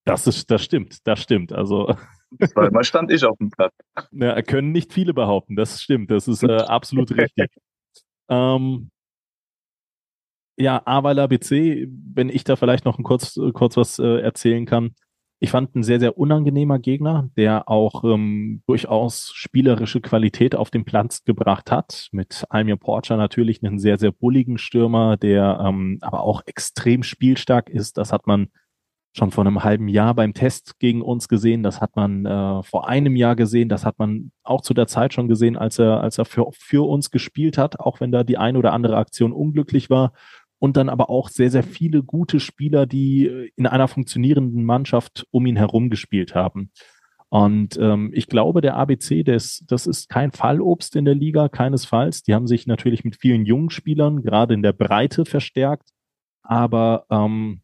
Das 0.03 0.27
ist, 0.27 0.51
das 0.51 0.61
stimmt, 0.61 1.07
das 1.07 1.21
stimmt. 1.21 1.53
Also 1.53 1.95
Zweimal 2.39 2.83
stand 2.83 3.11
ich 3.11 3.25
auf 3.25 3.37
dem 3.37 3.49
Platz. 3.49 3.73
Ja, 4.11 4.41
können 4.41 4.71
nicht 4.71 4.93
viele 4.93 5.13
behaupten, 5.13 5.55
das 5.55 5.81
stimmt, 5.81 6.11
das 6.11 6.27
ist 6.27 6.43
äh, 6.43 6.57
absolut 6.57 7.11
richtig. 7.17 7.49
Ähm, 8.29 8.89
ja, 10.57 10.81
Aweiler 10.85 11.27
BC, 11.27 11.87
wenn 12.13 12.29
ich 12.29 12.43
da 12.43 12.55
vielleicht 12.55 12.85
noch 12.85 12.97
ein 12.97 13.03
kurz, 13.03 13.39
kurz 13.53 13.77
was 13.77 13.99
äh, 13.99 14.19
erzählen 14.21 14.65
kann. 14.65 14.95
Ich 15.43 15.49
fand 15.49 15.75
ein 15.75 15.81
sehr, 15.81 15.99
sehr 15.99 16.19
unangenehmer 16.19 16.77
Gegner, 16.77 17.31
der 17.35 17.67
auch 17.67 18.03
ähm, 18.03 18.61
durchaus 18.67 19.31
spielerische 19.33 19.99
Qualität 19.99 20.55
auf 20.55 20.69
den 20.69 20.85
Platz 20.85 21.23
gebracht 21.23 21.71
hat. 21.71 22.09
Mit 22.11 22.45
Almir 22.49 22.75
Porcher 22.75 23.17
natürlich 23.17 23.63
einen 23.63 23.79
sehr, 23.79 23.97
sehr 23.97 24.11
bulligen 24.11 24.59
Stürmer, 24.59 25.17
der 25.17 25.59
ähm, 25.65 25.97
aber 26.01 26.21
auch 26.21 26.43
extrem 26.45 27.01
spielstark 27.01 27.69
ist. 27.69 27.97
Das 27.97 28.13
hat 28.13 28.27
man 28.27 28.51
schon 29.13 29.31
vor 29.31 29.45
einem 29.45 29.63
halben 29.63 29.87
Jahr 29.87 30.15
beim 30.15 30.33
Test 30.33 30.79
gegen 30.79 31.01
uns 31.01 31.27
gesehen. 31.27 31.63
Das 31.63 31.81
hat 31.81 31.95
man 31.95 32.25
äh, 32.25 32.63
vor 32.63 32.87
einem 32.87 33.15
Jahr 33.15 33.35
gesehen. 33.35 33.67
Das 33.67 33.85
hat 33.85 33.99
man 33.99 34.31
auch 34.43 34.61
zu 34.61 34.73
der 34.73 34.87
Zeit 34.87 35.13
schon 35.13 35.27
gesehen, 35.27 35.57
als 35.57 35.79
er, 35.79 36.01
als 36.01 36.17
er 36.17 36.25
für, 36.25 36.47
für 36.53 36.87
uns 36.87 37.11
gespielt 37.11 37.57
hat, 37.57 37.79
auch 37.79 37.99
wenn 37.99 38.11
da 38.11 38.23
die 38.23 38.37
eine 38.37 38.57
oder 38.57 38.73
andere 38.73 38.97
Aktion 38.97 39.33
unglücklich 39.33 39.89
war. 39.89 40.13
Und 40.59 40.77
dann 40.77 40.89
aber 40.89 41.09
auch 41.09 41.29
sehr, 41.29 41.49
sehr 41.49 41.63
viele 41.63 42.03
gute 42.03 42.39
Spieler, 42.39 42.85
die 42.85 43.49
in 43.55 43.65
einer 43.65 43.87
funktionierenden 43.87 44.63
Mannschaft 44.63 45.25
um 45.31 45.45
ihn 45.47 45.57
herum 45.57 45.89
gespielt 45.89 46.35
haben. 46.35 46.71
Und 47.29 47.77
ähm, 47.81 48.11
ich 48.13 48.27
glaube, 48.27 48.61
der 48.61 48.75
ABC, 48.75 49.23
das, 49.23 49.63
das 49.65 49.87
ist 49.87 50.09
kein 50.09 50.31
Fallobst 50.31 50.95
in 50.95 51.05
der 51.05 51.15
Liga, 51.15 51.49
keinesfalls. 51.49 52.23
Die 52.23 52.35
haben 52.35 52.45
sich 52.45 52.67
natürlich 52.67 53.03
mit 53.03 53.15
vielen 53.15 53.45
jungen 53.45 53.69
Spielern 53.69 54.21
gerade 54.21 54.53
in 54.53 54.61
der 54.61 54.73
Breite 54.73 55.25
verstärkt. 55.25 55.89
Aber 56.43 57.05
ähm, 57.09 57.61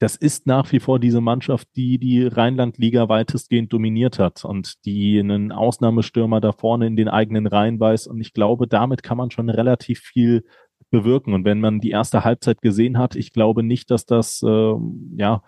das 0.00 0.16
ist 0.16 0.46
nach 0.46 0.70
wie 0.72 0.80
vor 0.80 0.98
diese 0.98 1.20
Mannschaft, 1.20 1.68
die 1.76 1.98
die 1.98 2.26
Rheinland-Liga 2.26 3.08
weitestgehend 3.08 3.72
dominiert 3.72 4.18
hat 4.18 4.44
und 4.44 4.84
die 4.84 5.18
einen 5.18 5.52
Ausnahmestürmer 5.52 6.40
da 6.40 6.52
vorne 6.52 6.86
in 6.86 6.96
den 6.96 7.08
eigenen 7.08 7.46
Reihen 7.46 7.78
weiß. 7.78 8.08
Und 8.08 8.20
ich 8.20 8.32
glaube, 8.32 8.66
damit 8.66 9.02
kann 9.02 9.16
man 9.16 9.30
schon 9.30 9.48
relativ 9.48 10.00
viel 10.00 10.44
bewirken. 10.90 11.32
Und 11.32 11.44
wenn 11.44 11.60
man 11.60 11.80
die 11.80 11.90
erste 11.90 12.24
Halbzeit 12.24 12.60
gesehen 12.60 12.98
hat, 12.98 13.14
ich 13.14 13.32
glaube 13.32 13.62
nicht, 13.62 13.90
dass 13.90 14.04
das 14.04 14.42
äh, 14.42 14.74
ja 15.16 15.42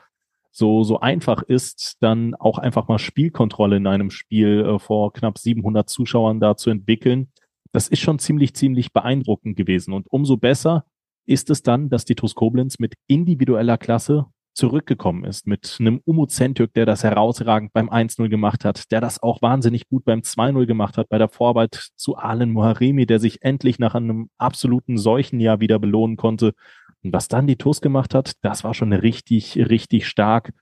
so 0.53 0.85
so 0.85 1.01
einfach 1.01 1.43
ist, 1.43 1.97
dann 2.01 2.35
auch 2.35 2.59
einfach 2.59 2.89
mal 2.89 2.99
Spielkontrolle 2.99 3.77
in 3.77 3.87
einem 3.87 4.11
Spiel 4.11 4.65
äh, 4.65 4.79
vor 4.79 5.13
knapp 5.13 5.39
700 5.39 5.89
Zuschauern 5.89 6.41
da 6.41 6.57
zu 6.57 6.71
entwickeln. 6.71 7.31
Das 7.73 7.89
ist 7.89 8.01
schon 8.01 8.19
ziemlich 8.19 8.55
ziemlich 8.55 8.93
beeindruckend 8.93 9.57
gewesen. 9.57 9.93
Und 9.93 10.07
umso 10.09 10.37
besser 10.37 10.87
ist 11.27 11.51
es 11.51 11.63
dann, 11.63 11.91
dass 11.91 12.05
die 12.05 12.15
TuS 12.15 12.35
Koblenz 12.35 12.79
mit 12.79 12.95
individueller 13.07 13.77
Klasse 13.77 14.27
zurückgekommen 14.57 15.25
ist 15.25 15.47
mit 15.47 15.77
einem 15.79 16.01
Umu 16.05 16.27
Zentürk, 16.27 16.73
der 16.73 16.87
das 16.87 17.05
herausragend 17.05 17.73
beim 17.75 17.91
1-0 17.91 18.29
gemacht 18.29 18.65
hat, 18.65 18.91
der 18.91 19.01
das 19.01 19.23
auch 19.23 19.43
wahnsinnig 19.43 19.87
gut 19.89 20.05
beim 20.05 20.21
2-0 20.21 20.67
gemacht 20.67 20.97
hat, 20.97 21.09
bei 21.11 21.19
der 21.19 21.29
Vorarbeit 21.29 21.91
zu 21.95 22.17
Alen 22.17 22.51
Muharemi, 22.51 23.07
der 23.07 23.21
sich 23.21 23.43
endlich 23.43 23.79
nach 23.79 23.95
einem 23.95 24.31
absoluten 24.39 24.97
Seuchenjahr 24.97 25.61
wieder 25.61 25.79
belohnen 25.79 26.17
konnte. 26.17 26.55
Und 27.03 27.13
was 27.13 27.29
dann 27.29 27.47
die 27.47 27.57
TUS 27.57 27.83
gemacht 27.83 28.15
hat, 28.15 28.33
das 28.41 28.65
war 28.65 28.73
schon 28.73 28.93
richtig, 28.93 29.59
richtig 29.59 30.09
stark. 30.09 30.53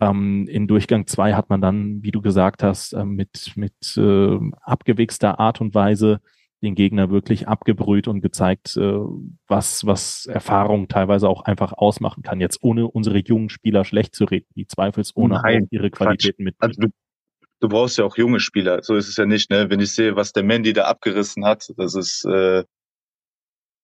Ähm, 0.00 0.46
in 0.46 0.68
Durchgang 0.68 1.06
2 1.06 1.34
hat 1.34 1.48
man 1.48 1.62
dann, 1.62 2.02
wie 2.02 2.10
du 2.10 2.20
gesagt 2.20 2.62
hast, 2.62 2.92
äh, 2.92 3.04
mit, 3.04 3.52
mit 3.56 3.96
äh, 3.96 4.38
abgewichster 4.62 5.40
Art 5.40 5.60
und 5.62 5.74
Weise 5.74 6.20
den 6.62 6.74
Gegner 6.74 7.10
wirklich 7.10 7.48
abgebrüht 7.48 8.08
und 8.08 8.20
gezeigt, 8.20 8.76
äh, 8.76 8.98
was, 9.46 9.86
was 9.86 10.26
Erfahrung 10.26 10.88
teilweise 10.88 11.28
auch 11.28 11.42
einfach 11.42 11.72
ausmachen 11.72 12.22
kann. 12.22 12.40
Jetzt 12.40 12.62
ohne 12.62 12.86
unsere 12.86 13.18
jungen 13.18 13.48
Spieler 13.48 13.84
schlecht 13.84 14.14
zu 14.14 14.24
reden, 14.24 14.46
die 14.54 14.66
zweifelsohne 14.66 15.40
Nein, 15.42 15.68
ihre 15.70 15.90
Qualitäten 15.90 16.44
mit. 16.44 16.56
Also 16.58 16.82
du, 16.82 16.88
du 17.60 17.68
brauchst 17.68 17.98
ja 17.98 18.04
auch 18.04 18.16
junge 18.16 18.40
Spieler. 18.40 18.82
So 18.82 18.94
ist 18.94 19.08
es 19.08 19.16
ja 19.16 19.26
nicht, 19.26 19.50
ne? 19.50 19.70
Wenn 19.70 19.80
ich 19.80 19.92
sehe, 19.92 20.16
was 20.16 20.32
der 20.32 20.42
Mandy 20.42 20.72
da 20.72 20.84
abgerissen 20.84 21.44
hat, 21.44 21.72
das 21.76 21.94
ist, 21.94 22.24
äh, 22.26 22.64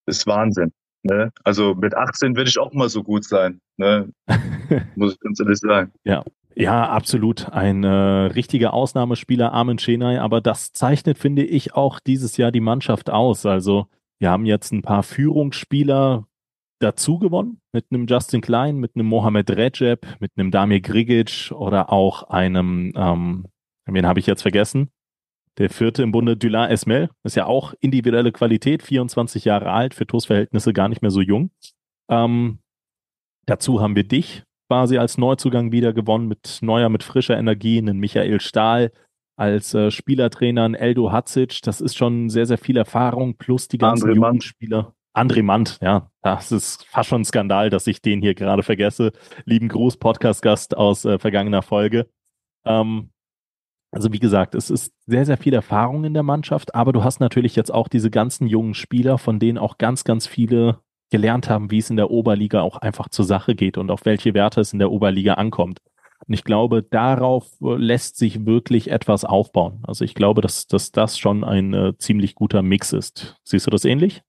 ist 0.06 0.26
Wahnsinn. 0.26 0.72
Ne? 1.02 1.32
Also 1.44 1.74
mit 1.74 1.94
18 1.94 2.36
würde 2.36 2.50
ich 2.50 2.58
auch 2.58 2.72
mal 2.72 2.88
so 2.88 3.02
gut 3.02 3.24
sein. 3.24 3.60
Ne? 3.76 4.12
Muss 4.96 5.14
ich 5.14 5.20
ganz 5.20 5.40
ehrlich 5.40 5.58
sagen. 5.58 5.92
Ja, 6.04 6.24
ja, 6.58 6.88
absolut. 6.88 7.50
Ein 7.50 7.84
äh, 7.84 7.88
richtiger 7.88 8.72
Ausnahmespieler, 8.72 9.52
Armin 9.52 9.78
Schenay. 9.78 10.16
Aber 10.16 10.40
das 10.40 10.72
zeichnet, 10.72 11.18
finde 11.18 11.44
ich, 11.44 11.74
auch 11.74 12.00
dieses 12.00 12.38
Jahr 12.38 12.50
die 12.50 12.60
Mannschaft 12.60 13.10
aus. 13.10 13.44
Also 13.44 13.88
wir 14.18 14.30
haben 14.30 14.46
jetzt 14.46 14.72
ein 14.72 14.80
paar 14.80 15.02
Führungsspieler 15.02 16.26
dazu 16.78 17.18
gewonnen. 17.18 17.60
Mit 17.72 17.84
einem 17.90 18.06
Justin 18.06 18.40
Klein, 18.40 18.78
mit 18.78 18.94
einem 18.94 19.06
Mohamed 19.06 19.50
Recep, 19.50 20.06
mit 20.18 20.32
einem 20.36 20.50
Damir 20.50 20.80
Grigic 20.80 21.52
oder 21.52 21.92
auch 21.92 22.22
einem, 22.30 22.90
ähm, 22.96 23.44
wen 23.84 24.06
habe 24.06 24.18
ich 24.20 24.26
jetzt 24.26 24.42
vergessen? 24.42 24.88
Der 25.58 25.68
vierte 25.68 26.02
im 26.02 26.10
Bunde, 26.10 26.38
Dulin 26.38 26.70
Esmel. 26.70 27.10
Ist 27.22 27.36
ja 27.36 27.44
auch 27.44 27.74
individuelle 27.80 28.32
Qualität, 28.32 28.82
24 28.82 29.44
Jahre 29.44 29.72
alt, 29.72 29.92
für 29.92 30.06
TuS-Verhältnisse 30.06 30.72
gar 30.72 30.88
nicht 30.88 31.02
mehr 31.02 31.10
so 31.10 31.20
jung. 31.20 31.50
Ähm, 32.08 32.60
dazu 33.44 33.82
haben 33.82 33.94
wir 33.94 34.04
dich, 34.04 34.45
quasi 34.68 34.98
als 34.98 35.18
Neuzugang 35.18 35.72
wieder 35.72 35.92
gewonnen, 35.92 36.28
mit 36.28 36.58
neuer, 36.60 36.88
mit 36.88 37.02
frischer 37.02 37.36
Energie, 37.36 37.78
einen 37.78 37.98
Michael 37.98 38.40
Stahl 38.40 38.92
als 39.36 39.74
äh, 39.74 39.90
Spielertrainer, 39.90 40.64
ein 40.64 40.74
Eldo 40.74 41.12
Hatzic. 41.12 41.60
Das 41.62 41.80
ist 41.80 41.96
schon 41.96 42.30
sehr, 42.30 42.46
sehr 42.46 42.58
viel 42.58 42.76
Erfahrung, 42.76 43.36
plus 43.36 43.68
die 43.68 43.78
ganzen 43.78 44.10
André 44.10 44.14
jungen 44.14 44.40
Spieler. 44.40 44.94
André 45.14 45.42
Mant, 45.42 45.78
ja, 45.80 46.10
das 46.22 46.52
ist 46.52 46.84
fast 46.86 47.08
schon 47.08 47.22
ein 47.22 47.24
Skandal, 47.24 47.70
dass 47.70 47.86
ich 47.86 48.02
den 48.02 48.20
hier 48.20 48.34
gerade 48.34 48.62
vergesse. 48.62 49.12
Lieben 49.44 49.68
Gruß, 49.68 49.96
Podcast-Gast 49.96 50.76
aus 50.76 51.06
äh, 51.06 51.18
vergangener 51.18 51.62
Folge. 51.62 52.10
Ähm, 52.66 53.10
also 53.92 54.12
wie 54.12 54.18
gesagt, 54.18 54.54
es 54.54 54.68
ist 54.68 54.92
sehr, 55.06 55.24
sehr 55.24 55.38
viel 55.38 55.54
Erfahrung 55.54 56.04
in 56.04 56.12
der 56.12 56.22
Mannschaft, 56.22 56.74
aber 56.74 56.92
du 56.92 57.02
hast 57.02 57.20
natürlich 57.20 57.56
jetzt 57.56 57.72
auch 57.72 57.88
diese 57.88 58.10
ganzen 58.10 58.46
jungen 58.46 58.74
Spieler, 58.74 59.16
von 59.16 59.38
denen 59.38 59.56
auch 59.56 59.78
ganz, 59.78 60.04
ganz 60.04 60.26
viele 60.26 60.80
gelernt 61.10 61.48
haben, 61.48 61.70
wie 61.70 61.78
es 61.78 61.90
in 61.90 61.96
der 61.96 62.10
Oberliga 62.10 62.60
auch 62.62 62.78
einfach 62.78 63.08
zur 63.08 63.24
Sache 63.24 63.54
geht 63.54 63.78
und 63.78 63.90
auf 63.90 64.04
welche 64.04 64.34
Werte 64.34 64.60
es 64.60 64.72
in 64.72 64.78
der 64.78 64.90
Oberliga 64.90 65.34
ankommt. 65.34 65.80
Und 66.26 66.34
ich 66.34 66.44
glaube, 66.44 66.82
darauf 66.82 67.46
äh, 67.60 67.76
lässt 67.76 68.16
sich 68.16 68.46
wirklich 68.46 68.90
etwas 68.90 69.24
aufbauen. 69.24 69.82
Also 69.86 70.04
ich 70.04 70.14
glaube, 70.14 70.40
dass, 70.40 70.66
dass 70.66 70.90
das 70.90 71.18
schon 71.18 71.44
ein 71.44 71.74
äh, 71.74 71.92
ziemlich 71.98 72.34
guter 72.34 72.62
Mix 72.62 72.92
ist. 72.92 73.36
Siehst 73.44 73.66
du 73.66 73.70
das 73.70 73.84
ähnlich? 73.84 74.22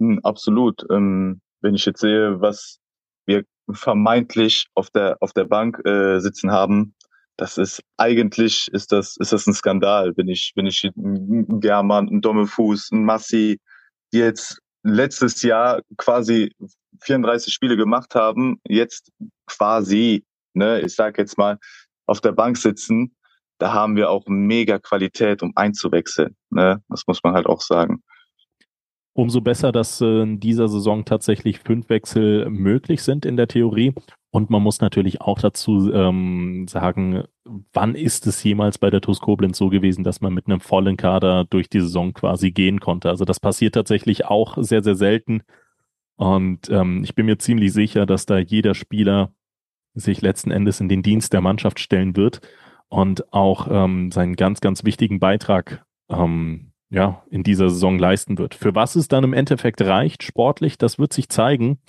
Hm, 0.00 0.20
absolut. 0.22 0.84
Ähm, 0.90 1.40
wenn 1.60 1.74
ich 1.74 1.86
jetzt 1.86 2.00
sehe, 2.00 2.40
was 2.40 2.80
wir 3.24 3.44
vermeintlich 3.70 4.66
auf 4.74 4.90
der 4.90 5.16
auf 5.20 5.32
der 5.32 5.44
Bank 5.44 5.80
äh, 5.86 6.18
sitzen 6.18 6.50
haben, 6.50 6.94
das 7.36 7.56
ist 7.56 7.82
eigentlich 7.96 8.68
ist 8.72 8.92
das 8.92 9.16
ist 9.16 9.32
das 9.32 9.46
ein 9.46 9.54
Skandal, 9.54 10.12
wenn 10.16 10.28
ich 10.28 10.52
wenn 10.56 10.66
ich 10.66 10.84
ein 10.84 11.60
German, 11.60 12.08
ein 12.08 12.20
Dommelfuß, 12.20 12.90
ein 12.90 13.04
Massi, 13.04 13.60
die 14.12 14.18
jetzt 14.18 14.60
letztes 14.82 15.42
Jahr 15.42 15.82
quasi 15.96 16.54
34 17.00 17.52
Spiele 17.52 17.76
gemacht 17.76 18.14
haben, 18.14 18.60
jetzt 18.68 19.10
quasi, 19.46 20.24
ne, 20.54 20.80
ich 20.80 20.94
sag 20.94 21.18
jetzt 21.18 21.38
mal, 21.38 21.58
auf 22.06 22.20
der 22.20 22.32
Bank 22.32 22.56
sitzen, 22.56 23.14
da 23.58 23.72
haben 23.72 23.96
wir 23.96 24.10
auch 24.10 24.24
mega 24.26 24.78
Qualität, 24.78 25.42
um 25.42 25.52
einzuwechseln. 25.54 26.36
Ne? 26.50 26.82
Das 26.88 27.04
muss 27.06 27.20
man 27.22 27.34
halt 27.34 27.46
auch 27.46 27.60
sagen. 27.60 28.02
Umso 29.14 29.40
besser, 29.40 29.72
dass 29.72 30.00
äh, 30.00 30.22
in 30.22 30.40
dieser 30.40 30.68
Saison 30.68 31.04
tatsächlich 31.04 31.60
fünf 31.60 31.88
Wechsel 31.88 32.48
möglich 32.50 33.02
sind 33.02 33.24
in 33.24 33.36
der 33.36 33.46
Theorie. 33.46 33.94
Und 34.34 34.48
man 34.48 34.62
muss 34.62 34.80
natürlich 34.80 35.20
auch 35.20 35.38
dazu 35.38 35.92
ähm, 35.92 36.66
sagen, 36.66 37.24
wann 37.74 37.94
ist 37.94 38.26
es 38.26 38.42
jemals 38.42 38.78
bei 38.78 38.88
der 38.88 39.02
TuS 39.02 39.20
Koblenz 39.20 39.58
so 39.58 39.68
gewesen, 39.68 40.04
dass 40.04 40.22
man 40.22 40.32
mit 40.32 40.46
einem 40.46 40.60
vollen 40.60 40.96
Kader 40.96 41.44
durch 41.44 41.68
die 41.68 41.80
Saison 41.80 42.14
quasi 42.14 42.50
gehen 42.50 42.80
konnte. 42.80 43.10
Also 43.10 43.26
das 43.26 43.40
passiert 43.40 43.74
tatsächlich 43.74 44.24
auch 44.24 44.56
sehr, 44.56 44.82
sehr 44.82 44.94
selten. 44.94 45.42
Und 46.16 46.70
ähm, 46.70 47.04
ich 47.04 47.14
bin 47.14 47.26
mir 47.26 47.38
ziemlich 47.38 47.74
sicher, 47.74 48.06
dass 48.06 48.24
da 48.24 48.38
jeder 48.38 48.74
Spieler 48.74 49.34
sich 49.92 50.22
letzten 50.22 50.50
Endes 50.50 50.80
in 50.80 50.88
den 50.88 51.02
Dienst 51.02 51.34
der 51.34 51.42
Mannschaft 51.42 51.78
stellen 51.78 52.16
wird 52.16 52.40
und 52.88 53.34
auch 53.34 53.68
ähm, 53.70 54.10
seinen 54.12 54.36
ganz, 54.36 54.62
ganz 54.62 54.82
wichtigen 54.82 55.20
Beitrag 55.20 55.84
ähm, 56.08 56.72
ja, 56.88 57.22
in 57.28 57.42
dieser 57.42 57.68
Saison 57.68 57.98
leisten 57.98 58.38
wird. 58.38 58.54
Für 58.54 58.74
was 58.74 58.96
es 58.96 59.08
dann 59.08 59.24
im 59.24 59.34
Endeffekt 59.34 59.82
reicht, 59.82 60.22
sportlich, 60.22 60.78
das 60.78 60.98
wird 60.98 61.12
sich 61.12 61.28
zeigen. 61.28 61.80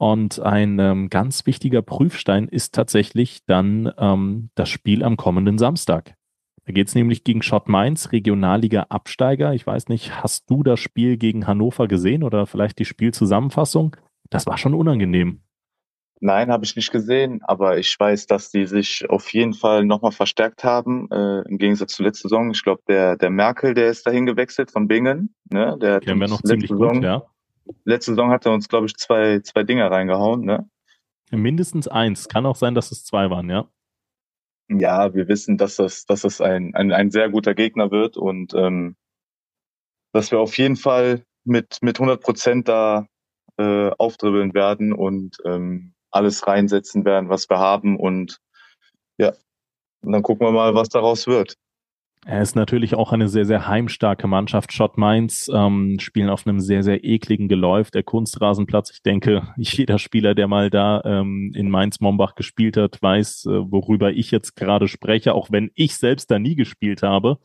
Und 0.00 0.40
ein 0.40 0.78
ähm, 0.78 1.10
ganz 1.10 1.44
wichtiger 1.44 1.82
Prüfstein 1.82 2.48
ist 2.48 2.74
tatsächlich 2.74 3.44
dann 3.44 3.92
ähm, 3.98 4.48
das 4.54 4.70
Spiel 4.70 5.04
am 5.04 5.18
kommenden 5.18 5.58
Samstag. 5.58 6.14
Da 6.64 6.72
geht 6.72 6.88
es 6.88 6.94
nämlich 6.94 7.22
gegen 7.22 7.42
Schott 7.42 7.68
Mainz, 7.68 8.10
Regionalliga-Absteiger. 8.10 9.52
Ich 9.52 9.66
weiß 9.66 9.88
nicht, 9.88 10.22
hast 10.22 10.48
du 10.48 10.62
das 10.62 10.80
Spiel 10.80 11.18
gegen 11.18 11.46
Hannover 11.46 11.86
gesehen 11.86 12.22
oder 12.22 12.46
vielleicht 12.46 12.78
die 12.78 12.86
Spielzusammenfassung? 12.86 13.94
Das 14.30 14.46
war 14.46 14.56
schon 14.56 14.72
unangenehm. 14.72 15.42
Nein, 16.20 16.50
habe 16.50 16.64
ich 16.64 16.76
nicht 16.76 16.92
gesehen, 16.92 17.42
aber 17.42 17.76
ich 17.76 17.94
weiß, 17.98 18.26
dass 18.26 18.50
die 18.50 18.64
sich 18.64 19.04
auf 19.10 19.30
jeden 19.34 19.52
Fall 19.52 19.84
nochmal 19.84 20.12
verstärkt 20.12 20.64
haben, 20.64 21.10
äh, 21.10 21.42
im 21.46 21.58
Gegensatz 21.58 21.92
zur 21.92 22.06
letzten 22.06 22.30
Saison. 22.30 22.50
Ich 22.52 22.62
glaube, 22.62 22.80
der, 22.88 23.18
der 23.18 23.28
Merkel, 23.28 23.74
der 23.74 23.90
ist 23.90 24.06
dahin 24.06 24.24
gewechselt 24.24 24.70
von 24.70 24.88
Bingen. 24.88 25.34
Ne? 25.52 25.76
Der 25.78 26.00
Kennen 26.00 26.20
wir 26.20 26.28
noch 26.28 26.40
ziemlich 26.40 26.70
Saison, 26.70 26.94
gut, 26.94 27.04
ja. 27.04 27.22
Letzte 27.84 28.12
Saison 28.12 28.30
hat 28.30 28.46
er 28.46 28.52
uns, 28.52 28.68
glaube 28.68 28.86
ich, 28.86 28.94
zwei, 28.96 29.40
zwei 29.40 29.62
Dinger 29.62 29.90
reingehauen. 29.90 30.44
Ne? 30.44 30.68
Mindestens 31.30 31.88
eins. 31.88 32.28
Kann 32.28 32.46
auch 32.46 32.56
sein, 32.56 32.74
dass 32.74 32.90
es 32.92 33.04
zwei 33.04 33.30
waren, 33.30 33.48
ja. 33.48 33.68
Ja, 34.68 35.14
wir 35.14 35.26
wissen, 35.28 35.56
dass 35.56 35.76
das, 35.76 36.06
dass 36.06 36.22
das 36.22 36.40
ein, 36.40 36.74
ein, 36.74 36.92
ein 36.92 37.10
sehr 37.10 37.28
guter 37.28 37.54
Gegner 37.54 37.90
wird 37.90 38.16
und 38.16 38.54
ähm, 38.54 38.96
dass 40.12 40.30
wir 40.30 40.40
auf 40.40 40.56
jeden 40.58 40.76
Fall 40.76 41.24
mit, 41.44 41.78
mit 41.82 41.98
100 41.98 42.20
Prozent 42.20 42.68
da 42.68 43.06
äh, 43.56 43.90
aufdribbeln 43.98 44.54
werden 44.54 44.92
und 44.92 45.38
ähm, 45.44 45.94
alles 46.10 46.46
reinsetzen 46.46 47.04
werden, 47.04 47.28
was 47.28 47.48
wir 47.50 47.58
haben. 47.58 47.98
Und 47.98 48.40
ja, 49.18 49.32
und 50.02 50.12
dann 50.12 50.22
gucken 50.22 50.46
wir 50.46 50.52
mal, 50.52 50.74
was 50.74 50.88
daraus 50.88 51.26
wird. 51.26 51.56
Er 52.26 52.42
ist 52.42 52.54
natürlich 52.54 52.94
auch 52.94 53.12
eine 53.12 53.28
sehr, 53.28 53.46
sehr 53.46 53.66
heimstarke 53.66 54.26
Mannschaft. 54.26 54.74
Schott 54.74 54.98
Mainz 54.98 55.50
ähm, 55.52 55.98
spielen 56.00 56.28
auf 56.28 56.46
einem 56.46 56.60
sehr, 56.60 56.82
sehr 56.82 57.02
ekligen 57.02 57.48
Geläuf. 57.48 57.90
Der 57.90 58.02
Kunstrasenplatz, 58.02 58.90
ich 58.90 59.02
denke, 59.02 59.48
jeder 59.56 59.98
Spieler, 59.98 60.34
der 60.34 60.46
mal 60.46 60.68
da 60.68 61.02
ähm, 61.04 61.52
in 61.54 61.70
Mainz-Mombach 61.70 62.34
gespielt 62.34 62.76
hat, 62.76 63.00
weiß, 63.00 63.46
äh, 63.46 63.72
worüber 63.72 64.12
ich 64.12 64.30
jetzt 64.30 64.54
gerade 64.54 64.86
spreche, 64.86 65.34
auch 65.34 65.50
wenn 65.50 65.70
ich 65.74 65.96
selbst 65.96 66.30
da 66.30 66.38
nie 66.38 66.56
gespielt 66.56 67.02
habe. 67.02 67.38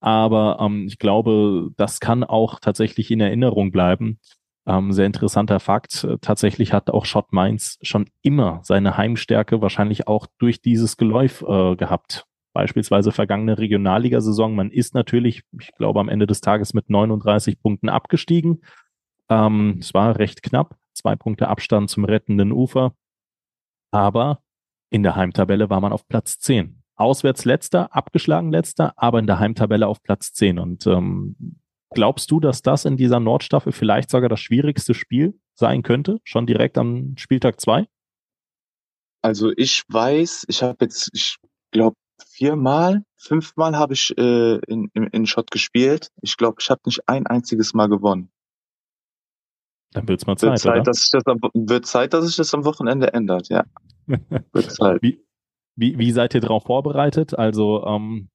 Aber 0.00 0.58
ähm, 0.60 0.86
ich 0.86 0.98
glaube, 0.98 1.70
das 1.76 1.98
kann 1.98 2.22
auch 2.22 2.60
tatsächlich 2.60 3.10
in 3.10 3.20
Erinnerung 3.20 3.70
bleiben. 3.72 4.18
Ähm, 4.66 4.92
sehr 4.92 5.06
interessanter 5.06 5.58
Fakt. 5.58 6.06
Tatsächlich 6.20 6.72
hat 6.72 6.90
auch 6.90 7.06
Schott 7.06 7.32
Mainz 7.32 7.78
schon 7.82 8.10
immer 8.20 8.60
seine 8.62 8.96
Heimstärke 8.96 9.62
wahrscheinlich 9.62 10.06
auch 10.06 10.26
durch 10.38 10.60
dieses 10.60 10.98
Geläuf 10.98 11.42
äh, 11.48 11.76
gehabt. 11.76 12.26
Beispielsweise 12.52 13.12
vergangene 13.12 13.58
Regionalligasaison. 13.58 14.54
Man 14.54 14.70
ist 14.70 14.94
natürlich, 14.94 15.42
ich 15.58 15.72
glaube, 15.74 16.00
am 16.00 16.08
Ende 16.08 16.26
des 16.26 16.40
Tages 16.40 16.74
mit 16.74 16.90
39 16.90 17.60
Punkten 17.60 17.88
abgestiegen. 17.88 18.62
Ähm, 19.28 19.78
es 19.80 19.94
war 19.94 20.18
recht 20.18 20.42
knapp. 20.42 20.76
Zwei 20.92 21.16
Punkte 21.16 21.48
Abstand 21.48 21.88
zum 21.90 22.04
rettenden 22.04 22.52
Ufer. 22.52 22.94
Aber 23.90 24.42
in 24.90 25.02
der 25.02 25.16
Heimtabelle 25.16 25.70
war 25.70 25.80
man 25.80 25.92
auf 25.92 26.06
Platz 26.06 26.38
10. 26.38 26.82
Auswärts 26.94 27.44
letzter, 27.44 27.94
abgeschlagen 27.94 28.52
letzter, 28.52 28.92
aber 28.96 29.18
in 29.18 29.26
der 29.26 29.38
Heimtabelle 29.38 29.86
auf 29.86 30.02
Platz 30.02 30.32
10. 30.34 30.58
Und 30.58 30.86
ähm, 30.86 31.56
Glaubst 31.94 32.30
du, 32.30 32.40
dass 32.40 32.62
das 32.62 32.84
in 32.84 32.96
dieser 32.96 33.20
Nordstaffel 33.20 33.72
vielleicht 33.72 34.10
sogar 34.10 34.28
das 34.28 34.40
schwierigste 34.40 34.94
Spiel 34.94 35.38
sein 35.54 35.82
könnte, 35.82 36.20
schon 36.24 36.46
direkt 36.46 36.78
am 36.78 37.16
Spieltag 37.18 37.60
zwei? 37.60 37.86
Also 39.20 39.52
ich 39.56 39.82
weiß, 39.88 40.46
ich 40.48 40.62
habe 40.62 40.84
jetzt, 40.86 41.10
ich 41.12 41.36
glaube, 41.70 41.96
viermal, 42.28 43.04
fünfmal 43.16 43.76
habe 43.76 43.94
ich 43.94 44.16
äh, 44.16 44.58
in, 44.66 44.90
in, 44.94 45.04
in 45.08 45.26
Schott 45.26 45.50
gespielt. 45.50 46.08
Ich 46.20 46.36
glaube, 46.36 46.56
ich 46.60 46.70
habe 46.70 46.80
nicht 46.86 47.08
ein 47.08 47.26
einziges 47.26 47.74
Mal 47.74 47.88
gewonnen. 47.88 48.30
Dann 49.92 50.08
wird's 50.08 50.26
mal 50.26 50.36
Zeit, 50.36 50.50
wird 50.50 50.58
Zeit, 50.58 50.72
oder? 50.72 50.82
Dass 50.82 51.00
sich 51.00 51.10
das 51.10 51.26
am, 51.26 51.38
wird 51.54 51.86
Zeit, 51.86 52.14
dass 52.14 52.26
sich 52.26 52.36
das 52.36 52.54
am 52.54 52.64
Wochenende 52.64 53.12
ändert, 53.12 53.48
ja. 53.48 53.64
wird 54.06 54.70
Zeit. 54.70 55.02
Wie, 55.02 55.24
wie, 55.76 55.98
wie 55.98 56.12
seid 56.12 56.34
ihr 56.34 56.40
darauf 56.40 56.64
vorbereitet? 56.64 57.38
Also 57.38 57.84
ähm, 57.86 58.30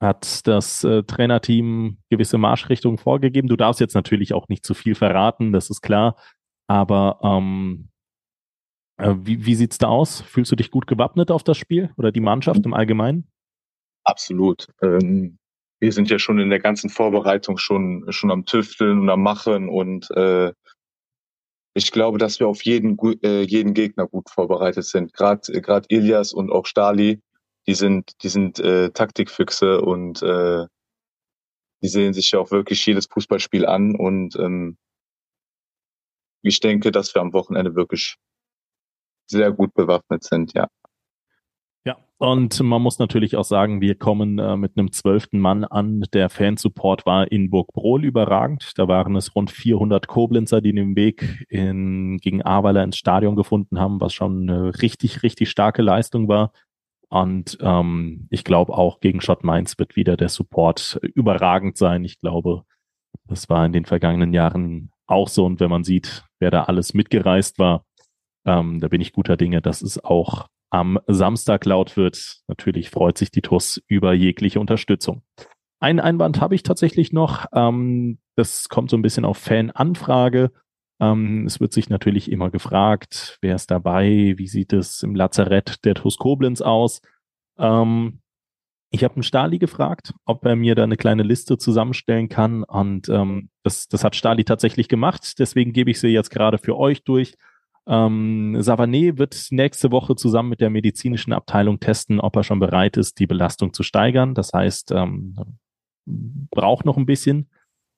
hat 0.00 0.46
das 0.46 0.84
äh, 0.84 1.02
Trainerteam 1.04 1.98
gewisse 2.10 2.38
Marschrichtungen 2.38 2.98
vorgegeben. 2.98 3.48
Du 3.48 3.56
darfst 3.56 3.80
jetzt 3.80 3.94
natürlich 3.94 4.34
auch 4.34 4.48
nicht 4.48 4.64
zu 4.64 4.74
viel 4.74 4.94
verraten, 4.94 5.52
das 5.52 5.70
ist 5.70 5.82
klar. 5.82 6.16
Aber 6.66 7.20
ähm, 7.22 7.88
äh, 9.02 9.14
wie, 9.26 9.44
wie 9.44 9.54
sieht's 9.54 9.78
da 9.78 9.88
aus? 9.88 10.20
Fühlst 10.20 10.52
du 10.52 10.56
dich 10.56 10.70
gut 10.70 10.86
gewappnet 10.86 11.30
auf 11.30 11.42
das 11.42 11.58
Spiel 11.58 11.90
oder 11.96 12.12
die 12.12 12.20
Mannschaft 12.20 12.64
im 12.64 12.74
Allgemeinen? 12.74 13.26
Absolut. 14.04 14.66
Ähm, 14.82 15.38
wir 15.80 15.92
sind 15.92 16.10
ja 16.10 16.18
schon 16.18 16.38
in 16.38 16.50
der 16.50 16.60
ganzen 16.60 16.90
Vorbereitung 16.90 17.58
schon 17.58 18.04
schon 18.10 18.30
am 18.30 18.44
Tüfteln 18.44 19.00
und 19.00 19.10
am 19.10 19.22
Machen 19.22 19.68
und 19.68 20.10
äh, 20.12 20.52
ich 21.74 21.90
glaube, 21.90 22.18
dass 22.18 22.38
wir 22.38 22.48
auf 22.48 22.62
jeden 22.62 22.98
äh, 23.22 23.42
jeden 23.42 23.74
Gegner 23.74 24.06
gut 24.06 24.28
vorbereitet 24.30 24.84
sind. 24.84 25.12
Gerade 25.12 25.40
gerade 25.60 25.86
Ilias 25.88 26.32
und 26.32 26.50
auch 26.50 26.66
Stali 26.66 27.20
die 27.66 27.74
sind, 27.74 28.22
die 28.22 28.28
sind 28.28 28.58
äh, 28.58 28.90
Taktikfüchse 28.90 29.80
und 29.80 30.22
äh, 30.22 30.66
die 31.82 31.88
sehen 31.88 32.12
sich 32.12 32.30
ja 32.32 32.40
auch 32.40 32.50
wirklich 32.50 32.84
jedes 32.86 33.06
Fußballspiel 33.06 33.66
an 33.66 33.94
und 33.94 34.36
ähm, 34.36 34.76
ich 36.42 36.60
denke, 36.60 36.90
dass 36.90 37.14
wir 37.14 37.22
am 37.22 37.32
Wochenende 37.32 37.74
wirklich 37.76 38.16
sehr 39.32 39.50
gut 39.50 39.74
bewaffnet 39.74 40.22
sind, 40.22 40.54
ja. 40.54 40.68
Ja, 41.84 41.96
und 42.18 42.60
man 42.60 42.80
muss 42.80 43.00
natürlich 43.00 43.36
auch 43.36 43.44
sagen, 43.44 43.80
wir 43.80 43.96
kommen 43.96 44.38
äh, 44.38 44.56
mit 44.56 44.78
einem 44.78 44.92
zwölften 44.92 45.40
Mann 45.40 45.64
an. 45.64 46.04
Der 46.12 46.30
Fansupport 46.30 47.04
war 47.06 47.32
in 47.32 47.50
Burgbrohl 47.50 48.04
überragend. 48.04 48.70
Da 48.76 48.86
waren 48.86 49.16
es 49.16 49.34
rund 49.34 49.50
400 49.50 50.06
Koblenzer, 50.06 50.60
die 50.60 50.72
den 50.72 50.94
Weg 50.94 51.44
in, 51.48 52.18
gegen 52.18 52.42
Ahrweiler 52.42 52.84
ins 52.84 52.98
Stadion 52.98 53.34
gefunden 53.34 53.80
haben, 53.80 54.00
was 54.00 54.14
schon 54.14 54.48
eine 54.48 54.80
richtig, 54.80 55.24
richtig 55.24 55.50
starke 55.50 55.82
Leistung 55.82 56.28
war. 56.28 56.52
Und 57.08 57.58
ähm, 57.60 58.28
ich 58.30 58.44
glaube 58.44 58.72
auch 58.74 59.00
gegen 59.00 59.20
Schott 59.20 59.42
Mainz 59.42 59.78
wird 59.78 59.96
wieder 59.96 60.16
der 60.16 60.28
Support 60.28 61.00
überragend 61.14 61.76
sein. 61.76 62.04
Ich 62.04 62.20
glaube, 62.20 62.62
das 63.26 63.48
war 63.50 63.66
in 63.66 63.72
den 63.72 63.84
vergangenen 63.84 64.32
Jahren 64.32 64.92
auch 65.06 65.28
so. 65.28 65.44
Und 65.44 65.60
wenn 65.60 65.70
man 65.70 65.84
sieht, 65.84 66.24
wer 66.38 66.50
da 66.50 66.64
alles 66.64 66.94
mitgereist 66.94 67.58
war, 67.58 67.84
ähm, 68.44 68.80
da 68.80 68.88
bin 68.88 69.00
ich 69.00 69.12
guter 69.12 69.36
Dinge, 69.36 69.60
dass 69.60 69.82
es 69.82 70.02
auch 70.02 70.48
am 70.70 70.98
Samstag 71.06 71.64
laut 71.66 71.96
wird. 71.96 72.38
Natürlich 72.48 72.90
freut 72.90 73.18
sich 73.18 73.30
die 73.30 73.42
TUS 73.42 73.82
über 73.88 74.14
jegliche 74.14 74.58
Unterstützung. 74.58 75.22
Einen 75.80 76.00
Einwand 76.00 76.40
habe 76.40 76.54
ich 76.54 76.62
tatsächlich 76.62 77.12
noch. 77.12 77.46
Ähm, 77.52 78.18
das 78.36 78.68
kommt 78.68 78.90
so 78.90 78.96
ein 78.96 79.02
bisschen 79.02 79.24
auf 79.24 79.36
Fananfrage. 79.36 80.50
Ähm, 81.00 81.46
es 81.46 81.60
wird 81.60 81.72
sich 81.72 81.90
natürlich 81.90 82.30
immer 82.30 82.50
gefragt, 82.50 83.38
wer 83.42 83.56
ist 83.56 83.70
dabei, 83.70 84.34
wie 84.36 84.46
sieht 84.46 84.72
es 84.72 85.02
im 85.02 85.14
Lazarett 85.14 85.84
der 85.84 85.94
TuS 85.94 86.16
Koblenz 86.16 86.62
aus. 86.62 87.02
Ähm, 87.58 88.20
ich 88.90 89.04
habe 89.04 89.14
einen 89.14 89.22
Stali 89.22 89.58
gefragt, 89.58 90.14
ob 90.26 90.44
er 90.44 90.54
mir 90.54 90.74
da 90.74 90.84
eine 90.84 90.96
kleine 90.96 91.22
Liste 91.22 91.58
zusammenstellen 91.58 92.28
kann 92.28 92.62
und 92.62 93.08
ähm, 93.08 93.48
das, 93.62 93.88
das 93.88 94.04
hat 94.04 94.14
Stali 94.14 94.44
tatsächlich 94.44 94.86
gemacht, 94.88 95.38
deswegen 95.38 95.72
gebe 95.72 95.90
ich 95.90 95.98
sie 95.98 96.08
jetzt 96.08 96.30
gerade 96.30 96.58
für 96.58 96.76
euch 96.76 97.02
durch. 97.02 97.34
Ähm, 97.86 98.56
Savané 98.60 99.18
wird 99.18 99.48
nächste 99.50 99.90
Woche 99.90 100.14
zusammen 100.14 100.50
mit 100.50 100.60
der 100.60 100.70
medizinischen 100.70 101.32
Abteilung 101.32 101.80
testen, 101.80 102.20
ob 102.20 102.36
er 102.36 102.44
schon 102.44 102.60
bereit 102.60 102.96
ist, 102.96 103.18
die 103.18 103.26
Belastung 103.26 103.72
zu 103.72 103.82
steigern. 103.82 104.34
Das 104.34 104.52
heißt, 104.52 104.92
ähm, 104.92 105.36
braucht 106.06 106.84
noch 106.84 106.96
ein 106.96 107.06
bisschen. 107.06 107.48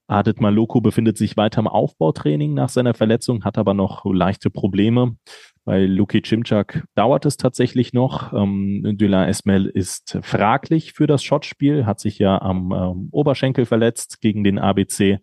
Adit 0.06 0.40
Maloko 0.40 0.80
befindet 0.80 1.16
sich 1.16 1.36
weiter 1.36 1.60
im 1.60 1.66
Aufbautraining 1.66 2.52
nach 2.52 2.68
seiner 2.68 2.92
Verletzung, 2.92 3.44
hat 3.44 3.56
aber 3.56 3.72
noch 3.72 4.04
leichte 4.04 4.50
Probleme. 4.50 5.16
Bei 5.64 5.86
Luki 5.86 6.20
Cimczak 6.22 6.84
dauert 6.94 7.24
es 7.24 7.38
tatsächlich 7.38 7.94
noch. 7.94 8.34
Ähm, 8.34 8.82
Dylan 8.98 9.28
Esmel 9.28 9.64
ist 9.64 10.18
fraglich 10.22 10.92
für 10.92 11.06
das 11.06 11.22
Shotspiel, 11.22 11.86
hat 11.86 12.00
sich 12.00 12.18
ja 12.18 12.40
am 12.40 12.72
ähm, 12.72 13.08
Oberschenkel 13.12 13.64
verletzt 13.64 14.20
gegen 14.20 14.44
den 14.44 14.58
ABC 14.58 15.20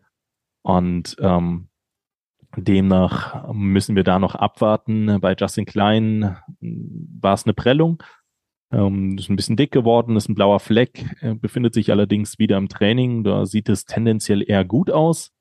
und 0.63 1.15
ähm, 1.19 1.69
demnach 2.57 3.51
müssen 3.53 3.95
wir 3.95 4.03
da 4.03 4.19
noch 4.19 4.35
abwarten. 4.35 5.19
Bei 5.21 5.35
Justin 5.37 5.65
Klein 5.65 6.37
war 6.59 7.33
es 7.33 7.45
eine 7.45 7.53
Prellung. 7.53 8.03
Ähm, 8.71 9.17
ist 9.17 9.29
ein 9.29 9.35
bisschen 9.35 9.57
dick 9.57 9.71
geworden, 9.71 10.15
ist 10.15 10.29
ein 10.29 10.35
blauer 10.35 10.59
Fleck, 10.59 11.05
äh, 11.21 11.33
befindet 11.35 11.73
sich 11.73 11.91
allerdings 11.91 12.39
wieder 12.39 12.57
im 12.57 12.69
Training. 12.69 13.23
Da 13.23 13.45
sieht 13.45 13.67
es 13.67 13.85
tendenziell 13.85 14.43
eher 14.47 14.63
gut 14.63 14.89
aus. 14.89 15.31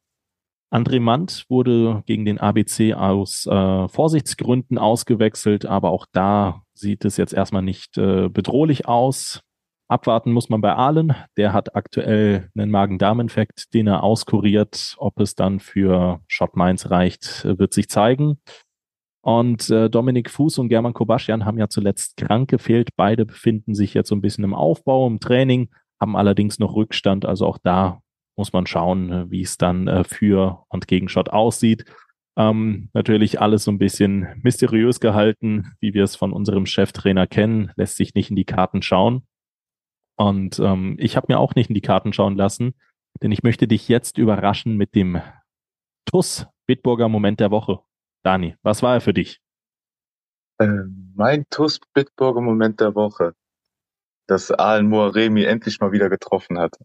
André 0.73 1.01
Mant 1.01 1.47
wurde 1.49 2.03
gegen 2.07 2.25
den 2.25 2.39
ABC 2.39 2.95
aus 2.95 3.47
äh, 3.47 3.89
Vorsichtsgründen 3.89 4.79
ausgewechselt, 4.79 5.67
aber 5.67 5.91
auch 5.91 6.07
da 6.13 6.63
sieht 6.75 7.05
es 7.05 7.17
jetzt 7.17 7.33
erstmal 7.33 7.63
nicht 7.63 7.99
äh, 7.99 8.29
bedrohlich 8.29 8.87
aus. 8.87 9.43
Abwarten 9.91 10.31
muss 10.31 10.49
man 10.49 10.61
bei 10.61 10.73
Ahlen. 10.73 11.15
Der 11.37 11.53
hat 11.53 11.75
aktuell 11.75 12.49
einen 12.57 12.71
Magen-Darm-Infekt, 12.71 13.75
den 13.75 13.89
er 13.89 14.05
auskuriert. 14.05 14.95
Ob 14.99 15.19
es 15.19 15.35
dann 15.35 15.59
für 15.59 16.21
Schott 16.29 16.55
Mainz 16.55 16.91
reicht, 16.91 17.45
wird 17.45 17.75
sich 17.75 17.89
zeigen. 17.89 18.39
Und 19.21 19.69
äh, 19.69 19.91
Dominik 19.91 20.31
Fuß 20.31 20.59
und 20.59 20.69
German 20.69 20.95
Kobaschian 20.95 21.45
haben 21.45 21.59
ja 21.59 21.69
zuletzt 21.69 22.17
krank 22.17 22.49
gefehlt. 22.49 22.91
Beide 22.97 23.27
befinden 23.27 23.75
sich 23.75 23.93
jetzt 23.93 24.09
so 24.09 24.15
ein 24.15 24.21
bisschen 24.21 24.45
im 24.45 24.55
Aufbau, 24.55 25.09
im 25.09 25.19
Training, 25.19 25.71
haben 26.01 26.17
allerdings 26.17 26.61
noch 26.61 26.77
Rückstand. 26.77 27.27
Also 27.27 27.45
auch 27.47 27.59
da 27.59 28.01
muss 28.37 28.53
man 28.53 28.67
schauen, 28.67 29.11
äh, 29.11 29.31
wie 29.31 29.43
es 29.43 29.59
dann 29.59 29.89
äh, 29.89 30.05
für 30.05 30.65
und 30.69 30.87
gegen 30.87 31.09
Schott 31.09 31.31
aussieht. 31.31 31.85
Ähm, 32.39 32.91
natürlich 32.93 33.41
alles 33.41 33.65
so 33.65 33.73
ein 33.73 33.79
bisschen 33.79 34.29
mysteriös 34.41 35.01
gehalten, 35.01 35.73
wie 35.81 35.95
wir 35.95 36.05
es 36.05 36.15
von 36.15 36.33
unserem 36.33 36.65
Cheftrainer 36.65 37.27
kennen, 37.27 37.73
lässt 37.75 37.97
sich 37.97 38.15
nicht 38.15 38.31
in 38.31 38.37
die 38.37 38.45
Karten 38.45 38.83
schauen. 38.83 39.25
Und 40.21 40.59
ähm, 40.59 40.97
ich 40.99 41.17
habe 41.17 41.29
mir 41.31 41.39
auch 41.39 41.55
nicht 41.55 41.71
in 41.71 41.75
die 41.75 41.81
Karten 41.81 42.13
schauen 42.13 42.37
lassen, 42.37 42.75
denn 43.23 43.33
ich 43.33 43.43
möchte 43.43 43.67
dich 43.67 43.89
jetzt 43.89 44.19
überraschen 44.19 44.77
mit 44.77 44.95
dem 44.95 45.23
TUS 46.05 46.47
Bitburger 46.67 47.09
Moment 47.09 47.41
der 47.41 47.51
Woche. 47.51 47.79
Dani, 48.23 48.55
was 48.61 48.83
war 48.83 48.93
er 48.93 49.01
für 49.01 49.15
dich? 49.15 49.41
Ähm, 50.61 51.15
mein 51.17 51.47
TUS 51.49 51.81
Bitburger 51.95 52.43
Moment 52.43 52.81
der 52.81 52.95
Woche, 52.95 53.33
dass 54.27 54.51
Alan 54.51 54.91
Moaremi 54.91 55.45
endlich 55.45 55.81
mal 55.81 55.91
wieder 55.91 56.11
getroffen 56.11 56.59
hat. 56.59 56.77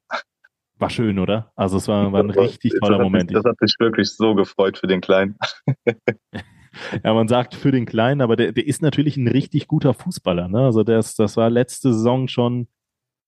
War 0.78 0.90
schön, 0.90 1.20
oder? 1.20 1.52
Also 1.58 1.76
es 1.76 1.90
war, 1.90 2.14
war 2.14 2.24
ein 2.24 2.30
richtig 2.30 2.72
toller 2.80 3.00
Moment. 3.00 3.32
Mich, 3.32 3.34
das 3.34 3.44
hat 3.44 3.60
mich 3.60 3.76
wirklich 3.80 4.12
so 4.12 4.34
gefreut 4.34 4.78
für 4.78 4.88
den 4.88 5.02
Kleinen. 5.02 5.38
ja, 7.04 7.14
man 7.14 7.28
sagt 7.28 7.54
für 7.54 7.74
den 7.74 7.86
Kleinen, 7.86 8.22
aber 8.22 8.38
der, 8.38 8.54
der 8.54 8.66
ist 8.66 8.82
natürlich 8.82 9.18
ein 9.18 9.28
richtig 9.28 9.68
guter 9.68 9.94
Fußballer. 9.94 10.48
Ne? 10.48 10.60
Also 10.60 10.84
das, 10.84 11.16
das 11.16 11.36
war 11.36 11.50
letzte 11.50 11.92
Saison 11.92 12.30
schon. 12.30 12.70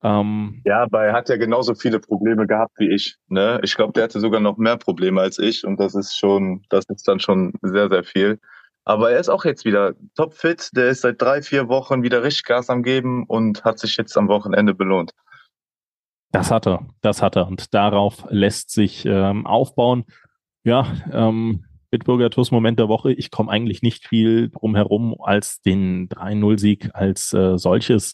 Ähm, 0.03 0.61
ja, 0.65 0.85
er 0.91 1.13
hat 1.13 1.29
ja 1.29 1.37
genauso 1.37 1.73
viele 1.73 1.99
Probleme 1.99 2.45
gehabt 2.45 2.73
wie 2.77 2.93
ich. 2.93 3.15
Ne? 3.27 3.59
Ich 3.63 3.75
glaube, 3.75 3.93
der 3.93 4.03
hatte 4.03 4.19
sogar 4.19 4.39
noch 4.39 4.57
mehr 4.57 4.77
Probleme 4.77 5.21
als 5.21 5.39
ich 5.39 5.65
und 5.65 5.79
das 5.79 5.95
ist 5.95 6.17
schon, 6.17 6.63
das 6.69 6.85
ist 6.89 7.07
dann 7.07 7.19
schon 7.19 7.53
sehr, 7.61 7.89
sehr 7.89 8.03
viel. 8.03 8.39
Aber 8.85 9.11
er 9.11 9.19
ist 9.19 9.27
auch 9.27 9.43
jetzt 9.43 9.65
wieder 9.65 9.95
topfit. 10.15 10.69
Der 10.73 10.87
ist 10.87 11.01
seit 11.01 11.21
drei, 11.21 11.41
vier 11.41 11.67
Wochen 11.67 12.03
wieder 12.03 12.23
richtig 12.23 12.45
Gas 12.45 12.69
am 12.69 12.83
Geben 12.83 13.25
und 13.27 13.65
hat 13.65 13.79
sich 13.79 13.97
jetzt 13.97 14.17
am 14.17 14.29
Wochenende 14.29 14.73
belohnt. 14.73 15.11
Das 16.31 16.51
hat 16.51 16.67
er, 16.67 16.87
das 17.01 17.21
hat 17.21 17.35
er. 17.35 17.47
Und 17.47 17.73
darauf 17.73 18.25
lässt 18.29 18.71
sich 18.71 19.05
ähm, 19.05 19.45
aufbauen. 19.45 20.05
Ja, 20.63 20.87
ähm, 21.11 21.65
Bitburger 21.89 22.29
TUS 22.29 22.51
Moment 22.51 22.79
der 22.79 22.87
Woche. 22.87 23.11
Ich 23.11 23.31
komme 23.31 23.51
eigentlich 23.51 23.81
nicht 23.81 24.07
viel 24.07 24.49
drum 24.49 24.75
herum, 24.75 25.15
als 25.21 25.61
den 25.61 26.07
3-0-Sieg 26.09 26.91
als 26.93 27.33
äh, 27.33 27.57
solches 27.57 28.13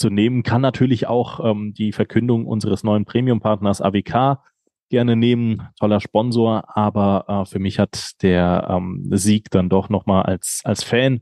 zu 0.00 0.10
nehmen. 0.10 0.42
Kann 0.42 0.60
natürlich 0.60 1.06
auch 1.06 1.38
ähm, 1.44 1.72
die 1.74 1.92
Verkündung 1.92 2.46
unseres 2.46 2.82
neuen 2.82 3.04
Premium-Partners 3.04 3.80
AWK 3.80 4.42
gerne 4.88 5.14
nehmen. 5.14 5.68
Toller 5.78 6.00
Sponsor, 6.00 6.76
aber 6.76 7.24
äh, 7.28 7.44
für 7.44 7.60
mich 7.60 7.78
hat 7.78 8.22
der 8.22 8.66
ähm, 8.68 9.06
Sieg 9.12 9.50
dann 9.50 9.68
doch 9.68 9.88
nochmal 9.88 10.24
als, 10.24 10.62
als 10.64 10.82
Fan 10.82 11.20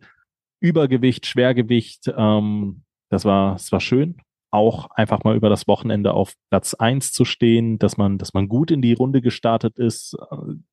Übergewicht, 0.61 1.27
Schwergewicht, 1.27 2.11
ähm, 2.17 2.83
das 3.11 3.25
war, 3.25 3.53
das 3.53 3.71
war 3.71 3.81
schön 3.81 4.17
auch 4.51 4.91
einfach 4.91 5.25
mal 5.25 5.37
über 5.37 5.49
das 5.49 5.67
Wochenende 5.69 6.15
auf 6.15 6.35
Platz 6.51 6.75
eins 6.75 7.13
zu 7.13 7.25
stehen, 7.25 7.79
dass 7.79 7.97
man, 7.97 8.19
dass 8.19 8.35
man 8.35 8.49
gut 8.49 8.71
in 8.71 8.83
die 8.83 8.95
Runde 8.95 9.21
gestartet 9.21 9.79
ist. 9.79 10.17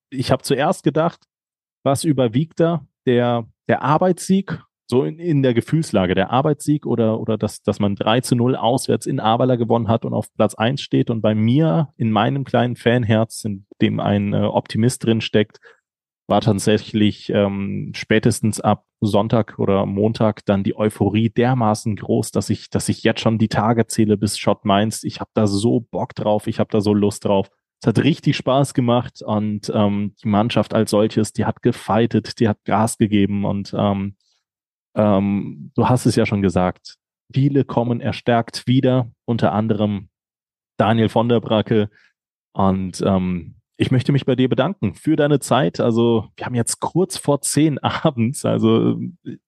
Ich 0.10 0.32
habe 0.32 0.44
zuerst 0.44 0.84
gedacht, 0.84 1.26
was 1.84 2.04
überwiegt 2.04 2.60
da? 2.60 2.86
Der, 3.06 3.48
der 3.68 3.82
Arbeitssieg, 3.82 4.64
so 4.88 5.04
in, 5.04 5.18
in 5.18 5.42
der 5.42 5.54
Gefühlslage, 5.54 6.16
der 6.16 6.32
Arbeitssieg 6.32 6.86
oder, 6.86 7.20
oder 7.20 7.38
dass, 7.38 7.62
dass 7.62 7.80
man 7.80 7.96
3 7.96 8.22
zu 8.22 8.36
0 8.36 8.56
auswärts 8.56 9.06
in 9.06 9.20
Aberla 9.20 9.56
gewonnen 9.56 9.88
hat 9.88 10.06
und 10.06 10.14
auf 10.14 10.34
Platz 10.36 10.56
eins 10.56 10.82
steht 10.82 11.10
und 11.10 11.22
bei 11.22 11.34
mir 11.34 11.90
in 11.98 12.12
meinem 12.12 12.44
kleinen 12.44 12.76
Fanherz, 12.76 13.44
in 13.44 13.66
dem 13.82 14.00
ein 14.00 14.34
äh, 14.34 14.42
Optimist 14.42 15.04
drin 15.04 15.22
steckt, 15.22 15.60
war 16.28 16.42
tatsächlich 16.42 17.30
ähm, 17.30 17.92
spätestens 17.96 18.60
ab 18.60 18.86
Sonntag 19.02 19.60
oder 19.60 19.86
Montag 19.86 20.44
dann 20.46 20.64
die 20.64 20.76
Euphorie 20.76 21.30
dermaßen 21.30 21.96
groß, 21.96 22.32
dass 22.32 22.50
ich, 22.50 22.70
dass 22.70 22.90
ich 22.90 23.04
jetzt 23.04 23.22
schon 23.22 23.38
die 23.38 23.48
Tage 23.48 23.86
zähle 23.86 24.18
bis 24.18 24.38
Shot 24.38 24.66
Mainz. 24.66 25.04
Ich 25.04 25.20
habe 25.20 25.30
da 25.36 25.46
so 25.46 25.82
Bock 25.82 26.16
drauf, 26.16 26.48
ich 26.48 26.60
habe 26.60 26.70
da 26.72 26.82
so 26.82 26.94
Lust 26.94 27.26
drauf. 27.26 27.50
Es 27.82 27.88
hat 27.88 28.04
richtig 28.04 28.38
Spaß 28.38 28.74
gemacht 28.74 29.22
und 29.22 29.72
ähm, 29.74 30.16
die 30.24 30.28
Mannschaft 30.28 30.74
als 30.74 30.90
solches, 30.90 31.34
die 31.34 31.46
hat 31.46 31.62
gefeitet, 31.62 32.40
die 32.40 32.48
hat 32.48 32.64
Gas 32.66 32.98
gegeben 32.98 33.46
und 33.46 33.76
ähm, 33.78 34.16
ähm, 34.96 35.72
du 35.76 35.88
hast 35.88 36.06
es 36.06 36.16
ja 36.16 36.26
schon 36.26 36.42
gesagt, 36.42 36.96
viele 37.34 37.66
kommen 37.66 38.02
erstärkt 38.02 38.68
wieder, 38.68 39.12
unter 39.26 39.52
anderem 39.54 40.10
Daniel 40.78 41.10
von 41.10 41.30
der 41.30 41.40
Bracke 41.40 41.90
und 42.54 43.02
ähm, 43.06 43.56
ich 43.78 43.92
möchte 43.92 44.12
mich 44.12 44.26
bei 44.26 44.36
dir 44.36 44.48
bedanken 44.48 44.94
für 44.94 45.16
deine 45.16 45.40
Zeit. 45.40 45.82
Also 45.82 46.30
wir 46.38 46.46
haben 46.46 46.56
jetzt 46.56 46.80
kurz 46.80 47.18
vor 47.18 47.42
zehn 47.42 47.78
abends, 47.84 48.46
also 48.46 49.00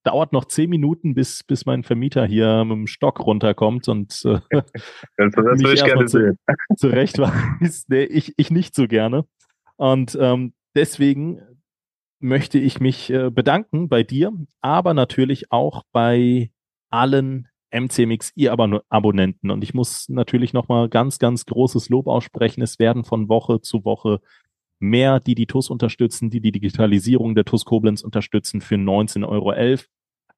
dauert 0.04 0.34
noch 0.34 0.46
zehn 0.46 0.70
Minuten, 0.70 1.14
bis, 1.14 1.44
bis 1.44 1.66
mein 1.66 1.84
Vermieter 1.84 2.26
hier 2.26 2.66
mit 2.66 2.76
dem 2.76 2.88
Stock 2.88 3.20
runterkommt 3.20 3.88
und 3.88 4.22
äh, 4.26 4.40
das, 5.18 5.32
das 5.32 5.36
mich 5.62 5.74
ich 5.74 5.84
gerne 5.84 6.06
zu, 6.06 6.38
zurecht 6.76 7.18
weiß. 7.20 7.86
Nee, 7.88 8.04
ich, 8.04 8.34
ich 8.38 8.52
nicht 8.52 8.76
so 8.76 8.88
gerne. 8.88 9.26
Und 9.78 10.18
ähm, 10.20 10.54
deswegen 10.76 11.40
möchte 12.20 12.60
ich 12.60 12.80
mich 12.80 13.10
äh, 13.10 13.30
bedanken 13.30 13.90
bei 13.90 14.04
dir, 14.04 14.34
aber 14.62 14.94
natürlich 14.94 15.52
auch 15.52 15.84
bei 15.92 16.52
allen 16.90 17.48
MCMX 17.72 18.32
ihr 18.36 18.52
aber 18.52 18.84
Abonnenten. 18.90 19.52
Und 19.52 19.64
ich 19.64 19.74
muss 19.74 20.08
natürlich 20.10 20.54
nochmal 20.54 20.90
ganz, 20.90 21.20
ganz 21.20 21.46
großes 21.46 21.90
Lob 21.90 22.08
aussprechen. 22.08 22.62
Es 22.62 22.80
werden 22.80 23.04
von 23.04 23.30
Woche 23.30 23.62
zu 23.62 23.84
Woche 23.84 24.22
mehr, 24.80 25.20
die 25.20 25.36
die 25.36 25.48
TUS 25.48 25.70
unterstützen, 25.70 26.30
die 26.30 26.40
die 26.40 26.52
Digitalisierung 26.52 27.36
der 27.36 27.46
TUS 27.46 27.66
Koblenz 27.66 28.02
unterstützen 28.02 28.62
für 28.62 28.76
19,11 28.76 29.28
Euro. 29.28 29.54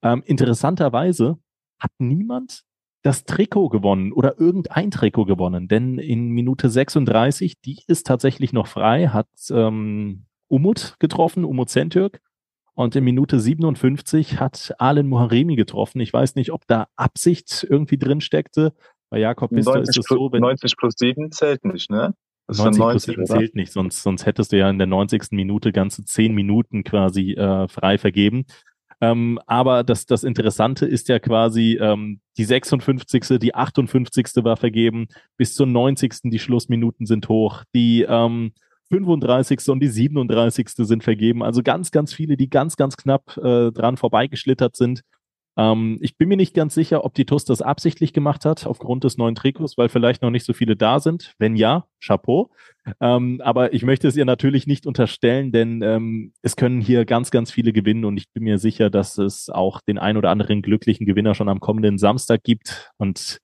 Ähm, 0.01 0.23
interessanterweise 0.25 1.38
hat 1.77 1.91
niemand 1.99 2.63
das 3.01 3.23
Trikot 3.23 3.69
gewonnen 3.69 4.11
oder 4.11 4.39
irgendein 4.39 4.91
Trikot 4.91 5.25
gewonnen, 5.25 5.67
denn 5.67 5.99
in 5.99 6.30
Minute 6.30 6.69
36, 6.69 7.61
die 7.61 7.80
ist 7.88 8.05
tatsächlich 8.05 8.51
noch 8.51 8.67
frei, 8.67 9.07
hat 9.07 9.30
ähm, 9.51 10.25
Umut 10.50 10.95
getroffen, 11.00 11.45
Umut 11.45 11.70
Zentürk. 11.70 12.20
Und 12.74 12.95
in 12.95 13.04
Minute 13.04 13.39
57 13.39 14.39
hat 14.39 14.74
Alen 14.78 15.08
Muharemi 15.08 15.56
getroffen. 15.56 16.00
Ich 16.00 16.14
weiß 16.14 16.36
nicht, 16.36 16.52
ob 16.52 16.66
da 16.68 16.88
Absicht 16.95 17.68
irgendwie 17.70 17.97
drin 17.97 18.22
steckte. 18.22 18.74
Bei 19.10 19.20
Jakob 19.20 19.52
Pister 19.52 19.82
ist 19.82 19.97
es 19.97 20.06
so, 20.06 20.32
wenn 20.32 20.41
90 20.41 20.78
plus 20.78 20.93
7 20.97 21.32
zählt 21.32 21.66
nicht, 21.66 21.89
ne? 21.89 22.14
Das 22.47 22.58
90, 22.58 22.80
90 22.80 22.80
plus 22.80 23.04
7 23.04 23.24
oder? 23.24 23.39
zählt 23.39 23.56
nicht, 23.56 23.72
sonst, 23.72 24.02
sonst 24.02 24.26
hättest 24.26 24.52
du 24.52 24.58
ja 24.58 24.70
in 24.70 24.78
der 24.78 24.88
90. 24.88 25.32
Minute 25.32 25.72
ganze 25.72 26.06
10 26.06 26.34
Minuten 26.34 26.84
quasi 26.84 27.34
äh, 27.34 27.68
frei 27.68 27.97
vergeben. 27.97 28.45
Ähm, 29.02 29.39
aber 29.45 29.84
das, 29.84 30.06
das 30.06 30.24
Interessante 30.24 30.86
ist 30.86 31.08
ja 31.08 31.20
quasi, 31.20 31.78
ähm, 31.82 32.22
die 32.38 32.43
56., 32.43 33.39
die 33.39 33.56
58. 33.56 34.43
war 34.43 34.58
vergeben, 34.58 35.08
bis 35.38 35.54
zur 35.54 35.68
90. 35.68 36.32
die 36.32 36.39
Schlussminuten 36.39 37.06
sind 37.06 37.30
hoch, 37.30 37.64
die 37.74 38.06
ähm, 38.08 38.54
35. 38.89 39.69
und 39.69 39.79
die 39.79 39.87
37. 39.87 40.69
sind 40.75 41.03
vergeben. 41.03 41.43
Also 41.43 41.63
ganz, 41.63 41.91
ganz 41.91 42.13
viele, 42.13 42.37
die 42.37 42.49
ganz, 42.49 42.75
ganz 42.75 42.97
knapp 42.97 43.37
äh, 43.37 43.71
dran 43.71 43.97
vorbeigeschlittert 43.97 44.75
sind. 44.75 45.03
Ähm, 45.57 45.97
ich 45.99 46.17
bin 46.17 46.29
mir 46.29 46.37
nicht 46.37 46.53
ganz 46.53 46.73
sicher, 46.73 47.03
ob 47.03 47.13
die 47.13 47.25
TUS 47.25 47.43
das 47.43 47.61
absichtlich 47.61 48.13
gemacht 48.13 48.45
hat, 48.45 48.65
aufgrund 48.65 49.03
des 49.03 49.17
neuen 49.17 49.35
Trikots, 49.35 49.77
weil 49.77 49.89
vielleicht 49.89 50.21
noch 50.21 50.29
nicht 50.29 50.45
so 50.45 50.53
viele 50.53 50.77
da 50.77 50.99
sind. 50.99 51.33
Wenn 51.37 51.57
ja, 51.57 51.85
Chapeau. 52.01 52.49
Ähm, 53.01 53.41
aber 53.43 53.73
ich 53.73 53.83
möchte 53.83 54.07
es 54.07 54.15
ihr 54.15 54.25
natürlich 54.25 54.67
nicht 54.67 54.87
unterstellen, 54.87 55.51
denn 55.51 55.81
ähm, 55.81 56.33
es 56.41 56.55
können 56.55 56.79
hier 56.79 57.03
ganz, 57.05 57.29
ganz 57.29 57.51
viele 57.51 57.73
gewinnen 57.73 58.05
und 58.05 58.17
ich 58.17 58.31
bin 58.31 58.43
mir 58.43 58.57
sicher, 58.57 58.89
dass 58.89 59.17
es 59.17 59.49
auch 59.49 59.81
den 59.81 59.97
ein 59.97 60.15
oder 60.15 60.29
anderen 60.29 60.61
glücklichen 60.61 61.05
Gewinner 61.05 61.35
schon 61.35 61.49
am 61.49 61.59
kommenden 61.59 61.97
Samstag 61.97 62.43
gibt. 62.43 62.91
Und 62.97 63.39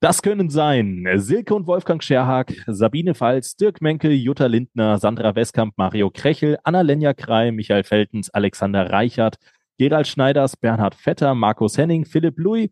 Das 0.00 0.20
können 0.20 0.50
sein 0.50 1.06
Silke 1.14 1.54
und 1.54 1.66
Wolfgang 1.66 2.04
Scherhag, 2.04 2.52
Sabine 2.66 3.14
Pfalz, 3.14 3.56
Dirk 3.56 3.80
Menke, 3.80 4.10
Jutta 4.10 4.44
Lindner, 4.44 4.98
Sandra 4.98 5.34
Westkamp, 5.34 5.72
Mario 5.78 6.10
Krechel, 6.10 6.58
Anna-Lenja 6.64 7.14
Krei, 7.14 7.50
Michael 7.50 7.82
Feltens, 7.82 8.28
Alexander 8.28 8.90
Reichert, 8.90 9.36
Gerald 9.78 10.06
Schneiders, 10.06 10.54
Bernhard 10.54 10.94
Vetter, 10.94 11.34
Markus 11.34 11.78
Henning, 11.78 12.04
Philipp 12.04 12.38
Louis, 12.38 12.70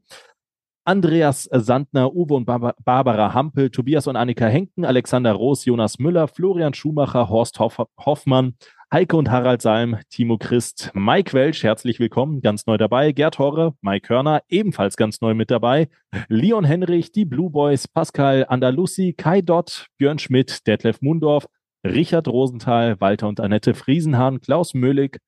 Andreas 0.85 1.49
Sandner, 1.51 2.15
Uwe 2.15 2.35
und 2.35 2.45
Barbara 2.45 3.33
Hampel, 3.33 3.71
Tobias 3.71 4.07
und 4.07 4.17
Annika 4.17 4.45
Henken, 4.47 4.85
Alexander 4.85 5.33
Roos, 5.33 5.65
Jonas 5.65 5.99
Müller, 5.99 6.29
Florian 6.29 6.75
Schumacher, 6.75 7.31
Horst 7.31 7.59
Hoff 7.59 7.79
Hoffmann, 8.05 8.55
Heike 8.95 9.17
und 9.17 9.29
Harald 9.29 9.61
Salm, 9.61 9.99
Timo 10.09 10.39
Christ, 10.39 10.93
Mike 10.95 11.33
Welsch, 11.33 11.65
herzlich 11.65 11.99
willkommen, 11.99 12.43
ganz 12.43 12.67
neu 12.67 12.77
dabei, 12.77 13.11
Gerd 13.11 13.41
Horre, 13.41 13.75
Mike 13.81 14.07
Körner, 14.07 14.45
ebenfalls 14.49 14.97
ganz 14.97 15.21
neu 15.21 15.35
mit 15.35 15.51
dabei, 15.51 15.89
Leon 16.29 16.65
Henrich, 16.65 17.11
die 17.11 17.25
Blue 17.25 17.51
Boys, 17.51 17.89
Pascal 17.89 18.47
Andalusi, 18.49 19.13
Kai 19.13 19.41
Dott, 19.41 19.89
Björn 19.99 20.21
Schmidt, 20.21 20.65
Detlef 20.69 21.03
Mundorf, 21.03 21.49
Richard 21.85 22.29
Rosenthal, 22.29 23.01
Walter 23.01 23.27
und 23.27 23.41
Annette 23.41 23.75
Friesenhahn, 23.75 24.41
Klaus 24.41 24.75
Möllig, 24.75 25.19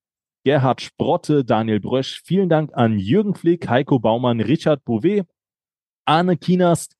Gerhard 0.44 0.80
Sprotte, 0.80 1.44
Daniel 1.44 1.80
Brösch. 1.80 2.22
Vielen 2.24 2.48
Dank 2.48 2.70
an 2.72 3.00
Jürgen 3.00 3.34
Flick, 3.34 3.68
Heiko 3.68 3.98
Baumann, 3.98 4.40
Richard 4.40 4.84
Bouvet, 4.84 5.26
Arne 6.04 6.36
Kienast, 6.36 6.95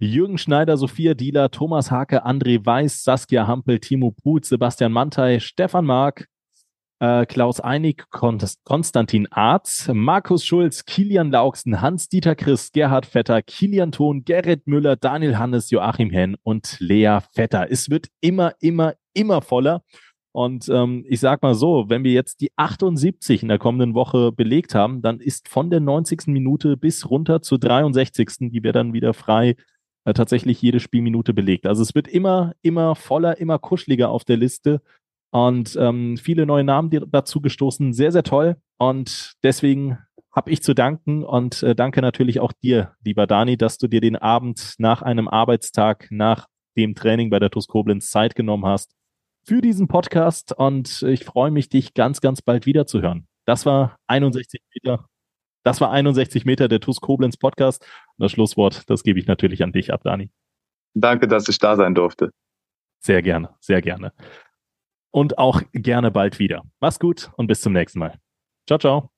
Jürgen 0.00 0.38
Schneider, 0.38 0.76
Sophia 0.76 1.14
Dieler, 1.14 1.50
Thomas 1.50 1.90
Hake, 1.90 2.24
André 2.24 2.64
Weiß, 2.64 3.04
Saskia 3.04 3.46
Hampel, 3.46 3.80
Timo 3.80 4.12
Put, 4.12 4.46
Sebastian 4.46 4.92
Mantei, 4.92 5.40
Stefan 5.40 5.84
Mark, 5.84 6.26
äh, 7.00 7.26
Klaus 7.26 7.60
Einig, 7.60 8.06
Konstantin 8.10 9.30
Arz, 9.30 9.90
Markus 9.92 10.44
Schulz, 10.44 10.86
Kilian 10.86 11.30
Lauksen, 11.30 11.82
Hans-Dieter 11.82 12.34
Christ, 12.34 12.72
Gerhard 12.72 13.04
Vetter, 13.04 13.42
Kilian 13.42 13.92
Thon, 13.92 14.24
Gerrit 14.24 14.66
Müller, 14.66 14.96
Daniel 14.96 15.36
Hannes, 15.38 15.70
Joachim 15.70 16.10
Henn 16.10 16.36
und 16.42 16.76
Lea 16.80 17.18
Vetter. 17.32 17.70
Es 17.70 17.90
wird 17.90 18.08
immer, 18.20 18.54
immer, 18.60 18.94
immer 19.12 19.42
voller. 19.42 19.82
Und 20.32 20.68
ähm, 20.68 21.04
ich 21.08 21.20
sag 21.20 21.42
mal 21.42 21.54
so, 21.54 21.84
wenn 21.88 22.02
wir 22.02 22.10
jetzt 22.10 22.40
die 22.40 22.50
78 22.56 23.42
in 23.42 23.48
der 23.48 23.58
kommenden 23.58 23.94
Woche 23.94 24.32
belegt 24.32 24.74
haben, 24.74 25.00
dann 25.00 25.20
ist 25.20 25.48
von 25.48 25.70
der 25.70 25.78
90. 25.78 26.26
Minute 26.26 26.76
bis 26.76 27.08
runter 27.08 27.40
zur 27.40 27.58
63. 27.60 28.50
die 28.50 28.64
wir 28.64 28.72
dann 28.72 28.92
wieder 28.92 29.14
frei 29.14 29.54
äh, 30.04 30.14
tatsächlich 30.14 30.60
jede 30.62 30.80
Spielminute 30.80 31.34
belegt. 31.34 31.66
Also 31.66 31.82
es 31.82 31.94
wird 31.94 32.08
immer, 32.08 32.54
immer 32.62 32.94
voller, 32.94 33.38
immer 33.38 33.58
kuscheliger 33.58 34.10
auf 34.10 34.24
der 34.24 34.36
Liste 34.36 34.80
und 35.30 35.76
ähm, 35.80 36.16
viele 36.16 36.46
neue 36.46 36.64
Namen 36.64 36.90
dazu 37.10 37.40
gestoßen. 37.40 37.92
Sehr, 37.92 38.12
sehr 38.12 38.22
toll. 38.22 38.56
Und 38.78 39.34
deswegen 39.42 39.98
habe 40.32 40.50
ich 40.50 40.62
zu 40.62 40.74
danken 40.74 41.24
und 41.24 41.62
äh, 41.62 41.74
danke 41.74 42.02
natürlich 42.02 42.40
auch 42.40 42.52
dir, 42.52 42.92
lieber 43.04 43.26
Dani, 43.26 43.56
dass 43.56 43.78
du 43.78 43.88
dir 43.88 44.00
den 44.00 44.16
Abend 44.16 44.74
nach 44.78 45.02
einem 45.02 45.28
Arbeitstag, 45.28 46.08
nach 46.10 46.48
dem 46.76 46.94
Training 46.94 47.30
bei 47.30 47.38
der 47.38 47.50
TuS 47.50 47.68
Koblenz 47.68 48.10
Zeit 48.10 48.34
genommen 48.34 48.66
hast 48.66 48.94
für 49.44 49.60
diesen 49.60 49.88
Podcast 49.88 50.52
und 50.56 51.02
ich 51.02 51.24
freue 51.24 51.50
mich, 51.50 51.68
dich 51.68 51.94
ganz, 51.94 52.20
ganz 52.20 52.40
bald 52.42 52.66
wiederzuhören. 52.66 53.28
Das 53.44 53.66
war 53.66 53.98
61 54.06 54.60
Meter 54.74 55.06
das 55.64 55.80
war 55.80 55.90
61 55.90 56.44
Meter 56.44 56.68
der 56.68 56.80
TUS 56.80 57.00
Koblenz 57.00 57.36
Podcast. 57.36 57.82
Und 58.16 58.22
das 58.22 58.32
Schlusswort, 58.32 58.88
das 58.88 59.02
gebe 59.02 59.18
ich 59.18 59.26
natürlich 59.26 59.62
an 59.62 59.72
dich 59.72 59.92
ab, 59.92 60.02
Dani. 60.04 60.30
Danke, 60.94 61.26
dass 61.26 61.48
ich 61.48 61.58
da 61.58 61.74
sein 61.74 61.94
durfte. 61.94 62.30
Sehr 63.00 63.22
gerne, 63.22 63.50
sehr 63.60 63.82
gerne. 63.82 64.12
Und 65.10 65.38
auch 65.38 65.62
gerne 65.72 66.10
bald 66.10 66.38
wieder. 66.38 66.62
Mach's 66.80 66.98
gut 66.98 67.30
und 67.36 67.48
bis 67.48 67.60
zum 67.60 67.72
nächsten 67.72 67.98
Mal. 67.98 68.18
Ciao, 68.66 68.78
ciao. 68.78 69.13